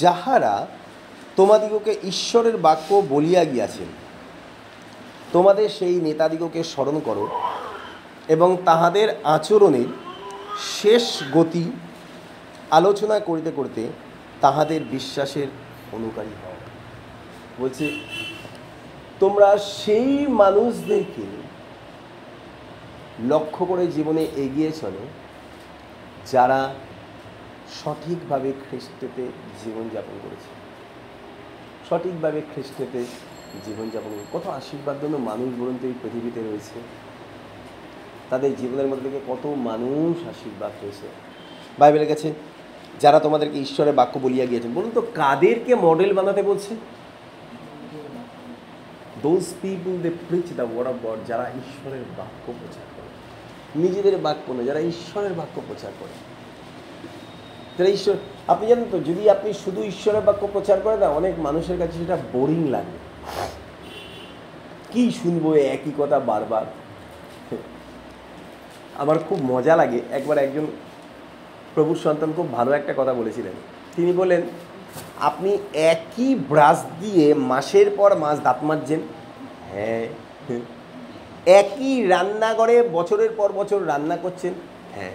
যাহারা 0.00 0.66
তোমাদিগকে 1.36 1.92
ঈশ্বরের 2.02 2.56
বাক্য 2.56 3.02
বলিয়া 3.08 3.44
গিয়াছেন, 3.44 3.86
তোমাদের 5.32 5.68
সেই 5.68 6.00
নেতাদিগকে 6.00 6.62
স্মরণ 6.64 7.00
করো 7.04 7.24
এবং 8.28 8.56
তাহাদের 8.64 9.08
আচরণের 9.24 9.88
শেষ 10.80 11.04
গতি 11.32 11.64
আলোচনা 12.78 13.16
করিতে 13.20 13.50
করিতে 13.50 13.82
তাহাদের 14.40 14.80
বিশ্বাসের 14.90 15.48
অনুকারী 15.92 16.34
হও। 16.40 16.56
বলছে, 17.58 17.86
তোমরা 19.20 19.48
সেই 19.58 20.26
মানুষদেরকে 20.42 21.24
লক্ষ্য 23.28 23.62
করে 23.66 23.84
জীবনে 23.86 24.22
এগিয়ে 24.44 24.70
চলো 24.72 25.02
যারা 26.32 26.60
সঠিকভাবে 27.78 28.52
খ্রিস্টেতে 28.64 29.24
জীবনযাপন 29.64 30.16
করেছে। 30.22 30.50
সঠিকভাবে 31.88 32.40
খ্রিস্টেতে 32.52 33.00
জীবনযাপন 33.66 34.10
কত 34.32 34.44
আশীর্বাদ 34.46 34.96
জন্য 35.02 35.16
মানুষ 35.30 35.48
বলুন 35.60 35.76
তো 35.82 35.86
এই 35.86 35.94
পৃথিবীতে 36.02 36.40
রয়েছে। 36.40 36.78
তাদের 38.30 38.50
জীবনের 38.56 38.86
মধ্যে 38.86 39.10
থেকে 39.10 39.20
কত 39.32 39.44
মানুষ 39.68 40.14
আশীর্বাদ 40.32 40.72
হয়েছে 40.82 41.06
বাইবেলের 41.78 42.08
কাছে 42.08 42.28
যারা 43.02 43.18
তোমাদেরকে 43.20 43.58
ঈশ্বরের 43.58 43.94
বাক্য 43.94 44.14
বলিয়া 44.18 44.46
গিয়েছেন, 44.46 44.72
বলুন 44.74 44.90
তো, 44.94 45.02
কাদেরকে 45.14 45.74
মডেল 45.74 46.10
বানাতে 46.14 46.42
বলছে? 46.42 46.72
Those 49.22 49.54
people 49.62 49.94
they 50.02 50.10
preach 50.10 50.48
the 50.56 50.62
word 50.62 50.88
of 50.88 50.96
God 51.06 51.18
যারা 51.26 51.42
ঈশ্বরের 51.42 52.04
বাক্য 52.18 52.46
প্রচার 52.46 52.86
করে। 52.96 53.10
নিজেদের 53.82 54.16
বাক্য 54.16 54.52
নয় 54.52 54.64
যারা 54.64 54.80
ঈশ্বরের 54.80 55.32
বাক্য 55.32 55.62
প্রচার 55.68 55.92
করে। 56.00 56.14
যারা 57.78 57.90
ঈশ্বর, 57.90 58.14
আপনি 58.48 58.66
জানেন 58.66 58.84
তো, 58.90 58.98
যদি 58.98 59.30
আপনি 59.30 59.52
শুধু 59.52 59.82
ঈশ্বরের 59.82 60.20
বাক্য 60.20 60.48
প্রচার 60.52 60.80
করেন 60.80 60.98
না 60.98 61.08
অনেক 61.08 61.34
মানুষের 61.38 61.78
কাছে 61.78 61.92
সেটা 61.92 62.16
বোরিং 62.32 62.68
লাগে। 62.70 62.98
কি 64.92 65.10
শুনব 65.22 65.54
একই 65.54 65.92
কথা 65.98 66.18
বারবার? 66.20 66.66
আমার 68.94 69.18
খুব 69.18 69.38
মজা 69.42 69.76
লাগে, 69.76 70.00
একবার 70.10 70.38
একজন 70.38 70.66
প্রভুর 71.74 71.96
সন্তান 71.96 72.32
খুব 72.36 72.52
ভালো 72.52 72.72
একটা 72.72 72.94
কথা 72.96 73.14
বলেছিলেন। 73.14 73.52
তিনি 73.96 74.12
বলেন 74.12 74.42
আপনি 75.20 75.58
একই 75.74 76.34
ব্রাশ 76.34 76.84
দিয়ে 77.00 77.34
মাসের 77.34 77.86
পর 77.96 78.16
মাস 78.16 78.40
দাঁত 78.40 78.64
মাজছেন? 78.64 79.00
হ্যাঁ। 79.72 80.08
একই 81.46 82.06
রান্নাঘরে 82.06 82.88
বছরের 82.92 83.30
পর 83.36 83.52
বছর 83.52 83.86
রান্না 83.86 84.16
করছেন? 84.16 84.54
হ্যাঁ। 84.94 85.10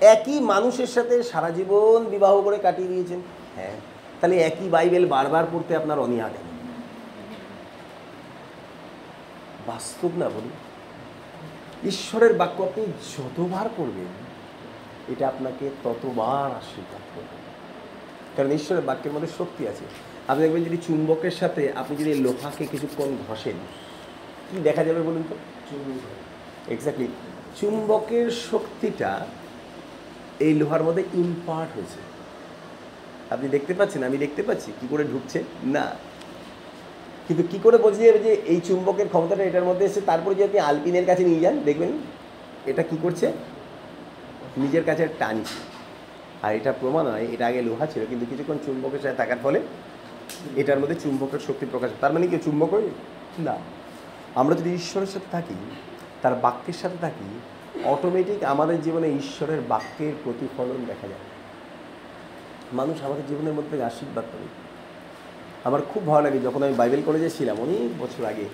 একই 0.00 0.40
মানুষের 0.40 0.86
সাথে 0.86 1.22
সারা 1.22 1.50
জীবন 1.50 2.04
বিবাহ 2.04 2.42
করে 2.42 2.58
কাটিয়ে 2.58 2.88
দিয়েছেন? 2.88 3.20
হ্যাঁ। 3.56 3.70
তাহলে 4.20 4.38
একই 4.38 4.68
বাইবেল 4.68 5.06
বারবার 5.06 5.44
পড়তে 5.52 5.76
আপনার 5.76 5.98
অনীহা 5.98 6.28
কেন? 6.28 6.46
বাস্তব 9.66 10.10
না 10.16 10.28
বলুন। 10.28 10.50
ঈশ্বরের 11.88 12.32
বাক্য 12.32 12.62
আপনি 12.62 12.84
যতবার 12.84 13.68
করবেন 13.76 14.25
এটা 15.08 15.28
আপনাকে 15.28 15.70
ততবার 15.84 16.50
আশীর্বাদ 16.56 17.04
করবে। 17.14 17.36
কারণ 18.36 18.50
ঈশ্বরের 18.50 18.82
বাক্যের 18.82 19.12
মধ্যে 19.12 19.30
শক্তি 19.38 19.68
আছে। 19.68 19.84
আপনি 20.28 20.42
দেখবেন 20.44 20.64
যদি 20.64 20.76
চুম্বকের 20.76 21.30
সাথে 21.30 21.72
আপনি 21.72 21.96
যদি 21.96 22.14
লোহাকে 22.14 22.66
কিছুক্ষণ 22.66 23.16
ঘষেন, 23.28 23.56
কি 24.50 24.56
দেখা 24.60 24.84
যাবে 24.84 25.02
বলুন 25.02 25.22
তো? 25.30 25.34
এক্স্যাক্টলি 26.72 27.08
চুম্বকের 27.60 28.30
শক্তিটা 28.30 29.26
এই 30.40 30.54
লোহার 30.54 30.82
মধ্যে 30.82 31.02
ইম্পার্ট 31.14 31.70
হয়েছে। 31.76 32.00
আপনি 33.30 33.48
দেখতে 33.48 33.74
পাচ্ছেন, 33.74 34.04
আমি 34.04 34.18
দেখতে 34.18 34.42
পাচ্ছি, 34.42 34.72
কি 34.80 34.86
করে 34.90 35.04
ঢুকছে? 35.04 35.44
না। 35.64 35.86
কিন্তু 37.28 37.44
কি 37.50 37.58
করে 37.62 37.78
বোঝা 37.78 38.04
যাবে 38.04 38.18
যে 38.18 38.32
এই 38.34 38.60
চুম্বকের 38.64 39.08
ক্ষমতাটা 39.08 39.44
এটার 39.44 39.64
মধ্যে 39.64 39.84
এসে 39.86 40.00
তারপরে 40.00 40.34
যদি 40.34 40.44
আপনি 40.44 40.58
আলপিনের 40.58 41.06
কাছে 41.06 41.24
নিয়ে 41.24 41.40
যান, 41.40 41.58
দেখবেন 41.64 41.92
এটা 42.66 42.82
কি 42.82 42.96
করছে? 43.02 43.32
নিজের 44.56 44.84
কাছে 44.84 45.08
টানছে 45.18 45.58
আর 46.42 46.54
এটা 46.58 46.72
প্রমাণ 46.80 47.04
হয়, 47.06 47.26
এটা 47.34 47.46
আগে 47.46 47.62
লোহা 47.62 47.86
ছিল, 47.86 48.02
কিন্তু 48.10 48.26
কিছুক্ষণ 48.30 48.58
চুম্বকের 48.66 49.00
সাথে 49.02 49.16
থাকার 49.16 49.40
ফলে 49.42 49.60
এটার 50.56 50.78
মধ্যে 50.80 50.94
চুম্বকের 50.94 51.42
শক্তি 51.46 51.66
প্রকাশ 51.72 51.90
তার 52.00 52.12
মানে 52.12 52.26
কি 52.26 52.38
চুম্বক 52.44 52.72
না। 53.38 53.56
আমরা 54.34 54.54
যদি 54.54 54.70
ঈশ্বরের 54.74 55.06
সাথে 55.06 55.28
থাকি, 55.32 55.58
তার 56.22 56.34
বাক্যের 56.34 56.78
সাথে 56.82 56.98
থাকি 57.00 57.28
অটোমেটিক 57.84 58.44
আমাদের 58.44 58.82
জীবনে 58.82 59.08
ঈশ্বরের 59.08 59.60
বাক্যের 59.68 60.12
প্রতিফলন 60.24 60.80
দেখা 60.86 61.06
যায়। 61.08 61.24
মানুষ 62.72 62.96
আমাদের 63.02 63.24
জীবনের 63.28 63.54
মধ্যে 63.54 63.74
আশীর্বাদ 63.84 64.24
করে 64.32 64.46
আমার 65.64 65.80
খুব 65.90 66.06
ভালো 66.06 66.22
লাগে, 66.26 66.38
যখন 66.38 66.60
আমি 66.62 66.74
বাইবেল 66.74 67.02
কলেজে 67.06 67.30
ছিলাম, 67.30 67.56
অনেক 67.60 67.90
বছর 68.02 68.24
আগে 68.24 68.46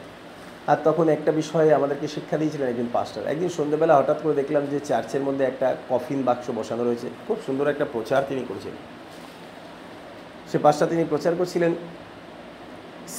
আর 0.70 0.78
তখন 0.84 1.06
একটা 1.08 1.30
বিষয়ে 1.32 1.70
আমাদেরকে 1.78 2.06
শিক্ষা 2.08 2.36
দিয়েছিলেন 2.40 2.68
একজন 2.68 2.88
পাস্টার 2.92 3.28
একদিন 3.32 3.50
সন্ধ্যেবেলা 3.58 3.94
হঠাৎ 4.00 4.18
করে 4.22 4.34
দেখলাম 4.34 4.62
যে 4.72 4.78
চার্চের 4.88 5.22
মধ্যে 5.22 5.44
একটা 5.44 5.68
কফিন 5.88 6.20
বাক্স 6.28 6.46
বসানো 6.58 6.82
রয়েছে। 6.84 7.08
খুব 7.26 7.38
সুন্দর 7.46 7.72
একটা 7.74 7.86
প্রচার 7.94 8.20
তিনি 8.28 8.42
করেছিলেন 8.48 8.80
সে 10.50 10.58
পাস্টার 10.58 10.90
তিনি 10.92 11.04
প্রচার 11.04 11.32
করছিলেন 11.40 11.72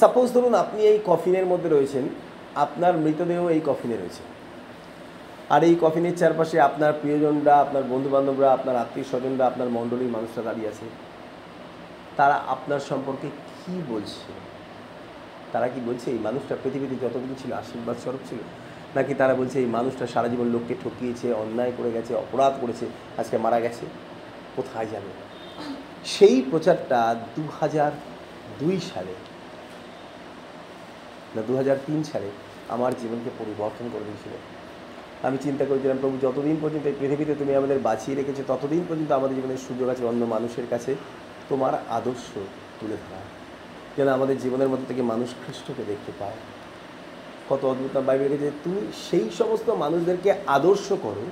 সাপোজ 0.00 0.26
ধরুন 0.34 0.54
আপনি 0.54 0.80
এই 0.82 0.98
কফিনের 1.06 1.46
মধ্যে 1.46 1.68
রয়েছেন, 1.68 2.04
আপনার 2.54 2.94
মৃতদেহ 2.96 3.40
এই 3.48 3.60
কফিনে 3.66 3.96
রয়েছে। 3.96 4.22
আর 5.50 5.60
এই 5.64 5.74
কফিনের 5.80 6.14
চারপাশে 6.16 6.56
আপনার 6.60 6.92
প্রিয়জনরা, 6.92 7.54
আপনার 7.60 7.82
বন্ধুবান্ধবরা, 7.82 8.48
আপনার 8.52 8.76
আত্মীয় 8.76 9.06
স্বজনরা 9.10 9.46
আপনার 9.46 9.68
মণ্ডলীর 9.68 10.14
মানুষরা 10.16 10.42
দাঁড়িয়ে 10.42 10.68
আছে। 10.68 10.86
তারা 12.16 12.36
আপনার 12.54 12.80
সম্পর্কে 12.90 13.28
কি 13.58 13.74
বলছে? 13.88 14.30
তারা 15.54 15.66
কি 15.74 15.80
বলছে, 15.88 16.06
এই 16.14 16.20
মানুষটা 16.26 16.54
পৃথিবীতে 16.62 16.96
যতদিন 17.04 17.32
ছিল 17.40 17.50
আশীর্বাদ 17.62 17.96
স্বরূপ 18.04 18.22
ছিল? 18.28 18.40
নাকি 18.96 19.12
তারা 19.20 19.34
বলছে, 19.40 19.56
এই 19.64 19.68
মানুষটা 19.76 20.04
সারা 20.14 20.28
জীবন 20.32 20.48
লোককে 20.54 20.74
ঠকিয়েছে, 20.82 21.26
অন্যায় 21.42 21.72
করে 21.78 21.90
গেছে, 21.96 22.12
অপরাধ 22.24 22.52
করেছে, 22.62 22.86
আজকে 23.20 23.36
মারা 23.44 23.58
গেছে? 23.64 23.84
কোথায় 24.56 24.88
যাবে 24.92 25.10
সেই 26.14 26.36
প্রচারটা 26.50 27.00
দু 27.36 27.44
হাজার 27.60 27.90
দুই 28.60 28.76
সালে 28.90 29.14
না 31.34 31.40
দু 31.48 31.52
হাজার 31.60 31.76
তিন 31.86 32.00
সালে 32.10 32.28
আমার 32.74 32.92
জীবনকে 33.00 33.30
পরিবর্তন 33.40 33.86
করে 33.92 34.04
দিয়েছিল। 34.08 34.34
আমি 35.26 35.36
চিন্তা 35.46 35.64
করেছিলাম, 35.70 35.98
প্রভু, 36.02 36.16
যতদিন 36.26 36.56
পর্যন্ত 36.62 36.84
এই 36.90 36.96
পৃথিবীতে 37.00 37.34
তুমি 37.40 37.52
আমাদের 37.60 37.78
বাঁচিয়ে 37.88 38.16
রেখেছো, 38.20 38.42
ততদিন 38.50 38.82
পর্যন্ত 38.88 39.10
আমাদের 39.18 39.36
জীবনের 39.38 39.60
সুযোগ 39.66 39.86
আছে 39.92 40.04
অন্য 40.10 40.22
মানুষের 40.34 40.66
কাছে 40.72 40.92
তোমার 41.50 41.74
আদর্শ 41.98 42.28
তুলে 42.80 42.96
ধরা। 43.02 43.33
যেন 43.96 44.08
আমাদের 44.08 44.38
জীবনের 44.38 44.68
মধ্যে 44.68 44.86
থেকে 44.86 45.02
মানুষ 45.02 45.30
খ্রিস্টকে 45.30 45.84
দেখতে 45.86 46.12
পায়। 46.18 46.36
কত 47.48 47.64
অদ্ভুত 47.64 47.98
বাইবেলে 47.98 48.38
যে 48.38 48.50
তুমি 48.64 48.80
সেই 49.10 49.30
সমস্ত 49.38 49.70
মানুষদেরকে 49.70 50.32
আদর্শ 50.46 50.92
করো, 50.92 51.26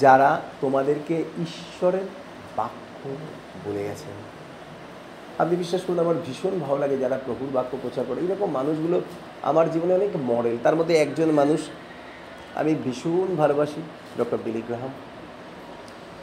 যারা 0.00 0.40
তোমাদেরকে 0.60 1.14
ঈশ্বরের 1.18 2.04
বাক্য 2.56 3.08
বলে 3.64 3.82
গেছেন। 3.82 4.38
আপনি 5.38 5.56
বিশ্বাস 5.56 5.82
করুন, 5.86 5.98
আমার 5.98 6.14
ভীষণ 6.26 6.58
ভালো 6.58 6.78
লাগে 6.78 6.96
যারা 6.96 7.20
প্রভুর 7.26 7.48
বাক্য 7.52 7.78
প্রচার 7.82 8.04
করে। 8.08 8.20
এইরকম 8.20 8.50
মানুষগুলো 8.50 9.00
আমার 9.42 9.70
জীবনে 9.70 9.94
অনেক 9.94 10.10
মডেল। 10.16 10.56
তার 10.62 10.76
মধ্যে 10.76 10.96
একজন 10.96 11.30
মানুষ, 11.30 11.60
আমি 12.54 12.74
ভীষণ 12.74 13.36
ভালোবাসি, 13.36 13.82
ডক্টর 14.18 14.38
বিলি 14.44 14.62
গ্রাহাম। 14.66 14.90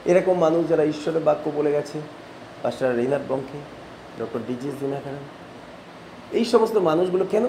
এরকম 0.05 0.39
মানুষ 0.39 0.67
যারা 0.67 0.83
ঈশ্বরের 0.83 1.23
বাক্য 1.23 1.51
বলে 1.55 1.71
গেছে 1.71 2.01
পাস্টার 2.63 2.97
রিনাথ 2.97 3.21
বঙ্কে 3.29 3.84
ডক্টর 4.19 4.39
ডিজিস 4.47 4.73
দিনাকারণ 4.79 5.23
এই 6.31 6.45
সমস্ত 6.45 6.77
মানুষগুলো 6.77 7.25
কেন? 7.31 7.45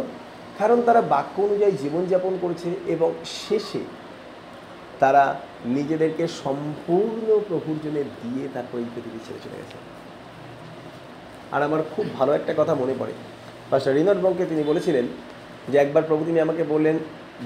কারণ 0.59 0.83
তারা 0.83 1.01
বাক্য 1.03 1.43
অনুযায়ী 1.43 1.73
জীবনযাপন 1.73 2.39
করেছে 2.41 2.75
এবং 2.87 3.15
শেষে 3.25 3.81
তারা 5.01 5.41
নিজেদেরকে 5.65 6.29
সম্পূর্ণ 6.29 7.41
প্রভুর 7.49 7.77
জন্য 7.85 8.03
দিয়ে 8.23 8.49
তারপর 8.55 8.79
এই 8.79 8.85
পৃথিবী 8.95 9.19
ছেড়ে 9.27 9.41
চলে 9.45 9.57
গেছে। 9.57 9.77
আর 11.53 11.63
আমার 11.63 11.83
খুব 11.97 12.07
ভালো 12.19 12.33
একটা 12.33 12.55
কথা 12.57 12.75
মনে 12.75 12.95
পড়ে। 12.99 13.13
পাশা 13.71 13.93
রিনট 13.93 14.19
বঙ্কে 14.23 14.47
তিনি 14.47 14.63
বলেছিলেন 14.63 15.07
যে 15.69 15.79
একবার 15.79 16.03
প্রভু 16.03 16.25
তিনি 16.25 16.41
আমাকে 16.41 16.65
বললেন, 16.65 16.99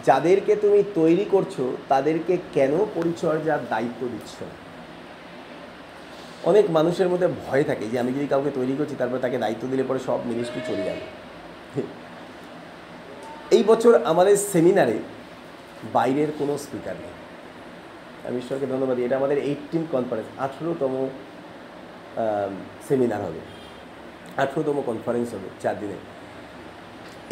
যাদেরকে 0.04 0.56
তুমি 0.56 0.82
তৈরি 0.94 1.24
করছ, 1.30 1.60
তাদেরকে 1.88 2.38
কেন 2.52 2.86
পরিচর্যার 2.94 3.58
দায়িত্ব 3.68 4.08
দিচ্ছ 4.08 4.34
অনেক 6.44 6.64
মানুষের 6.70 7.08
মধ্যে 7.12 7.28
ভয় 7.42 7.64
থাকে 7.64 7.84
যে 7.92 7.96
আমি 8.02 8.10
যদি 8.16 8.26
কাউকে 8.32 8.50
তৈরি 8.58 8.74
করছি, 8.78 8.94
তারপর 9.00 9.22
তাকে 9.24 9.38
দায়িত্ব 9.44 9.64
দিলে 9.72 9.84
পরে 9.88 10.00
সব 10.08 10.18
মিনিস্ট্রি 10.30 10.60
চলে 10.68 10.82
যাবে। 10.88 11.04
এই 13.56 13.62
বছর 13.70 13.92
আমাদের 14.12 14.36
সেমিনারে 14.52 14.96
বাইরের 15.96 16.30
কোনো 16.38 16.52
স্পিকার 16.64 16.96
নেই। 17.02 17.14
আমি 18.26 18.36
ঈশ্বরকে 18.42 18.66
ধন্যবাদ 18.72 18.96
এটা 18.98 19.16
আমাদের 19.16 19.38
এইটিন 19.38 19.84
কনফারেন্স 19.94 20.28
আঠেরোতম 20.44 20.92
সেমিনার 22.88 23.22
হবে। 23.26 23.40
আঠেরোতম 24.42 24.76
কনফারেন্স 24.90 25.28
হবে 25.34 25.48
চার 25.62 25.76
দিনে। 25.80 25.96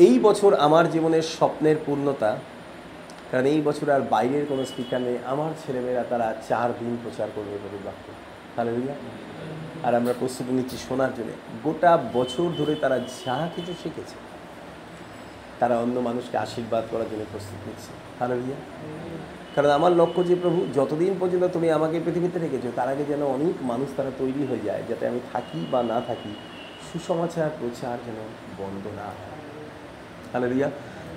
এই 0.06 0.16
বছর 0.26 0.50
আমার 0.66 0.84
জীবনের 0.90 1.24
স্বপ্নের 1.36 1.76
পূর্ণতা, 1.86 2.30
কারণ 3.30 3.46
এই 3.54 3.60
বছর 3.68 3.86
আর 3.96 4.02
বাইরের 4.14 4.44
কোনো 4.50 4.62
স্পিকার 4.70 5.00
নেই। 5.06 5.16
আমার 5.32 5.50
ছেলেমেয়েরা 5.62 6.04
তারা 6.12 6.28
চার 6.48 6.68
দিন 6.80 6.92
প্রচার 7.04 7.28
করবে 7.36 7.56
প্রভুর 7.62 7.82
তাহলে 8.58 8.72
আর 9.86 9.92
আমরা 10.00 10.12
প্রস্তুতি 10.20 10.52
নিচ্ছি 10.58 10.76
শোনার 10.86 11.12
জন্য। 11.16 11.30
গোটা 11.64 11.92
বছর 12.16 12.48
ধরে 12.58 12.72
তারা 12.82 12.96
যা 13.20 13.36
কিছু 13.54 13.72
শিখেছে, 13.82 14.16
তারা 15.60 15.74
অন্য 15.84 15.96
মানুষকে 16.08 16.36
আশীর্বাদ 16.44 16.84
করার 16.92 17.08
জন্য 17.12 17.22
প্রস্তুত 17.32 17.60
নিচ্ছে। 17.66 17.90
হ্যালো 18.18 18.36
রিয়া 18.42 18.58
কারণ 19.54 19.70
আমার 19.78 19.92
লক্ষ্য 20.00 20.20
যে 20.30 20.36
প্রভু, 20.42 20.58
যতদিন 20.78 21.12
পর্যন্ত 21.20 21.44
তুমি 21.56 21.68
আমাকে 21.78 21.96
পৃথিবীতে 22.06 22.38
রেখেছো, 22.44 22.68
তার 22.78 22.88
আগে 22.92 23.04
যেন 23.10 23.22
অনেক 23.36 23.54
মানুষ 23.70 23.88
তারা 23.96 24.10
তৈরি 24.20 24.42
হয়ে 24.50 24.62
যায়, 24.68 24.82
যাতে 24.88 25.04
আমি 25.10 25.20
থাকি 25.32 25.60
বা 25.72 25.80
না 25.92 25.98
থাকি, 26.08 26.32
সুসমাচার 26.88 27.50
প্রচার 27.60 27.96
যেন 28.06 28.18
বন্ধ 28.60 28.84
না 29.00 29.08
হয়। 29.16 29.32
হ্যালো 30.32 30.48
রিয়া 30.54 30.68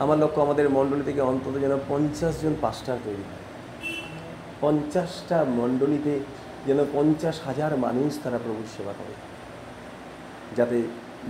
আমার 0.04 0.18
লক্ষ্য 0.24 0.40
আমাদের 0.46 0.68
মণ্ডলী 0.78 1.04
থেকে 1.10 1.22
অন্তত 1.32 1.56
যেন 1.66 1.74
পঞ্চাশ 1.92 2.34
জন 2.44 2.54
পাস্টার 2.62 2.98
তৈরি 3.06 3.24
হয়। 3.30 3.44
পঞ্চাশটা 4.64 5.38
মণ্ডলীতে 5.60 6.14
যেন 6.68 6.86
পঞ্চাশ 6.94 7.42
হাজার 7.46 7.78
মানুষ 7.78 8.20
তারা 8.24 8.38
প্রভুর 8.38 8.66
সেবা 8.78 8.94
করে। 8.94 9.14
যাতে 10.56 10.82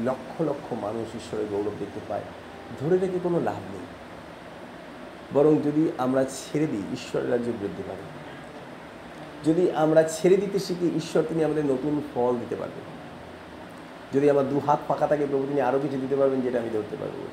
লক্ষ 0.05 0.41
লক্ষ 0.41 0.73
মানুষ 0.73 1.15
ঈশ্বরের 1.15 1.45
গৌরব 1.51 1.71
দেখতে 1.79 1.99
পায়। 2.07 2.21
ধরে 2.79 2.97
রেখে 2.97 3.19
কোনো 3.23 3.39
লাভ 3.39 3.55
নেই। 3.55 3.85
বরং 5.33 5.57
যদি 5.57 5.91
আমরা 5.97 6.23
ছেড়ে 6.23 6.67
দিই, 6.67 6.81
ঈশ্বরের 6.93 7.31
রাজ্য 7.31 7.51
বৃদ্ধি 7.61 7.83
পাবে। 7.87 8.21
যদি 9.45 9.71
আমরা 9.71 10.03
ছেড়ে 10.03 10.37
দিতে 10.37 10.59
শিখি, 10.59 10.91
ঈশ্বর 10.95 11.23
তিনি 11.23 11.43
আমাদের 11.43 11.65
নতুন 11.65 12.01
ফল 12.15 12.35
দিতে 12.37 12.55
পারবেন। 12.55 12.91
যদি 14.17 14.29
আমার 14.29 14.49
দু 14.49 14.59
হাত 14.59 14.79
ফাঁকা 14.87 15.07
থাকে, 15.07 15.25
প্রভু 15.25 15.45
তিনি 15.47 15.61
আরও 15.61 15.79
কিছু 15.79 15.97
দিতে 15.97 16.15
পারবেন, 16.15 16.41
যেটা 16.41 16.59
আমি 16.59 16.69
ধরতে 16.69 16.97
পারব। 16.99 17.27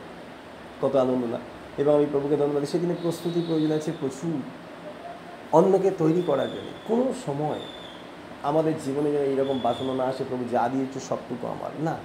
কত 0.83 0.97
আনন্দ 0.97 1.25
না? 1.25 1.39
এবং 1.79 1.95
আমি 1.95 2.07
প্রভুকে 2.13 2.37
ধন্যবাদ। 2.37 2.65
সেদিনে 2.65 2.95
প্রস্তুতি 3.03 3.43
প্রয়োজন 3.47 3.73
আছে 3.73 3.93
প্রচুর। 4.01 4.41
অন্যকে 5.53 5.91
তৈরি 5.91 6.23
করার 6.27 6.49
জন্য। 6.49 6.71
কোনো 6.87 7.13
সময় 7.27 7.61
আমাদের 8.43 8.73
জীবনে 8.85 9.13
যেন 9.13 9.23
এইরকম 9.23 9.59
বাসনা 9.59 9.95
না 9.95 10.05
আসে, 10.05 10.25
প্রভু 10.29 10.45
যা 10.53 10.69
দিয়েছ 10.69 11.09
সবটুকু 11.09 11.47
আমার। 11.47 11.71
না। 11.81 11.97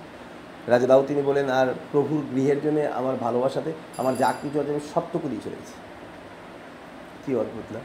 রাজা 0.68 0.88
দাও 0.88 1.04
তিনি 1.08 1.22
বলেন, 1.22 1.50
আর 1.50 1.74
প্রভুর 1.92 2.24
গৃহের 2.36 2.62
জন্য 2.62 2.80
আমার 2.80 3.16
ভালোবাসাতে 3.16 3.74
আমার 3.98 4.18
যা 4.18 4.34
কিছু 4.42 4.60
আছে 4.60 4.70
আমি 4.70 4.80
সবটুকু 4.94 5.30
দিয়ে 5.30 5.42
চলে 5.44 5.56
গেছি। 5.56 5.74
কী 7.26 7.36
অদ্ভুত, 7.36 7.74
না? 7.74 7.80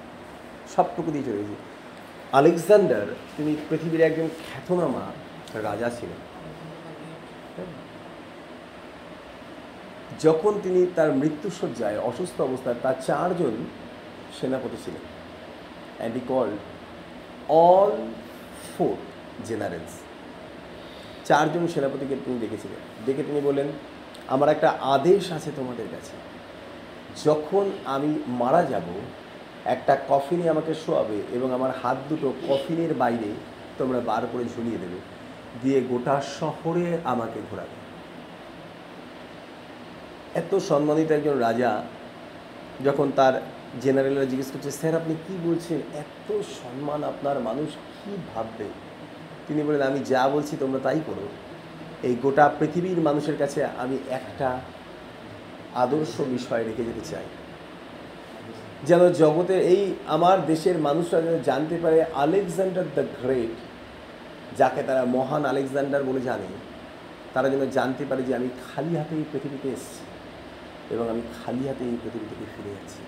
সবটুকু 0.77 1.11
দিয়ে 1.11 1.25
চলে 1.25 1.37
গেছি। 1.37 1.55
আলেকজান্ডার 2.33 3.07
তিনি 3.37 3.57
পৃথিবীর 3.71 4.01
একজন 4.01 4.29
খ্যাতনামা 4.29 5.01
রাজা 5.63 5.91
ছিলেন। 5.91 6.29
যখন 10.21 10.61
তিনি 10.63 10.87
তার 10.95 11.13
মৃত্যুসজ্জায় 11.13 11.99
অসুস্থ 11.99 12.41
অবস্থায় 12.41 12.77
তার 12.83 12.95
চারজন 13.07 13.65
সেনাপতি 14.41 14.77
ছিলেন। 14.85 15.01
And 15.99 16.17
he 16.17 16.21
called 16.29 16.57
all 17.49 17.91
four 18.75 18.95
generals. 19.49 19.95
চারজন 21.29 21.64
সেনাপতিকে 21.75 22.16
তিনি 22.25 22.39
দেখেছিলেন 22.45 22.81
দেখে 23.07 23.23
তিনি 23.29 23.41
বললেন, 23.49 23.69
আমার 24.35 24.49
একটা 24.55 24.69
আদেশ 24.95 25.25
আছে 25.37 25.51
তোমাদের 25.57 25.89
কাছে। 25.95 26.14
যখন 27.27 27.64
আমি 27.95 28.11
মারা 28.41 28.62
যাব, 28.73 28.89
একটা 29.75 29.95
কফিনে 30.11 30.47
আমাকে 30.55 30.73
শোয়াবে 30.85 31.19
এবং 31.37 31.49
আমার 31.57 31.73
হাত 31.83 31.99
দুটো 32.09 32.29
কফিনের 32.49 32.93
বাইরে 32.95 33.31
তোমরা 33.79 34.01
বার 34.01 34.23
করে 34.33 34.45
ঝুলিয়ে 34.55 34.79
দেবে, 34.83 34.99
দিয়ে 35.62 35.79
গোটা 35.91 36.16
শহরে 36.39 36.87
আমাকে 37.12 37.39
ঘোরাবে। 37.51 37.77
এত 40.41 40.53
সম্মানিত 40.71 41.09
একজন 41.11 41.37
রাজা 41.47 41.71
যখন 42.85 43.07
তার 43.19 43.35
জেনারেলরা 43.85 44.27
জিজ্ঞেস 44.31 44.49
করছে, 44.53 44.71
স্যার, 44.71 44.95
আপনি 45.01 45.14
কি 45.25 45.35
বলছেন? 45.49 45.79
এত 46.03 46.29
সম্মান 46.61 47.01
আপনার 47.05 47.37
মানুষ 47.41 47.69
কি 48.01 48.13
ভাববে? 48.31 48.67
তিনি 49.47 49.61
বলেন 49.67 49.83
আমি 49.91 50.01
যা 50.13 50.23
বলছি 50.35 50.55
তোমরা 50.63 50.81
তাই 50.87 51.01
করো। 51.09 51.27
এই 52.09 52.15
গোটা 52.25 52.45
পৃথিবীর 52.59 53.01
মানুষের 53.09 53.37
কাছে 53.43 53.61
আমি 53.83 53.97
একটা 54.19 54.49
আদর্শ 55.83 56.15
বিষয় 56.35 56.63
রেখে 56.69 56.83
যেতে 56.89 57.05
চাই। 57.11 57.27
যেন 58.89 59.03
জগতের 59.23 59.61
এই 59.75 59.83
আমার 60.17 60.39
দেশের 60.51 60.77
মানুষরা 60.87 61.19
যেন 61.27 61.37
জানতে 61.49 61.77
পারে 61.85 61.99
আলেকজান্ডার 62.23 62.87
দ্য 62.97 63.05
গ্রেট, 63.21 63.55
যাকে 64.61 64.81
তারা 64.89 65.03
মহান 65.17 65.43
আলেকজান্ডার 65.53 66.07
বলে 66.09 66.21
জানে, 66.29 66.49
তারা 67.35 67.49
যেন 67.53 67.63
জানতে 67.77 68.03
পারে 68.11 68.23
যে 68.29 68.33
আমি 68.39 68.49
খালি 68.67 68.93
হাতে 68.99 69.15
এই 69.21 69.27
পৃথিবীতে 69.33 69.69
এসেছি 69.77 70.03
এবং 70.95 71.05
আমি 71.13 71.23
খালি 71.39 71.63
হাতে 71.69 71.83
এই 71.91 71.99
পৃথিবী 72.03 72.27
থেকে 72.31 72.47
ফিরে 72.55 72.71
যাচ্ছি। 72.77 73.01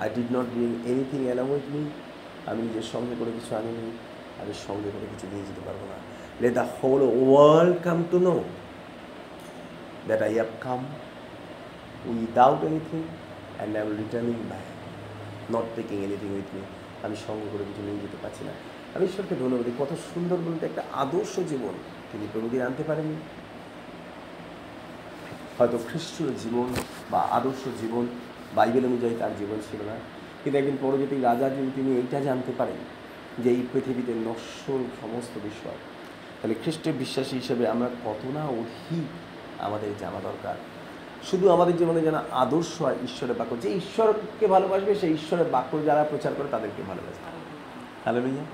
I 0.00 0.06
did 0.16 0.28
not 0.36 0.46
bring 0.54 0.70
anything 0.90 1.20
along 1.26 1.46
with 1.54 1.66
me 1.74 1.82
আমি 2.46 2.62
নিজের 2.62 2.86
সঙ্গে 2.92 3.14
করে 3.18 3.30
কিছু 3.30 3.56
আনিনি, 3.56 3.90
আমি 4.40 4.52
সঙ্গে 4.66 4.90
করে 4.94 5.06
কিছু 5.12 5.26
নিয়ে 5.32 5.44
যেতে 5.46 5.60
পারব 5.66 5.80
না। 5.90 5.96
Let 6.40 6.54
the 6.54 6.66
whole 6.78 7.00
world 7.02 7.82
come 7.82 8.04
to 8.10 8.18
know 8.18 8.44
that 10.06 10.22
I 10.22 10.34
have 10.34 10.46
come 10.60 10.80
without 12.06 12.64
anything 12.64 13.02
and 13.56 13.76
I 13.76 13.82
am 13.86 13.96
returning 13.96 14.32
back 14.32 14.66
not 15.54 15.64
taking 15.76 16.04
anything 16.04 16.30
with 16.34 16.48
me 16.54 16.60
আমি 17.02 17.16
সঙ্গে 17.26 17.46
করে 17.52 17.64
কিছু 17.64 17.82
নিয়ে 17.82 18.00
যেতে 18.00 18.16
পারছি 18.22 18.44
না। 18.44 18.52
আমি 18.94 19.04
ঈশ্বরকে 19.04 19.34
ধন্যবাদ 19.34 19.68
কত 19.78 19.92
সুন্দর 20.14 20.38
বলতে 20.46 20.66
একটা 20.66 20.82
আদর্শ 20.92 21.40
জীবন 21.40 21.74
তিনি 22.12 22.26
প্রভুদিন 22.32 22.62
আনতে 22.62 22.82
পারেননি। 22.82 23.16
হয়তো 25.58 25.78
খ্রিস্টীয় 25.88 26.30
জীবন 26.42 26.68
বা 27.10 27.20
আদর্শ 27.20 27.62
জীবন, 27.80 28.06
বাইবেল 28.54 28.84
অনুযায়ী 28.84 29.14
তার 29.18 29.30
জীবন 29.38 29.58
ছিল 29.70 29.82
না। 29.82 29.96
কিন্তু 30.44 30.58
একদিন 30.58 30.76
পরবর্তী 30.80 31.20
রাজা 31.20 31.50
যদি 31.50 31.70
তিনি 31.74 31.96
এইটা 31.96 32.20
জানতে 32.20 32.52
পারেন 32.58 32.76
যে 33.42 33.50
এই 33.50 33.66
পৃথিবীতে 33.72 34.12
নশ্বর 34.14 34.80
সমস্ত 35.00 35.34
বিষয়। 35.42 35.78
তাহলে 36.42 36.54
খ্রিস্টের 36.54 36.92
বিশ্বাসী 36.92 37.36
হিসেবে 37.36 37.68
আমরা 37.68 37.88
কত 38.04 38.22
না 38.34 38.44
অধিক 38.44 39.06
আমাদের 39.58 39.90
জানা 40.00 40.20
দরকার। 40.20 40.54
শুধু 41.30 41.50
আমাদের 41.50 41.76
জীবনে 41.76 42.00
যেন 42.00 42.14
আদর্শ 42.30 42.82
হয় 42.82 42.96
ঈশ্বরের 43.04 43.36
বাক্য, 43.36 43.56
যে 43.62 43.70
ঈশ্বরকে 43.74 44.46
ভালোবাসবে, 44.46 44.94
সেই 44.94 45.12
ঈশ্বরের 45.12 45.48
বাক্য 45.52 45.84
যারা 45.84 46.04
প্রচার 46.04 46.32
করে 46.36 46.48
তাদেরকে 46.50 46.82
ভালোবাসবে 46.82 47.28
হ্যালো 48.04 48.20
ভাইয়া 48.20 48.44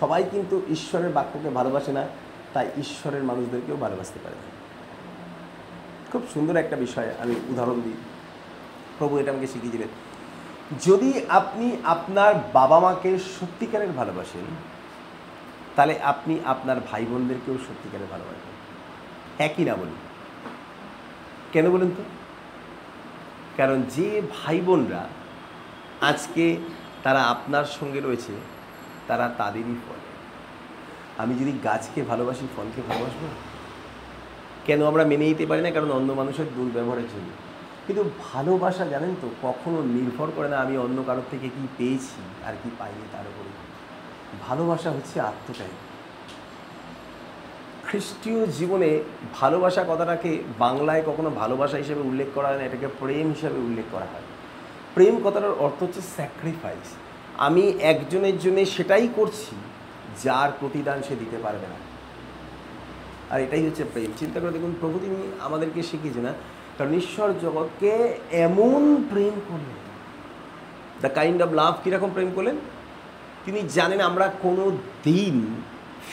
সবাই 0.00 0.24
কিন্তু 0.30 0.62
ঈশ্বরের 0.70 1.12
বাক্যকে 1.12 1.50
ভালোবাসে 1.50 1.92
না, 1.92 2.08
তাই 2.54 2.70
ঈশ্বরের 2.76 3.22
মানুষদেরকেও 3.22 3.76
ভালোবাসতে 3.76 4.18
পারে 4.24 4.34
খুব 6.12 6.22
সুন্দর 6.34 6.56
একটা 6.56 6.76
বিষয় 6.76 7.14
আমি 7.18 7.34
উদাহরণ 7.48 7.80
দিই। 7.80 7.96
প্রভু 8.98 9.18
এটা 9.18 9.30
আমাকে 9.30 9.46
শিখিয়েছিলেন 9.46 9.88
যদি 10.86 11.22
আপনি 11.28 11.76
আপনার 11.84 12.34
বাবা 12.52 12.78
মাকে 12.78 13.18
সত্যিকারের 13.18 13.92
ভালোবাসেন, 13.92 14.44
তাহলে 15.76 16.00
আপনি 16.02 16.40
আপনার 16.44 16.76
ভাই 16.80 17.04
বোনদেরকেও 17.04 17.54
সত্যিকারের 17.54 18.06
ভালোবাসবেন। 18.10 18.54
একই 19.44 19.64
না 19.64 19.74
বলি 19.74 19.90
কেন 21.52 21.70
বলুন 21.70 21.90
তো? 21.96 22.02
কারণ 23.56 23.82
যে 23.82 24.22
ভাই 24.36 24.60
বোনরা 24.60 25.08
আজকে 26.00 26.56
তারা 27.02 27.22
আপনার 27.24 27.64
সঙ্গে 27.64 28.00
রয়েছে, 28.00 28.32
তারা 29.06 29.34
তাদেরই 29.38 29.74
ফল। 29.88 29.98
আমি 31.22 31.34
যদি 31.34 31.58
গাছকে 31.64 32.02
ভালোবাসি, 32.02 32.48
ফলকে 32.56 32.82
ভালোবাসবো? 32.88 33.28
কেন 34.64 34.86
আমরা 34.86 35.04
মেনে 35.04 35.24
নিতে 35.24 35.46
পারি 35.46 35.62
না? 35.62 35.70
কারণ 35.70 35.90
অন্য 35.90 36.12
মানুষের 36.12 36.46
দুর্ব্যবহারের 36.56 37.04
জন্য। 37.04 37.47
কিন্তু 37.88 38.10
ভালোবাসা 38.30 38.84
জানেন 38.84 39.12
তো, 39.22 39.28
কখনো 39.42 39.82
নির্ভর 39.82 40.28
করে 40.36 40.48
না 40.48 40.56
আমি 40.60 40.74
অন্য 40.76 40.98
কারোর 41.06 41.26
থেকে 41.30 41.48
কি 41.48 41.64
পেয়েছি 41.78 42.20
আর 42.46 42.54
কি 42.62 42.70
পাইনি 42.78 43.04
তার 43.12 43.26
উপরে 43.30 43.50
ভালোবাসা 44.48 44.90
হচ্ছে 44.90 45.20
আত্মত্যাগ। 45.20 45.72
খ্রিস্টীয় 47.86 48.46
জীবনে 48.46 49.00
ভালোবাসা 49.34 49.84
কথাটাকে 49.88 50.38
বাংলায় 50.58 51.02
কখনো 51.06 51.30
ভালোবাসা 51.30 51.76
হিসেবে 51.76 52.00
উল্লেখ 52.00 52.28
করা 52.34 52.48
হয় 52.48 52.58
না, 52.58 52.64
এটাকে 52.64 52.88
প্রেম 53.00 53.26
হিসেবে 53.28 53.58
উল্লেখ 53.58 53.84
করা 53.92 54.06
হয়। 54.12 54.26
প্রেম 54.94 55.14
কথাটার 55.24 55.54
অর্থ 55.58 55.82
হচ্ছে 55.82 56.00
স্যাক্রিফাইস 56.16 56.88
আমি 57.46 57.64
একজনের 57.92 58.38
জন্য 58.38 58.58
সেটাই 58.66 59.08
করছি, 59.16 59.54
যার 60.24 60.50
প্রতিদান 60.60 60.98
সে 61.08 61.16
দিতে 61.16 61.38
পারবে 61.44 61.66
না। 61.72 61.78
আর 63.30 63.40
এটাই 63.40 63.66
হচ্ছে 63.66 63.84
প্রেম। 63.84 64.10
চিন্তা 64.18 64.40
করে 64.40 64.52
দেখুন, 64.52 64.74
প্রভু 64.80 64.98
তিনি 64.98 65.18
আমাদেরকে 65.40 65.82
শিখিয়েছে 65.82 66.20
না 66.20 66.32
কারণ 66.78 66.94
ঈশ্বর 66.94 67.34
জগৎকে 67.42 68.18
এমন 68.30 69.04
প্রেম 69.10 69.40
করলেন। 69.48 69.78
দ্য 71.00 71.08
কাইন্ড 71.08 71.42
অফ 71.42 71.52
লাভ 71.52 71.74
কীরকম 71.84 72.10
প্রেম 72.12 72.32
করলেন? 72.34 72.56
তিনি 73.44 73.68
জানেন 73.68 74.00
আমরা 74.00 74.32
কোনো 74.42 74.70
দিন 75.04 75.62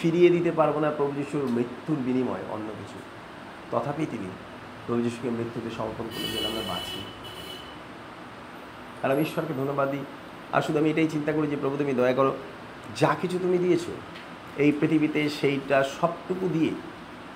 ফিরিয়ে 0.01 0.29
দিতে 0.29 0.51
পারব 0.51 0.79
না 0.79 0.91
প্রভু 0.91 1.11
যিশুর 1.11 1.49
মৃত্যুর 1.49 1.97
বিনিময়ে 2.05 2.51
অন্য 2.51 2.69
কিছু। 2.69 2.99
তথাপি 3.71 4.05
তিনি 4.11 4.29
প্রভু 4.87 5.01
যিশুকে 5.01 5.29
মৃত্যুকে 5.29 5.75
সমর্পণ 5.77 6.05
করে 6.07 6.37
যেন 6.37 6.45
আমরা 6.45 6.61
বাঁচি। 6.67 7.01
আর 9.03 9.11
আমি 9.11 9.21
ঈশ্বরকে 9.21 9.53
ধন্যবাদ 9.53 9.91
দিই। 9.91 9.99
আর 10.53 10.61
শুধু 10.61 10.79
আমি 10.79 10.89
এটাই 10.89 11.07
চিন্তা 11.07 11.31
করি 11.31 11.47
যে 11.47 11.55
প্রভু 11.55 11.77
তুমি 11.77 11.93
দয়া 11.93 12.13
করো, 12.13 12.37
যা 12.97 13.15
কিছু 13.21 13.39
তুমি 13.39 13.57
দিয়েছ, 13.57 13.81
এই 14.57 14.71
পৃথিবীতে 14.71 15.29
সেইটা 15.29 15.83
সবটুকু 15.83 16.49
দিয়ে 16.53 16.69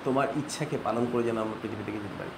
তোমার 0.04 0.28
ইচ্ছাকে 0.36 0.78
পালন 0.84 1.06
করে 1.12 1.22
যেন 1.22 1.38
আমরা 1.38 1.54
পৃথিবী 1.62 1.82
থেকে 1.86 1.98
যেতে 1.98 2.14
পারি। 2.18 2.30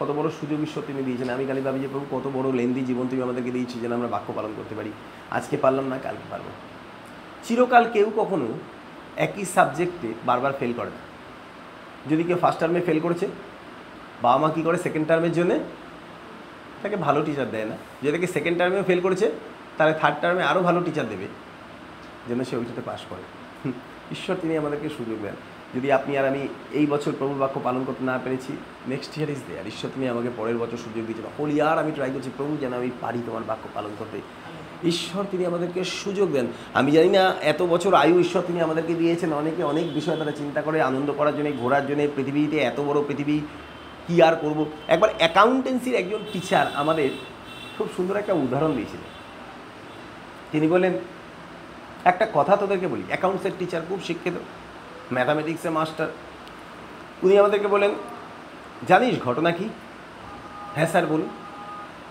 কত 0.00 0.10
বড় 0.10 0.28
সুযোগ 0.30 0.62
ঈশ্বর 0.62 0.82
তুমি 0.86 1.02
দিয়েছেন 1.02 1.30
আমি 1.30 1.46
খালি 1.46 1.60
ভাবি 1.60 1.80
যে 1.80 1.88
প্রভু, 1.92 2.06
কত 2.10 2.30
বড় 2.34 2.52
লেন্দি 2.52 2.80
জীবন 2.80 3.08
তুমি 3.08 3.22
আমাদেরকে 3.22 3.50
দিয়েছি 3.50 3.80
যেন 3.80 3.92
আমরা 3.92 4.08
বাক্য 4.08 4.32
পালন 4.32 4.52
করতে 4.56 4.74
পারি। 4.74 4.92
আজকে 5.30 5.56
পারলাম 5.56 5.86
না, 5.88 5.98
কালকে 5.98 6.26
পারব। 6.30 6.44
চিরকাল 7.44 7.84
কেউ 7.92 8.12
কখনো 8.16 8.46
একই 9.16 9.44
সাবজেক্টে 9.44 10.08
বারবার 10.26 10.52
ফেল 10.52 10.72
করে 10.76 10.90
না। 10.90 11.00
যদি 12.10 12.22
কেউ 12.22 12.36
ফার্স্ট 12.36 12.60
টার্মে 12.60 12.80
ফেল 12.80 13.00
করেছে, 13.00 13.26
বাবা 14.22 14.38
মা 14.38 14.54
কী 14.54 14.62
করে 14.62 14.78
সেকেন্ড 14.78 15.08
টার্মের 15.08 15.32
জন্যে? 15.32 15.60
তাকে 16.82 16.96
ভালো 16.96 17.22
টিচার 17.22 17.50
দেয় 17.50 17.64
না। 17.64 17.76
যদি 18.02 18.12
তাকে 18.12 18.26
সেকেন্ড 18.26 18.58
টার্মেও 18.58 18.82
ফেল 18.82 19.00
করেছে, 19.00 19.30
তাহলে 19.78 19.94
থার্ড 19.94 20.16
টার্মে 20.20 20.42
আরও 20.42 20.60
ভালো 20.60 20.82
টিচার 20.82 21.08
দেবে, 21.08 21.26
যেন 22.28 22.44
সে 22.44 22.56
ওইটাতে 22.56 22.82
পাশ 22.84 23.00
করে। 23.10 23.22
ঈশ্বর 24.12 24.36
তিনি 24.42 24.56
আমাদেরকে 24.56 24.88
সুযোগ 24.88 25.18
দেন। 25.22 25.34
যদি 25.76 25.92
আপনি 25.92 26.18
আর 26.18 26.26
আমি 26.28 26.48
এই 26.72 26.86
বছর 26.86 27.12
প্রভুর 27.18 27.38
বাক্য 27.38 27.60
পালন 27.64 27.84
করতে 27.84 28.04
না 28.04 28.18
পেরেছি 28.24 28.52
নেক্সট 28.88 29.18
ইয়ার 29.18 29.30
ইজ 29.30 29.38
দেয়ার 29.48 29.66
ঈশ্বর, 29.66 29.90
তুমি 29.94 30.08
আমাকে 30.08 30.28
পরের 30.36 30.58
বছর 30.58 30.76
সুযোগ 30.76 31.06
দিয়েছিল 31.06 31.24
হোল 31.38 31.50
ইয়ার 31.50 31.78
আমি 31.78 31.92
ট্রাই 31.92 32.10
করছি, 32.14 32.30
প্রভু 32.36 32.56
যেন 32.56 32.72
আমি 32.72 32.90
পারি 33.00 33.22
তোমার 33.26 33.42
বাক্য 33.46 33.68
পালন 33.74 33.90
করতে। 33.98 34.20
ঈশ্বর, 34.88 35.24
তিনি 35.30 35.46
আমাদেরকে 35.46 35.84
সুযোগ 35.84 36.32
দেন। 36.32 36.46
আমি 36.74 36.92
জানি 36.92 37.08
না 37.08 37.34
এত 37.42 37.62
বছর 37.62 37.94
আয়ু 37.94 38.20
ঈশ্বর 38.20 38.42
তিনি 38.46 38.60
আমাদেরকে 38.60 38.94
দিয়েছেন। 38.94 39.32
অনেকে 39.32 39.64
অনেক 39.64 39.94
বিষয় 39.94 40.16
তারা 40.16 40.30
চিন্তা 40.30 40.62
করে, 40.62 40.82
আনন্দ 40.82 41.12
করার 41.12 41.36
জন্য, 41.36 41.52
ঘোরার 41.52 41.86
জন্য, 41.86 42.06
পৃথিবীতে 42.16 42.58
এত 42.58 42.80
বড় 42.80 43.02
পৃথিবী, 43.08 43.40
কী 44.06 44.22
আর 44.22 44.36
করব? 44.36 44.66
একবার 44.88 45.10
অ্যাকাউন্টেন্সির 45.18 45.94
একজন 45.94 46.18
টিচার 46.32 46.66
আমাদের 46.74 47.10
খুব 47.78 47.88
সুন্দর 47.96 48.16
একটা 48.16 48.32
উদাহরণ 48.32 48.72
দিয়েছিলেন। 48.72 49.06
তিনি 50.52 50.68
বললেন, 50.68 50.92
একটা 52.04 52.26
কথা 52.34 52.56
তোদেরকে 52.56 52.88
বলি। 52.88 53.02
অ্যাকাউন্টসের 53.08 53.50
টিচার 53.58 53.82
খুব 53.88 54.00
শিক্ষিত। 54.02 54.32
ম্যাথামেটিক্সের 55.12 55.70
মাস্টার 55.70 56.06
উনি 57.22 57.38
আমাদেরকে 57.38 57.66
বলেন, 57.66 57.90
জানিস 58.88 59.22
ঘটনা 59.22 59.50
কি? 59.50 59.68
হ্যাঁ 60.74 60.86
স্যার, 60.86 61.06
বলুন। 61.06 61.28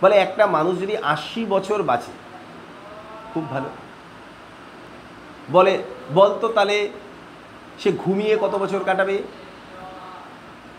বলে, 0.02 0.16
একটা 0.16 0.47
মানুষ 0.47 0.80
যদি 0.80 0.97
আশি 0.97 1.45
বছর 1.45 1.84
বাঁচে, 1.84 2.12
খুব 3.34 3.50
ভালো। 3.50 3.70
বলে, 5.52 5.84
বলতো 6.14 6.47
তাহলে 6.47 6.89
সে 7.80 7.91
ঘুমিয়ে 7.91 8.38
কত 8.41 8.56
বছর 8.56 8.84
কাটাবে? 8.84 9.24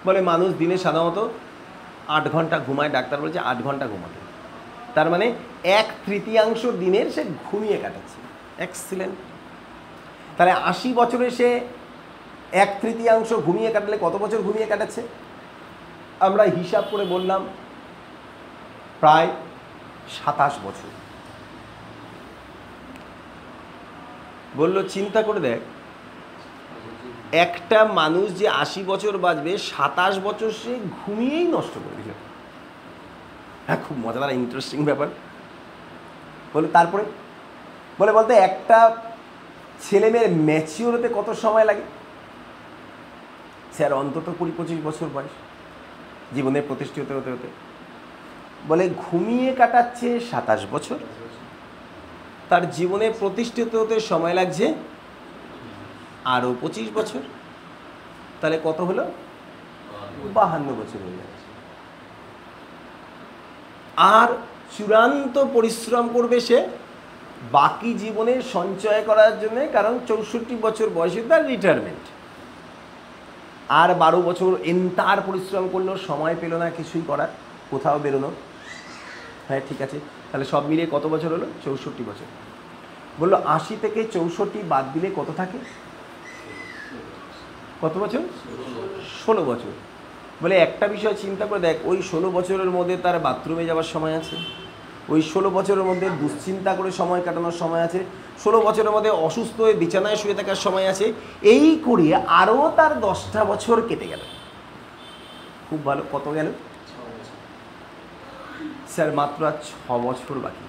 বলে, 0.05 0.21
মানুষ 0.21 0.55
দিনে 0.55 0.79
সাধারণত 0.79 1.29
আট 2.09 2.29
ঘণ্টা 2.29 2.59
ঘুমায়। 2.59 2.91
ডাক্তার 2.91 3.21
বলছে, 3.21 3.39
আট 3.39 3.59
ঘণ্টা 3.63 3.87
ঘুমাবে। 3.87 4.21
তার 4.95 5.11
মানে 5.11 5.33
এক 5.65 5.87
তৃতীয়াংশ 6.07 6.67
দিনের 6.67 7.11
সে 7.11 7.25
ঘুমিয়ে 7.51 7.77
কাটাচ্ছে। 7.77 8.19
এক্সিলেন্ট 8.63 9.15
তাহলে 10.37 10.53
আশি 10.53 10.93
বছরে 10.93 11.31
সে 11.31 11.61
এক 12.53 12.79
তৃতীয়াংশ 12.81 13.33
ঘুমিয়ে 13.33 13.73
কাটালে 13.73 13.99
কত 14.01 14.17
বছর 14.17 14.43
ঘুমিয়ে 14.43 14.67
কাটাচ্ছে? 14.67 15.03
আমরা 16.21 16.43
হিসাব 16.43 16.85
করে 16.91 17.05
বললাম, 17.05 17.47
প্রায় 19.01 19.29
সাতাশ 20.11 20.53
বছর। 20.65 20.89
বলল, 24.57 24.89
চিন্তা 24.89 25.23
করে 25.23 25.41
দেখ, 25.41 25.61
একটা 27.33 27.85
মানুষ 27.85 28.39
যে 28.39 28.49
আশি 28.49 28.83
বছর 28.83 29.19
বাঁচবে, 29.19 29.59
সাতাশ 29.59 30.19
বছর 30.19 30.51
সে 30.51 30.79
ঘুমিয়েই 31.07 31.47
নষ্ট 31.47 31.75
করে 31.75 32.03
দিল। 32.03 32.13
হ্যাঁ 33.67 33.79
খুব 33.89 33.99
মজাদার 33.99 34.31
ইন্টারেস্টিং 34.31 34.85
ব্যাপার। 34.85 35.07
বলে, 36.55 36.69
তারপরে? 36.69 37.05
বলে, 37.99 38.13
বলতে, 38.13 38.35
একটা 38.35 38.97
ছেলে 39.81 40.11
মেয়ের 40.11 40.31
ম্যাচিওর 40.31 40.95
হতে 40.95 41.09
কত 41.15 41.31
সময় 41.31 41.65
লাগে? 41.65 41.83
স্যার, 43.77 43.93
অন্তত 43.93 44.33
কুড়ি 44.39 44.53
পঁচিশ 44.57 44.79
বছর 44.85 45.07
বয়স, 45.15 45.35
জীবনে 46.35 46.63
প্রতিষ্ঠিত 46.63 47.13
হতে 47.13 47.31
হতে 47.31 47.49
বলে, 48.69 48.91
ঘুমিয়ে 48.97 49.55
কাটাচ্ছে 49.55 50.21
সাতাশ 50.21 50.67
বছর। 50.71 50.99
তার 52.49 52.71
জীবনে 52.71 53.13
প্রতিষ্ঠিত 53.19 53.75
হতে 53.75 54.01
সময় 54.01 54.35
লাগছে 54.35 54.75
আরও 56.25 56.55
পঁচিশ 56.61 56.89
বছর। 56.95 57.21
তাহলে 58.41 58.61
কত 58.65 58.81
হলো? 58.81 59.13
বাহান্ন 60.35 60.69
বছর 60.69 60.99
হয়ে 61.05 61.17
যাচ্ছে। 61.17 61.49
আর 63.97 64.29
চূড়ান্ত 64.79 65.45
পরিশ্রম 65.53 66.09
করবে 66.13 66.41
সে 66.41 66.69
বাকি 67.53 67.95
জীবনে 67.95 68.43
সঞ্চয় 68.43 69.03
করার 69.03 69.41
জন্য, 69.41 69.67
কারণ 69.73 69.99
চৌষট্টি 70.07 70.57
বছর 70.63 70.89
বয়সে 70.89 71.23
তার 71.29 71.47
রিটায়ারমেন্ট 71.47 72.05
আর 73.71 73.95
বারো 73.95 74.23
বছর 74.23 74.51
এন্টার 74.65 75.19
পরিশ্রম 75.27 75.69
করল 75.73 75.97
সময় 75.97 76.37
পেল 76.41 76.55
না 76.57 76.71
কিছুই 76.71 77.03
করার, 77.07 77.29
কোথাও 77.71 77.99
বেরোনো 77.99 78.31
হ্যাঁ 79.49 79.61
ঠিক 79.69 79.83
আছে। 79.83 79.99
তাহলে 80.33 80.45
সব 80.45 80.67
মিলিয়ে 80.67 80.89
কত 80.91 81.07
বছর 81.07 81.33
হলো? 81.33 81.47
চৌষট্টি 81.65 82.03
বছর। 82.07 82.25
বলল, 83.21 83.35
আশি 83.35 83.77
থেকে 83.81 84.05
চৌষট্টি 84.13 84.59
বাদ 84.69 84.85
দিলে 84.93 85.11
কত 85.17 85.27
থাকে? 85.37 85.59
কত 87.81 87.99
বছর? 87.99 88.21
ষোলো 89.27 89.45
বছর। 89.45 89.73
বলে 90.43 90.55
একটা 90.57 90.89
বিষয় 90.89 91.15
চিন্তা 91.15 91.47
করে 91.47 91.61
দেখ, 91.61 91.77
ওই 91.85 92.03
ষোলো 92.03 92.31
বছরের 92.31 92.71
মধ্যে 92.71 92.97
তার 92.97 93.19
বাথরুমে 93.19 93.65
যাওয়ার 93.65 93.85
সময় 93.85 94.17
আছে? 94.17 94.37
ওই 95.11 95.23
ষোলো 95.23 95.51
বছরের 95.51 95.85
মধ্যে 95.85 96.11
দুশ্চিন্তা 96.11 96.75
করে 96.75 96.91
সময় 96.91 97.23
কাটানোর 97.23 97.53
সময় 97.53 97.83
আছে। 97.83 98.05
ষোলো 98.45 98.61
বছরের 98.61 98.91
মধ্যে 98.91 99.11
অসুস্থ 99.11 99.61
হয়ে 99.61 99.75
বিছানায় 99.75 100.17
শুয়ে 100.17 100.35
থাকার 100.35 100.55
সময় 100.55 100.89
আছে। 100.89 101.13
এই 101.43 101.79
করিয়ে 101.85 102.15
আরও 102.15 102.73
তার 102.77 103.01
দশটা 103.01 103.45
বছর 103.45 103.83
কেটে 103.89 104.07
গেল। 104.07 104.21
খুব 105.71 105.85
ভালো। 105.85 106.03
কত 106.13 106.33
গেল? 106.35 106.53
স্যার, 108.89 109.13
মাত্র 109.13 109.47
আর 109.47 109.53
ছ 109.53 109.91
বছর 109.91 110.39
বাকি। 110.39 110.65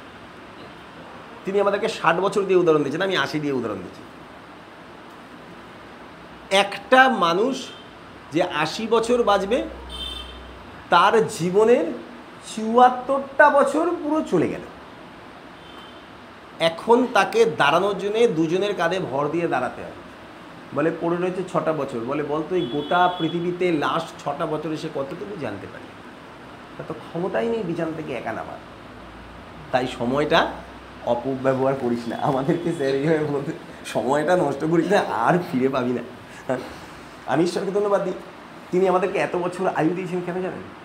তিনি 1.46 1.60
আমাদেরকে 1.60 1.90
ষাট 1.90 2.16
বছর 2.16 2.42
দিয়ে 2.42 2.60
উদাহরণ 2.60 2.80
দিয়েছেন, 2.80 3.02
আমি 3.02 3.18
আশি 3.18 3.40
দিয়ে 3.40 3.54
উদাহরণ 3.54 3.78
দিচ্ছি। 3.78 4.02
একটা 6.58 7.10
মানুষ 7.10 7.68
যে 8.32 8.44
আশি 8.44 8.88
বছর 8.88 9.24
বাঁচবে, 9.24 9.66
তার 10.90 11.28
জীবনের 11.28 11.86
চুয়াত্তরটা 12.48 13.50
বছর 13.50 13.86
পুরো 14.04 14.22
চলে 14.32 14.48
গেল। 14.48 14.62
এখন 16.60 17.08
তাকে 17.14 17.46
দাঁড়ানোর 17.46 17.98
জন্য 17.98 18.28
দুজনের 18.28 18.76
কাঁধে 18.76 19.00
ভর 19.00 19.24
দিয়ে 19.30 19.48
দাঁড়াতে 19.48 19.82
হয় 19.82 19.98
বলে 20.76 20.92
পড়ে 21.02 21.18
রয়েছে 21.18 21.42
ছটা 21.54 21.74
বছর। 21.74 22.00
বলে 22.00 22.24
বলতো 22.24 22.56
এই 22.56 22.66
গোটা 22.66 23.00
পৃথিবীতে 23.20 23.72
লাস্ট 23.72 24.10
ছটা 24.24 24.46
বছরে 24.46 24.78
সে 24.78 24.90
কতটুকু 24.96 25.38
জানতে 25.42 25.68
পারে? 25.68 25.88
তা 26.78 26.82
তো 26.88 26.94
ক্ষমতাই 26.94 27.48
নেই 27.48 27.64
বিছান 27.64 27.94
থেকে 27.98 28.14
একা 28.14 28.32
নামার। 28.32 28.62
তাই 29.72 29.88
সময়টা 29.88 30.52
অপব্যবহার 31.06 31.76
করিস 31.82 32.08
না। 32.08 32.16
আমাদেরকে 32.22 32.72
স্যার 32.74 32.94
এইভাবে 32.96 33.26
বলতে 33.26 33.52
সময়টা 33.86 34.38
নষ্ট 34.38 34.62
করিস 34.72 34.88
না, 34.92 35.00
আর 35.00 35.40
ফিরে 35.52 35.70
পাবি 35.70 35.92
না। 35.92 36.04
আমি 37.28 37.44
ঈশ্বরকে 37.44 37.72
ধন্যবাদ 37.72 38.04
দিই। 38.04 38.14
তিনি 38.72 38.88
আমাদেরকে 38.88 39.20
এত 39.20 39.36
বছর 39.36 39.68
আয়ু 39.76 39.90
দিয়েছেন 39.90 40.22
কেন 40.26 40.36
জানেন? 40.36 40.81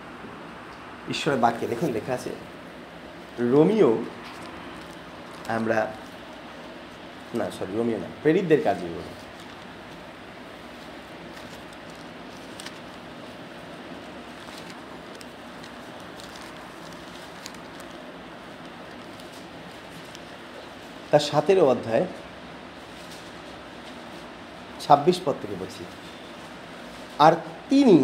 ঈশ্বরের 1.14 1.40
বাক্যে, 1.44 1.66
দেখুন, 1.72 1.90
লেখা 1.96 2.12
আছে, 2.18 2.30
রোমিও, 3.52 3.90
আমরা 5.57 5.78
না 7.38 7.46
সরি 7.57 7.72
রোমিও 7.76 7.98
না, 7.98 8.09
প্রেরিতদের 8.22 8.61
কাজে 8.64 8.86
বলি। 8.96 9.12
তার 21.11 21.22
সাতেরও 21.30 21.64
অধ্যায়, 21.72 22.07
ছাব্বিশ 24.84 25.16
পদ 25.24 25.34
থেকে 25.42 25.57
বলছি 25.61 25.82
আর 27.18 27.32
তিনি 27.70 27.98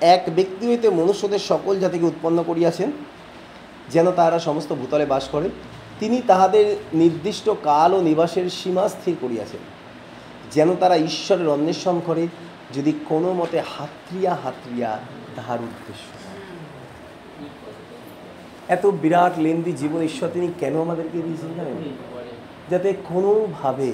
এক 0.00 0.22
ব্যক্তি 0.36 0.68
হইতে 0.68 0.90
মনুষ্যদের 0.90 1.38
সকল 1.38 1.78
জাতিকে 1.78 2.04
উৎপন্ন 2.04 2.44
করিয়াছেন, 2.46 2.92
যেন 3.90 4.10
তাহারা 4.10 4.38
সমস্ত 4.38 4.72
ভূতলে 4.72 5.06
বাস 5.06 5.28
করে। 5.28 5.50
তিনি 6.00 6.22
তাহাদের 6.26 6.76
নির্দিষ্ট 6.94 7.50
কাল 7.62 7.94
ও 7.94 8.00
নিবাসের 8.00 8.50
সীমা 8.50 8.88
স্থির 8.88 9.16
করিয়াছেন, 9.20 9.60
যেন 10.52 10.76
তারা 10.76 10.96
ঈশ্বরের 10.96 11.48
অন্বেষণ 11.48 12.00
করে, 12.06 12.28
যদি 12.74 12.92
কোনো 13.08 13.32
মতে 13.32 13.60
হাতরিয়া 13.60 14.34
হাতরিয়া 14.44 14.98
তাহার 15.36 15.60
উদ্দেশ্য। 15.60 16.04
এত 18.68 18.86
বিরাট 18.86 19.38
লেন্দি 19.38 19.72
জীবন 19.72 20.02
ঈশ্বর 20.02 20.28
তিনি 20.28 20.52
কেন 20.60 20.80
আমাদেরকে 20.80 21.22
দিয়েছেন 21.22 21.54
জানেন? 21.56 21.76
যাতে 22.70 22.92
কোনোভাবে 23.08 23.92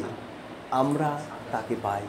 আমরা 0.71 1.21
তাকে 1.53 1.75
পাই। 1.83 2.03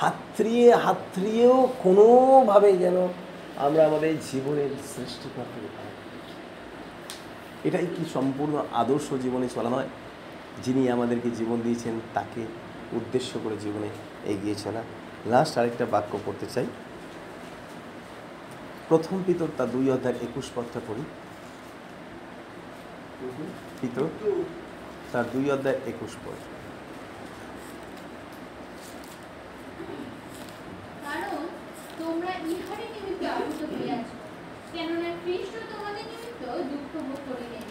হাতড়িয়ে 0.00 0.74
হাতড়িয়েও 0.74 1.68
কোনোভাবে 1.82 2.76
যেন 2.76 3.08
আমরা 3.56 3.86
আমাদের 3.86 4.14
জীবনের 4.32 4.70
সৃষ্টিকর্তাকে 4.96 5.68
পাই 5.76 5.90
এটাই 7.68 7.86
কি 7.86 8.04
সম্পূর্ণ 8.14 8.64
আদর্শ 8.72 9.14
জীবনে 9.22 9.48
চলা 9.54 9.70
নয়? 9.70 9.88
যিনি 10.64 10.90
আমাদেরকে 10.90 11.30
জীবন 11.30 11.60
দিয়েছেন 11.60 12.00
তাকে 12.14 12.42
উদ্দেশ্য 12.92 13.38
করে 13.44 13.56
জীবনে 13.56 13.88
এগিয়ে 14.24 14.54
চলা। 14.54 14.82
লাস্ট 15.26 15.58
আরেকটা 15.58 15.86
বাক্য 15.86 16.18
পড়তে 16.26 16.46
চাই। 16.54 16.66
প্রথম 18.88 19.22
পিতর 19.26 19.48
তার 19.58 19.70
দুই 19.70 19.90
অধ্যায় 19.90 20.14
একুশ 20.14 20.46
পদটা 20.54 20.80
পড়ি। 20.88 21.04
পিতর 23.80 24.08
তার 25.12 25.24
দুই 25.32 25.50
অধ্যায় 25.50 25.78
একুশ 25.86 26.16
পদ 26.24 26.38
কারণ 31.04 31.44
তোমরা 32.26 32.46
ইহারই 32.54 32.88
নিমিত্ত 32.94 33.22
আহত 33.34 33.60
হইয়াছ। 33.72 34.06
কেননা 34.74 35.10
খ্রিস্ট 35.22 35.54
তোমাদের 35.72 36.04
নিমিত্ত 36.10 36.42
দুঃখ 36.70 36.92
ভোগ 37.06 37.20
করিলেন। 37.28 37.64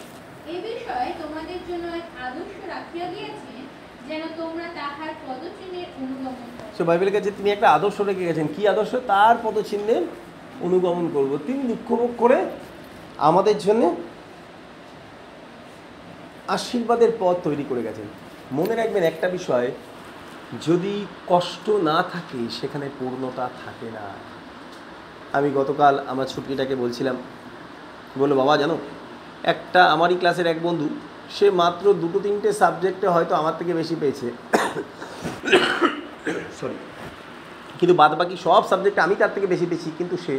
এ 0.54 0.56
বিষয়ে 0.68 1.10
তোমাদের 1.22 1.60
জন্য 1.68 1.84
এক 2.00 2.06
আদর্শ 2.26 2.54
রাখিয়া 2.74 3.06
দিয়েছেন, 3.14 3.60
যেন 4.08 4.22
তোমরা 4.40 4.66
তাহার 4.78 5.12
পদচিহ্নের 5.24 5.88
অনুগমন 6.02 6.48
সে 6.76 6.82
বাইবেলের 6.88 7.14
কাছে 7.16 7.30
তিনি 7.38 7.48
একটা 7.50 7.68
আদর্শ 7.76 7.98
রেখে 8.00 8.28
গেছেন। 8.28 8.46
কি 8.54 8.62
আদর্শ? 8.72 8.92
তার 9.12 9.34
পদচিহ্নের 9.44 10.02
অনুগমন 10.66 11.06
করব। 11.14 11.32
তিনি 11.46 11.62
দুঃখভোগ 11.70 12.10
করে 12.22 12.38
আমাদের 13.28 13.56
জন্য 13.58 13.82
আশীর্বাদের 16.56 17.10
পথ 17.20 17.36
তৈরি 17.46 17.64
করে 17.68 17.82
গেছেন। 17.86 18.08
মনে 18.58 18.74
রাখবেন 18.74 19.02
একটা 19.02 19.28
বিষয়, 19.36 19.68
যদি 20.66 20.94
কষ্ট 21.32 21.66
না 21.88 21.98
থাকে, 22.12 22.40
সেখানে 22.58 22.86
পূর্ণতা 22.98 23.44
থাকে 23.64 23.90
না। 23.98 24.06
আমি 25.36 25.48
গতকাল 25.60 25.94
আমার 26.12 26.26
ছুটিটাকে 26.32 26.74
বলছিলাম। 26.82 27.16
বলল, 28.20 28.32
বাবা, 28.40 28.54
জানো, 28.62 28.76
একটা 29.52 29.80
আমারই 29.94 30.16
ক্লাসের 30.20 30.46
এক 30.52 30.58
বন্ধু, 30.62 30.86
সে 31.36 31.46
মাত্র 31.62 31.84
দুটো 32.02 32.18
তিনটে 32.24 32.50
সাবজেক্টে 32.62 33.06
হয়তো 33.14 33.32
আমার 33.40 33.54
থেকে 33.58 33.72
বেশি 33.80 33.94
পেয়েছে। 34.00 34.26
সরি 36.60 36.76
কিন্তু 37.78 37.94
বাদ 38.00 38.12
বাকি 38.20 38.34
সব 38.46 38.62
সাবজেক্টে 38.70 39.00
আমি 39.00 39.14
তার 39.20 39.32
থেকে 39.34 39.46
বেশি 39.46 39.66
পেয়েছি, 39.70 39.88
কিন্তু 39.98 40.16
সে 40.24 40.34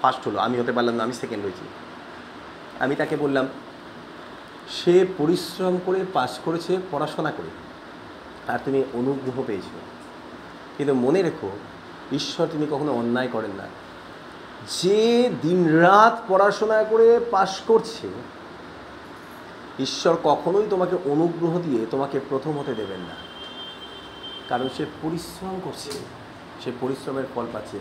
ফার্স্ট 0.00 0.22
হলো, 0.28 0.38
আমি 0.46 0.56
হতে 0.60 0.72
পারলাম 0.72 0.94
না, 0.96 1.02
আমি 1.04 1.14
সেকেন্ড 1.22 1.42
হয়েছি। 1.44 1.64
আমি 2.80 2.94
তাকে 3.00 3.14
বললাম, 3.16 3.46
সে 4.78 4.94
পরিশ্রম 5.18 5.74
করে 5.86 6.00
পাশ 6.12 6.32
করেছে, 6.44 6.72
পড়াশোনা 6.90 7.30
করে, 7.30 7.50
আর 8.52 8.58
তুমি 8.64 8.80
অনুগ্রহ 8.94 9.36
পেয়েছ। 9.46 9.68
কিন্তু 10.76 10.94
মনে 10.94 11.20
রেখো, 11.22 11.50
ঈশ্বর 12.12 12.46
তিনি 12.52 12.66
কখনো 12.70 12.92
অন্যায় 12.92 13.30
করেন 13.32 13.52
না। 13.60 13.66
যে 14.68 15.30
দিনরাত 15.42 16.22
পড়াশোনা 16.28 16.84
করে 16.84 17.20
পাশ 17.30 17.60
করছে, 17.60 18.08
ঈশ্বর 19.78 20.16
কখনোই 20.22 20.66
তোমাকে 20.70 20.96
অনুগ্রহ 21.10 21.58
দিয়ে 21.58 21.86
তোমাকে 21.90 22.20
প্রথম 22.28 22.58
হতে 22.58 22.74
দেবেন 22.74 23.00
না। 23.00 23.14
কারণ 24.48 24.68
সে 24.76 24.84
পরিশ্রম 25.02 25.60
করছে, 25.64 25.90
সে 26.64 26.72
পরিশ্রমের 26.80 27.24
ফল 27.34 27.46
পাচ্ছে। 27.52 27.78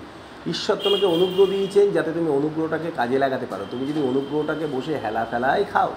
ঈশ্বর 0.50 0.76
তোমাকে 0.76 1.06
অনুগ্রহ 1.06 1.46
দিয়েছেন 1.46 1.92
যাতে 1.92 2.12
তুমি 2.12 2.30
অনুগ্রহটাকে 2.30 2.92
কাজে 2.96 3.20
লাগাতে 3.20 3.46
পারো। 3.46 3.66
তুমি 3.72 3.88
যদি 3.88 4.02
অনুগ্রহটাকে 4.02 4.68
বসে 4.68 4.98
হেলা 4.98 5.26
ফেলাই 5.26 5.66
খাও, 5.74 5.94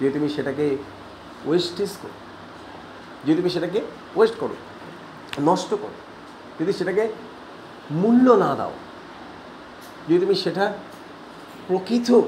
যদি 0.00 0.10
তুমি 0.10 0.28
সেটাকে 0.28 0.76
ওয়েস্টেজ 1.46 1.90
করো, 2.02 2.12
যদি 3.24 3.36
তুমি 3.36 3.50
সেটাকে 3.50 3.80
ওয়েস্ট 4.16 4.36
করো, 4.40 4.56
নষ্ট 5.40 5.70
করো, 5.70 5.94
যদি 6.60 6.72
সেটাকে 6.72 7.08
মূল্য 7.90 8.32
না 8.32 8.54
দাও 8.54 8.70
যদি 10.08 10.18
তুমি 10.20 10.34
সেটা 10.34 10.72
প্রকৃত 11.68 12.20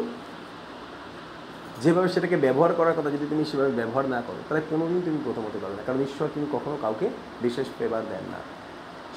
যেভাবে 1.82 2.08
সেটাকে 2.08 2.36
ব্যবহার 2.36 2.72
করার 2.74 2.92
কথা 2.98 3.10
যদি 3.10 3.26
তুমি 3.30 3.44
সেভাবে 3.44 3.70
ব্যবহার 3.70 4.08
না 4.08 4.22
করো, 4.26 4.40
তাহলে 4.48 4.62
কোনোদিন 4.70 5.00
তুমি 5.04 5.18
প্রথম 5.24 5.42
হতে 5.46 5.58
পারবে 5.58 5.76
না। 5.76 5.82
কারণ 5.86 6.00
ঈশ্বর 6.00 6.28
তিনি 6.34 6.46
কখনো 6.52 6.78
কাউকে 6.80 7.10
বিশেষ 7.42 7.66
ফেভার 7.78 8.02
দেন 8.02 8.24
না। 8.30 8.38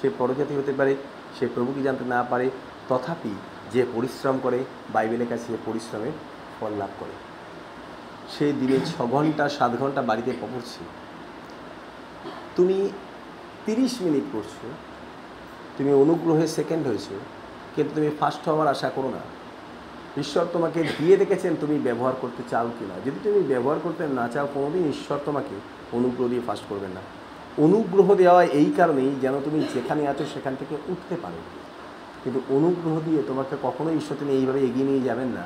সে 0.01 0.09
পরজাতি 0.17 0.55
হতে 0.55 0.73
পারে, 0.73 0.95
সে 1.39 1.47
প্রভুকে 1.55 1.83
জানতে 1.83 2.03
না 2.05 2.23
পারে, 2.23 2.49
তথাপি 2.89 3.33
যে 3.73 3.85
পরিশ্রম 3.93 4.39
করে, 4.43 4.63
বাইবেলের 4.93 5.27
কাছে 5.27 5.43
সে 5.43 5.57
পরিশ্রমের 5.65 6.11
ফল 6.59 6.71
লাভ 6.77 6.89
করে। 6.99 7.11
সে 8.33 8.53
দিনে 8.59 8.79
ছ 8.85 9.01
ঘণ্টা, 9.01 9.49
সাত 9.49 9.71
ঘণ্টা 9.79 10.01
বাড়িতে 10.01 10.31
পড়ছে 10.41 10.83
তুমি 12.55 12.89
তিরিশ 13.65 13.93
মিনিট 14.01 14.23
করছ 14.31 14.53
তুমি 15.77 15.93
অনুগ্রহে 15.93 16.47
সেকেন্ড 16.47 16.87
হয়েছো 16.87 17.15
কিন্তু 17.75 17.95
তুমি 17.95 18.09
ফার্স্ট 18.19 18.49
হওয়ার 18.49 18.67
আশা 18.67 18.89
করো 18.89 19.09
না। 19.09 19.43
ঈশ্বর 20.19 20.45
তোমাকে 20.53 20.83
দিয়ে 20.97 21.15
রেখেছেন 21.15 21.55
তুমি 21.61 21.79
ব্যবহার 21.79 22.13
করতে 22.21 22.43
চাও 22.49 22.69
কি 22.79 22.85
না। 22.85 22.95
যদি 23.05 23.19
তুমি 23.23 23.39
ব্যবহার 23.39 23.79
করতে 23.83 24.07
না 24.07 24.27
চাও, 24.27 24.47
কোনোদিন 24.53 24.89
ঈশ্বর 24.89 25.19
তোমাকে 25.25 25.55
অনুগ্রহ 25.93 26.27
দিয়ে 26.27 26.41
ফার্স্ট 26.47 26.65
করবেন 26.69 26.89
না। 26.89 27.01
অনুগ্রহ 27.57 28.15
দেওয়া 28.15 28.43
এই 28.43 28.73
কারণেই 28.77 29.11
যেন 29.21 29.39
তুমি 29.41 29.59
যেখানে 29.73 30.07
আছো 30.07 30.25
সেখান 30.33 30.55
থেকে 30.59 30.75
উঠতে 30.87 31.15
পারো। 31.21 31.35
কিন্তু 32.23 32.55
অনুগ্রহ 32.55 32.99
দিয়ে 33.05 33.23
তোমাকে 33.27 33.55
কখনোই 33.63 33.97
ঈশ্বর 33.97 34.17
তিনি 34.19 34.31
এইভাবে 34.31 34.59
এগিয়ে 34.59 34.85
নিয়ে 34.85 35.01
যাবেন 35.01 35.27
না 35.27 35.43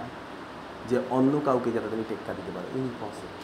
যে 0.89 0.99
অন্য 1.09 1.41
কাউকে 1.45 1.71
যাতে 1.71 1.87
তুমি 1.89 2.03
টেক্কা 2.09 2.33
দিতে 2.33 2.51
পারো। 2.55 2.79
ইম্পসিবল 2.79 3.43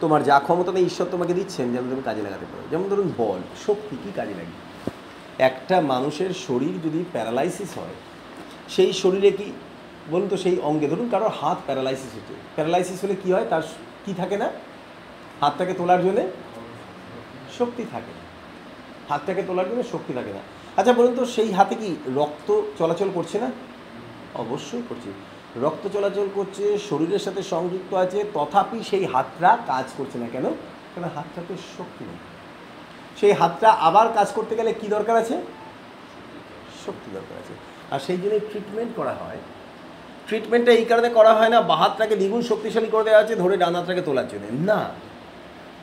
তোমার 0.00 0.22
যা 0.22 0.38
ক্ষমতা 0.38 0.72
নেই, 0.72 0.86
ঈশ্বর 0.86 1.06
তোমাকে 1.10 1.34
দিচ্ছেন 1.34 1.72
যেন 1.72 1.82
তুমি 1.82 2.02
কাজে 2.04 2.22
লাগাতে 2.22 2.44
পারো। 2.44 2.62
যেমন 2.70 2.88
ধরুন 2.88 3.12
বল, 3.16 3.38
শক্তি 3.66 3.96
কী 4.04 4.12
কাজে 4.16 4.30
লাগে 4.30 4.67
একটা 5.38 5.80
মানুষের 5.80 6.30
শরীর 6.34 6.74
যদি 6.84 7.04
প্যারালাইসিস 7.12 7.78
হয়, 7.78 7.94
সেই 8.68 8.92
শরীরে 8.92 9.30
কি, 9.30 9.52
বলুন 10.10 10.28
তো 10.28 10.36
সেই 10.36 10.58
অঙ্গে, 10.60 10.88
ধরুন 10.88 11.08
কারোর 11.08 11.28
হাত 11.28 11.58
প্যারালাইসিস 11.66 12.14
হচ্ছে। 12.14 12.34
প্যারালাইসিস 12.54 13.04
হলে 13.04 13.14
কি 13.14 13.32
হয়, 13.32 13.44
তার 13.50 13.62
কি 14.06 14.14
থাকে 14.14 14.36
না? 14.36 14.50
হাতটাকে 15.40 15.74
তোলার 15.74 16.02
জন্যে 16.02 16.30
শক্তি 17.58 17.84
থাকে। 17.92 18.12
হাতটাকে 19.08 19.42
তোলার 19.46 19.68
জন্য 19.68 19.82
শক্তি 19.82 20.12
থাকে 20.12 20.32
না। 20.32 20.40
আচ্ছা 20.76 20.92
বলুন 20.92 21.14
তো, 21.14 21.24
সেই 21.26 21.52
হাতে 21.52 21.74
কি 21.74 21.96
রক্ত 22.14 22.62
চলাচল 22.78 23.08
করছে 23.14 23.38
না? 23.38 23.50
অবশ্যই 24.34 24.82
করছে। 24.88 25.10
রক্ত 25.60 25.88
চলাচল 25.92 26.28
করছে, 26.34 26.78
শরীরের 26.78 27.18
সাথে 27.18 27.42
সংযুক্ত 27.42 27.94
আছে, 27.94 28.24
তথাপি 28.34 28.84
সেই 28.84 29.04
হাতটা 29.04 29.58
কাজ 29.66 29.84
করছে 29.96 30.18
না 30.18 30.26
কেন? 30.26 30.44
কেন 30.94 31.04
হাতটাতে 31.04 31.54
শক্তি 31.78 32.04
নেই। 32.04 32.37
সেই 33.20 33.32
হাতটা 33.32 33.70
আবার 33.70 34.12
কাজ 34.14 34.32
করতে 34.34 34.56
গেলে 34.56 34.72
কি 34.72 34.88
দরকার 34.88 35.16
আছে? 35.16 35.36
শক্তি 36.86 37.10
দরকার 37.14 37.38
আছে। 37.38 37.54
আর 37.90 38.00
সেই 38.00 38.16
জন্যই 38.16 38.40
ট্রিটমেন্ট 38.40 38.92
করা 38.96 39.10
হয়। 39.10 39.36
ট্রিটমেন্টটা 40.26 40.72
এই 40.72 40.84
কারণে 40.84 41.08
করা 41.08 41.34
হয় 41.34 41.48
না, 41.48 41.60
বা 41.60 41.76
হাতটাকে 41.76 42.16
দ্বিগুণ 42.16 42.42
শক্তিশালী 42.42 42.86
করে 42.86 43.04
দেওয়া 43.04 43.20
আছে, 43.20 43.36
ধরে 43.36 43.56
ডান 43.56 43.74
হাতটাকে 43.74 44.02
তোলার 44.02 44.28
জন্য। 44.28 44.72
না। 44.72 44.90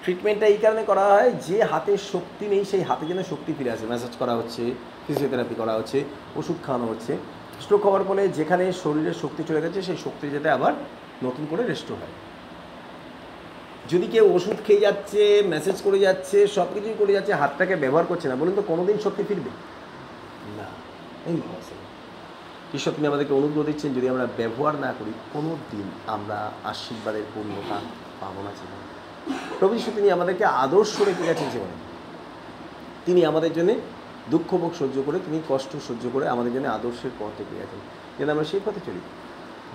ট্রিটমেন্টটা 0.03 0.45
এই 0.45 0.57
কারণে 0.57 0.83
করা 0.83 1.05
হয় 1.13 1.31
যে 1.31 1.63
হাতে 1.63 1.97
শক্তি 1.97 2.47
নেই, 2.47 2.65
সেই 2.65 2.81
হাতে 2.81 3.05
যেন 3.05 3.23
শক্তি 3.23 3.53
ফিরে 3.57 3.71
আসে। 3.71 3.85
ম্যাসাজ 3.85 4.13
করা 4.19 4.35
হচ্ছে 4.35 4.73
ফিজিওথেরাপি 5.07 5.55
করা 5.55 5.73
হচ্ছে, 5.73 6.03
ওষুধ 6.35 6.55
খাওয়ানো 6.65 6.91
হচ্ছে। 6.91 7.17
স্ট্রোক 7.61 7.85
হওয়ার 7.85 8.03
ফলে 8.03 8.27
যেখানে 8.27 8.71
শরীরের 8.71 9.13
শক্তি 9.13 9.43
চলে 9.47 9.61
গেছে, 9.61 9.81
সেই 9.81 9.97
শক্তি 10.03 10.29
যাতে 10.29 10.49
আবার 10.49 10.73
নতুন 11.23 11.47
করে 11.49 11.63
রেস্টোর 11.63 11.97
হয়। 11.97 12.13
যদি 13.89 14.07
কেউ 14.07 14.35
ওষুধ 14.35 14.57
খেয়ে 14.67 14.79
যাচ্ছে 14.79 15.43
মেসেজ 15.47 15.81
করে 15.83 15.99
যাচ্ছে 15.99 16.47
সব 16.47 16.67
কিছুই 16.73 16.95
করে 16.99 17.13
যাচ্ছে, 17.13 17.33
হাতটাকে 17.33 17.75
ব্যবহার 17.75 18.05
করছে 18.05 18.27
না, 18.27 18.35
বলুন 18.35 18.55
তো 18.55 18.61
কোনোদিন 18.61 18.97
শক্তি 19.03 19.23
ফিরবে? 19.23 19.49
না 20.57 20.67
ইম্পসিবল 21.29 21.83
ঈশ্বর 22.73 22.93
তিনি 22.93 23.07
আমাদেরকে 23.07 23.33
অনুগ্রহ 23.33 23.63
দিচ্ছেন, 23.63 23.93
যদি 23.93 24.09
আমরা 24.09 24.27
ব্যবহার 24.37 24.75
না 24.75 24.93
করি 24.99 25.11
কোনো 25.33 25.55
দিন 25.71 25.83
আমরা 26.07 26.51
আশীর্বাদের 26.63 27.23
পূর্ণতা 27.33 27.79
পাবো 28.19 28.41
না 28.41 28.51
জীবনে। 28.51 28.85
প্রভু 29.59 29.91
তিনি 29.95 30.11
আমাদেরকে 30.11 30.45
আদর্শ 30.45 31.01
রেখে 31.01 31.23
গেছেন 31.23 31.49
জীবনে। 31.49 31.75
তিনি 33.05 33.25
আমাদের 33.25 33.53
জন্য 33.53 33.73
দুঃখ 34.29 34.55
ভোগ 34.55 34.71
সহ্য 34.79 35.03
করে, 35.05 35.19
তিনি 35.19 35.41
কষ্ট 35.49 35.71
সহ্য 35.87 36.09
করে 36.13 36.27
আমাদের 36.27 36.53
জন্য 36.53 36.67
আদর্শের 36.67 37.11
পথ 37.19 37.33
রেখে 37.39 37.55
গেছেন। 37.55 37.79
যেন 38.17 38.29
আমরা 38.29 38.43
সেই 38.43 38.59
পথে 38.65 38.79
চলি 38.85 38.99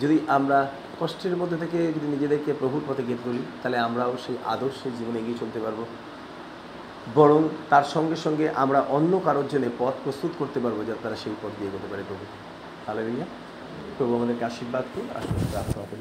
যদি 0.01 0.19
আমরা 0.29 0.71
কষ্টের 1.01 1.37
মধ্যে 1.37 1.57
থেকে 1.57 1.79
যদি 1.79 2.07
নিজেদেরকে 2.07 2.53
প্রভুর 2.53 2.83
পথে 2.89 3.03
গেঁথে 3.03 3.23
তুলি, 3.25 3.43
তাহলে 3.63 3.79
আমরাও 3.79 4.17
সেই 4.27 4.37
আদর্শের 4.45 4.93
জীবনে 4.99 5.19
এগিয়ে 5.19 5.39
চলতে 5.41 5.61
পারব। 5.61 5.87
বরং 7.15 7.49
তার 7.71 7.85
সঙ্গে 7.85 8.17
সঙ্গে 8.17 8.51
আমরা 8.51 8.81
অন্য 8.81 9.21
কারোর 9.25 9.49
জন্য 9.49 9.67
পথ 9.79 9.95
প্রস্তুত 10.05 10.31
করতে 10.39 10.61
পারব 10.61 10.79
যাতে 10.87 10.99
তারা 11.03 11.17
সেই 11.17 11.35
পথ 11.43 11.51
দিয়ে 11.59 11.71
এগোতে 11.71 11.89
পারে 11.91 12.03
প্রভু। 12.09 12.25
তাহলে 12.87 13.03
প্রভু 13.99 14.17
আমাদেরকে 14.17 14.45
আশীর্বাদ 14.45 14.85
করুন 14.95 15.09
প্রার্থনা 15.51 15.85
করি 15.91 16.01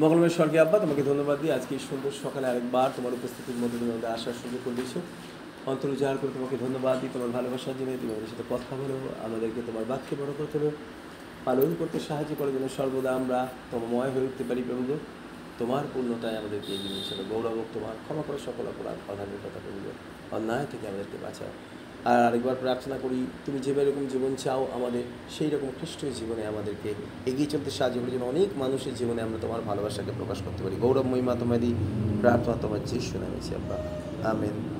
মঙ্গলময় 0.00 0.28
স্বর্গে 0.28 0.60
আব্বা, 0.60 0.78
তোমাকে 0.78 1.02
ধন্যবাদ 1.02 1.40
দিই। 1.40 1.52
আজকে 1.52 1.78
সুন্দর 1.78 2.10
সকালে 2.22 2.46
আরেকবার 2.46 2.90
তোমার 2.96 3.12
উপস্থিতির 3.12 3.56
মধ্যে 3.56 3.78
তুমি 3.78 3.90
আমাদের 3.90 4.10
আসার 4.10 4.32
সুযোগ 4.32 4.60
করে 4.64 4.74
দিয়েছ। 4.74 4.94
অন্তর 5.68 5.88
করে 6.20 6.30
তোমাকে 6.34 6.56
ধন্যবাদ 6.60 7.00
দিই। 7.00 7.10
তোমার 7.12 7.28
ভালোবাসার 7.28 7.74
জন্য 7.78 7.92
তুমি 8.00 8.12
আমাদের 8.12 8.30
সাথে 8.30 8.44
কথা 8.50 8.76
বলো। 8.76 8.96
আমাদেরকে 9.24 9.60
তোমার 9.66 9.84
বাক্যে 9.88 10.16
বড় 10.20 10.32
করে 10.38 10.46
তোলো। 10.52 10.70
পালন 11.48 11.70
করতে 11.80 11.98
সাহায্য 12.08 12.32
করে 12.40 12.50
যেন 12.56 12.66
সর্বদা 12.78 13.10
আমরা 13.20 13.38
তোমাময় 13.72 14.10
হয়ে 14.14 14.26
উঠতে 14.28 14.44
পারি 14.48 14.62
প্রভু 14.68 14.94
তোমার 15.60 15.84
পূর্ণতায় 15.92 16.36
আমাদেরকে 16.40 16.70
এগিয়ে 16.76 16.92
নিয়ে 16.94 17.06
চলো 17.10 17.22
গৌরব 17.30 17.58
তোমার, 17.74 17.94
ক্ষমা 18.04 18.22
করো 18.26 18.38
সকল 18.46 18.64
অপরাধ, 18.72 18.96
অধার্মিক 19.12 19.40
কথা 19.44 19.60
প্রভু 19.64 19.80
অন্যায় 20.36 20.66
থেকে 20.70 20.84
আমাদেরকে 20.90 21.16
বাঁচাও। 21.24 21.52
আর 22.10 22.20
আরেকবার 22.28 22.56
প্রার্থনা 22.64 22.96
করি, 23.04 23.26
তুমি 23.46 23.58
যে 23.64 23.70
এরকম 23.82 24.04
জীবন 24.12 24.32
চাও, 24.44 24.62
আমাদের 24.78 25.04
সেই 25.36 25.50
রকম 25.54 25.68
খ্রিস্টীয় 25.78 26.12
জীবনে 26.18 26.42
আমাদেরকে 26.52 26.94
এগিয়ে 27.30 27.48
চলতে 27.52 27.70
সাহায্য 27.78 27.96
করে 28.00 28.10
যেন 28.16 28.24
অনেক 28.34 28.48
মানুষের 28.62 28.94
জীবনে 29.00 29.20
আমরা 29.22 29.38
তোমার 29.44 29.60
ভালোবাসাকে 29.70 30.12
প্রকাশ 30.18 30.38
করতে 30.46 30.60
পারি। 30.64 30.76
গৌরব 30.84 31.06
মহিমা 31.12 31.34
তোমায় 31.34 31.60
দিই 31.64 31.74
প্রার্থনা 32.22 32.56
তোমার 32.64 32.82
যিশু 32.90 33.14
নামেছি 33.24 33.50
আব্বা 33.54 33.76
আমেন। 34.32 34.77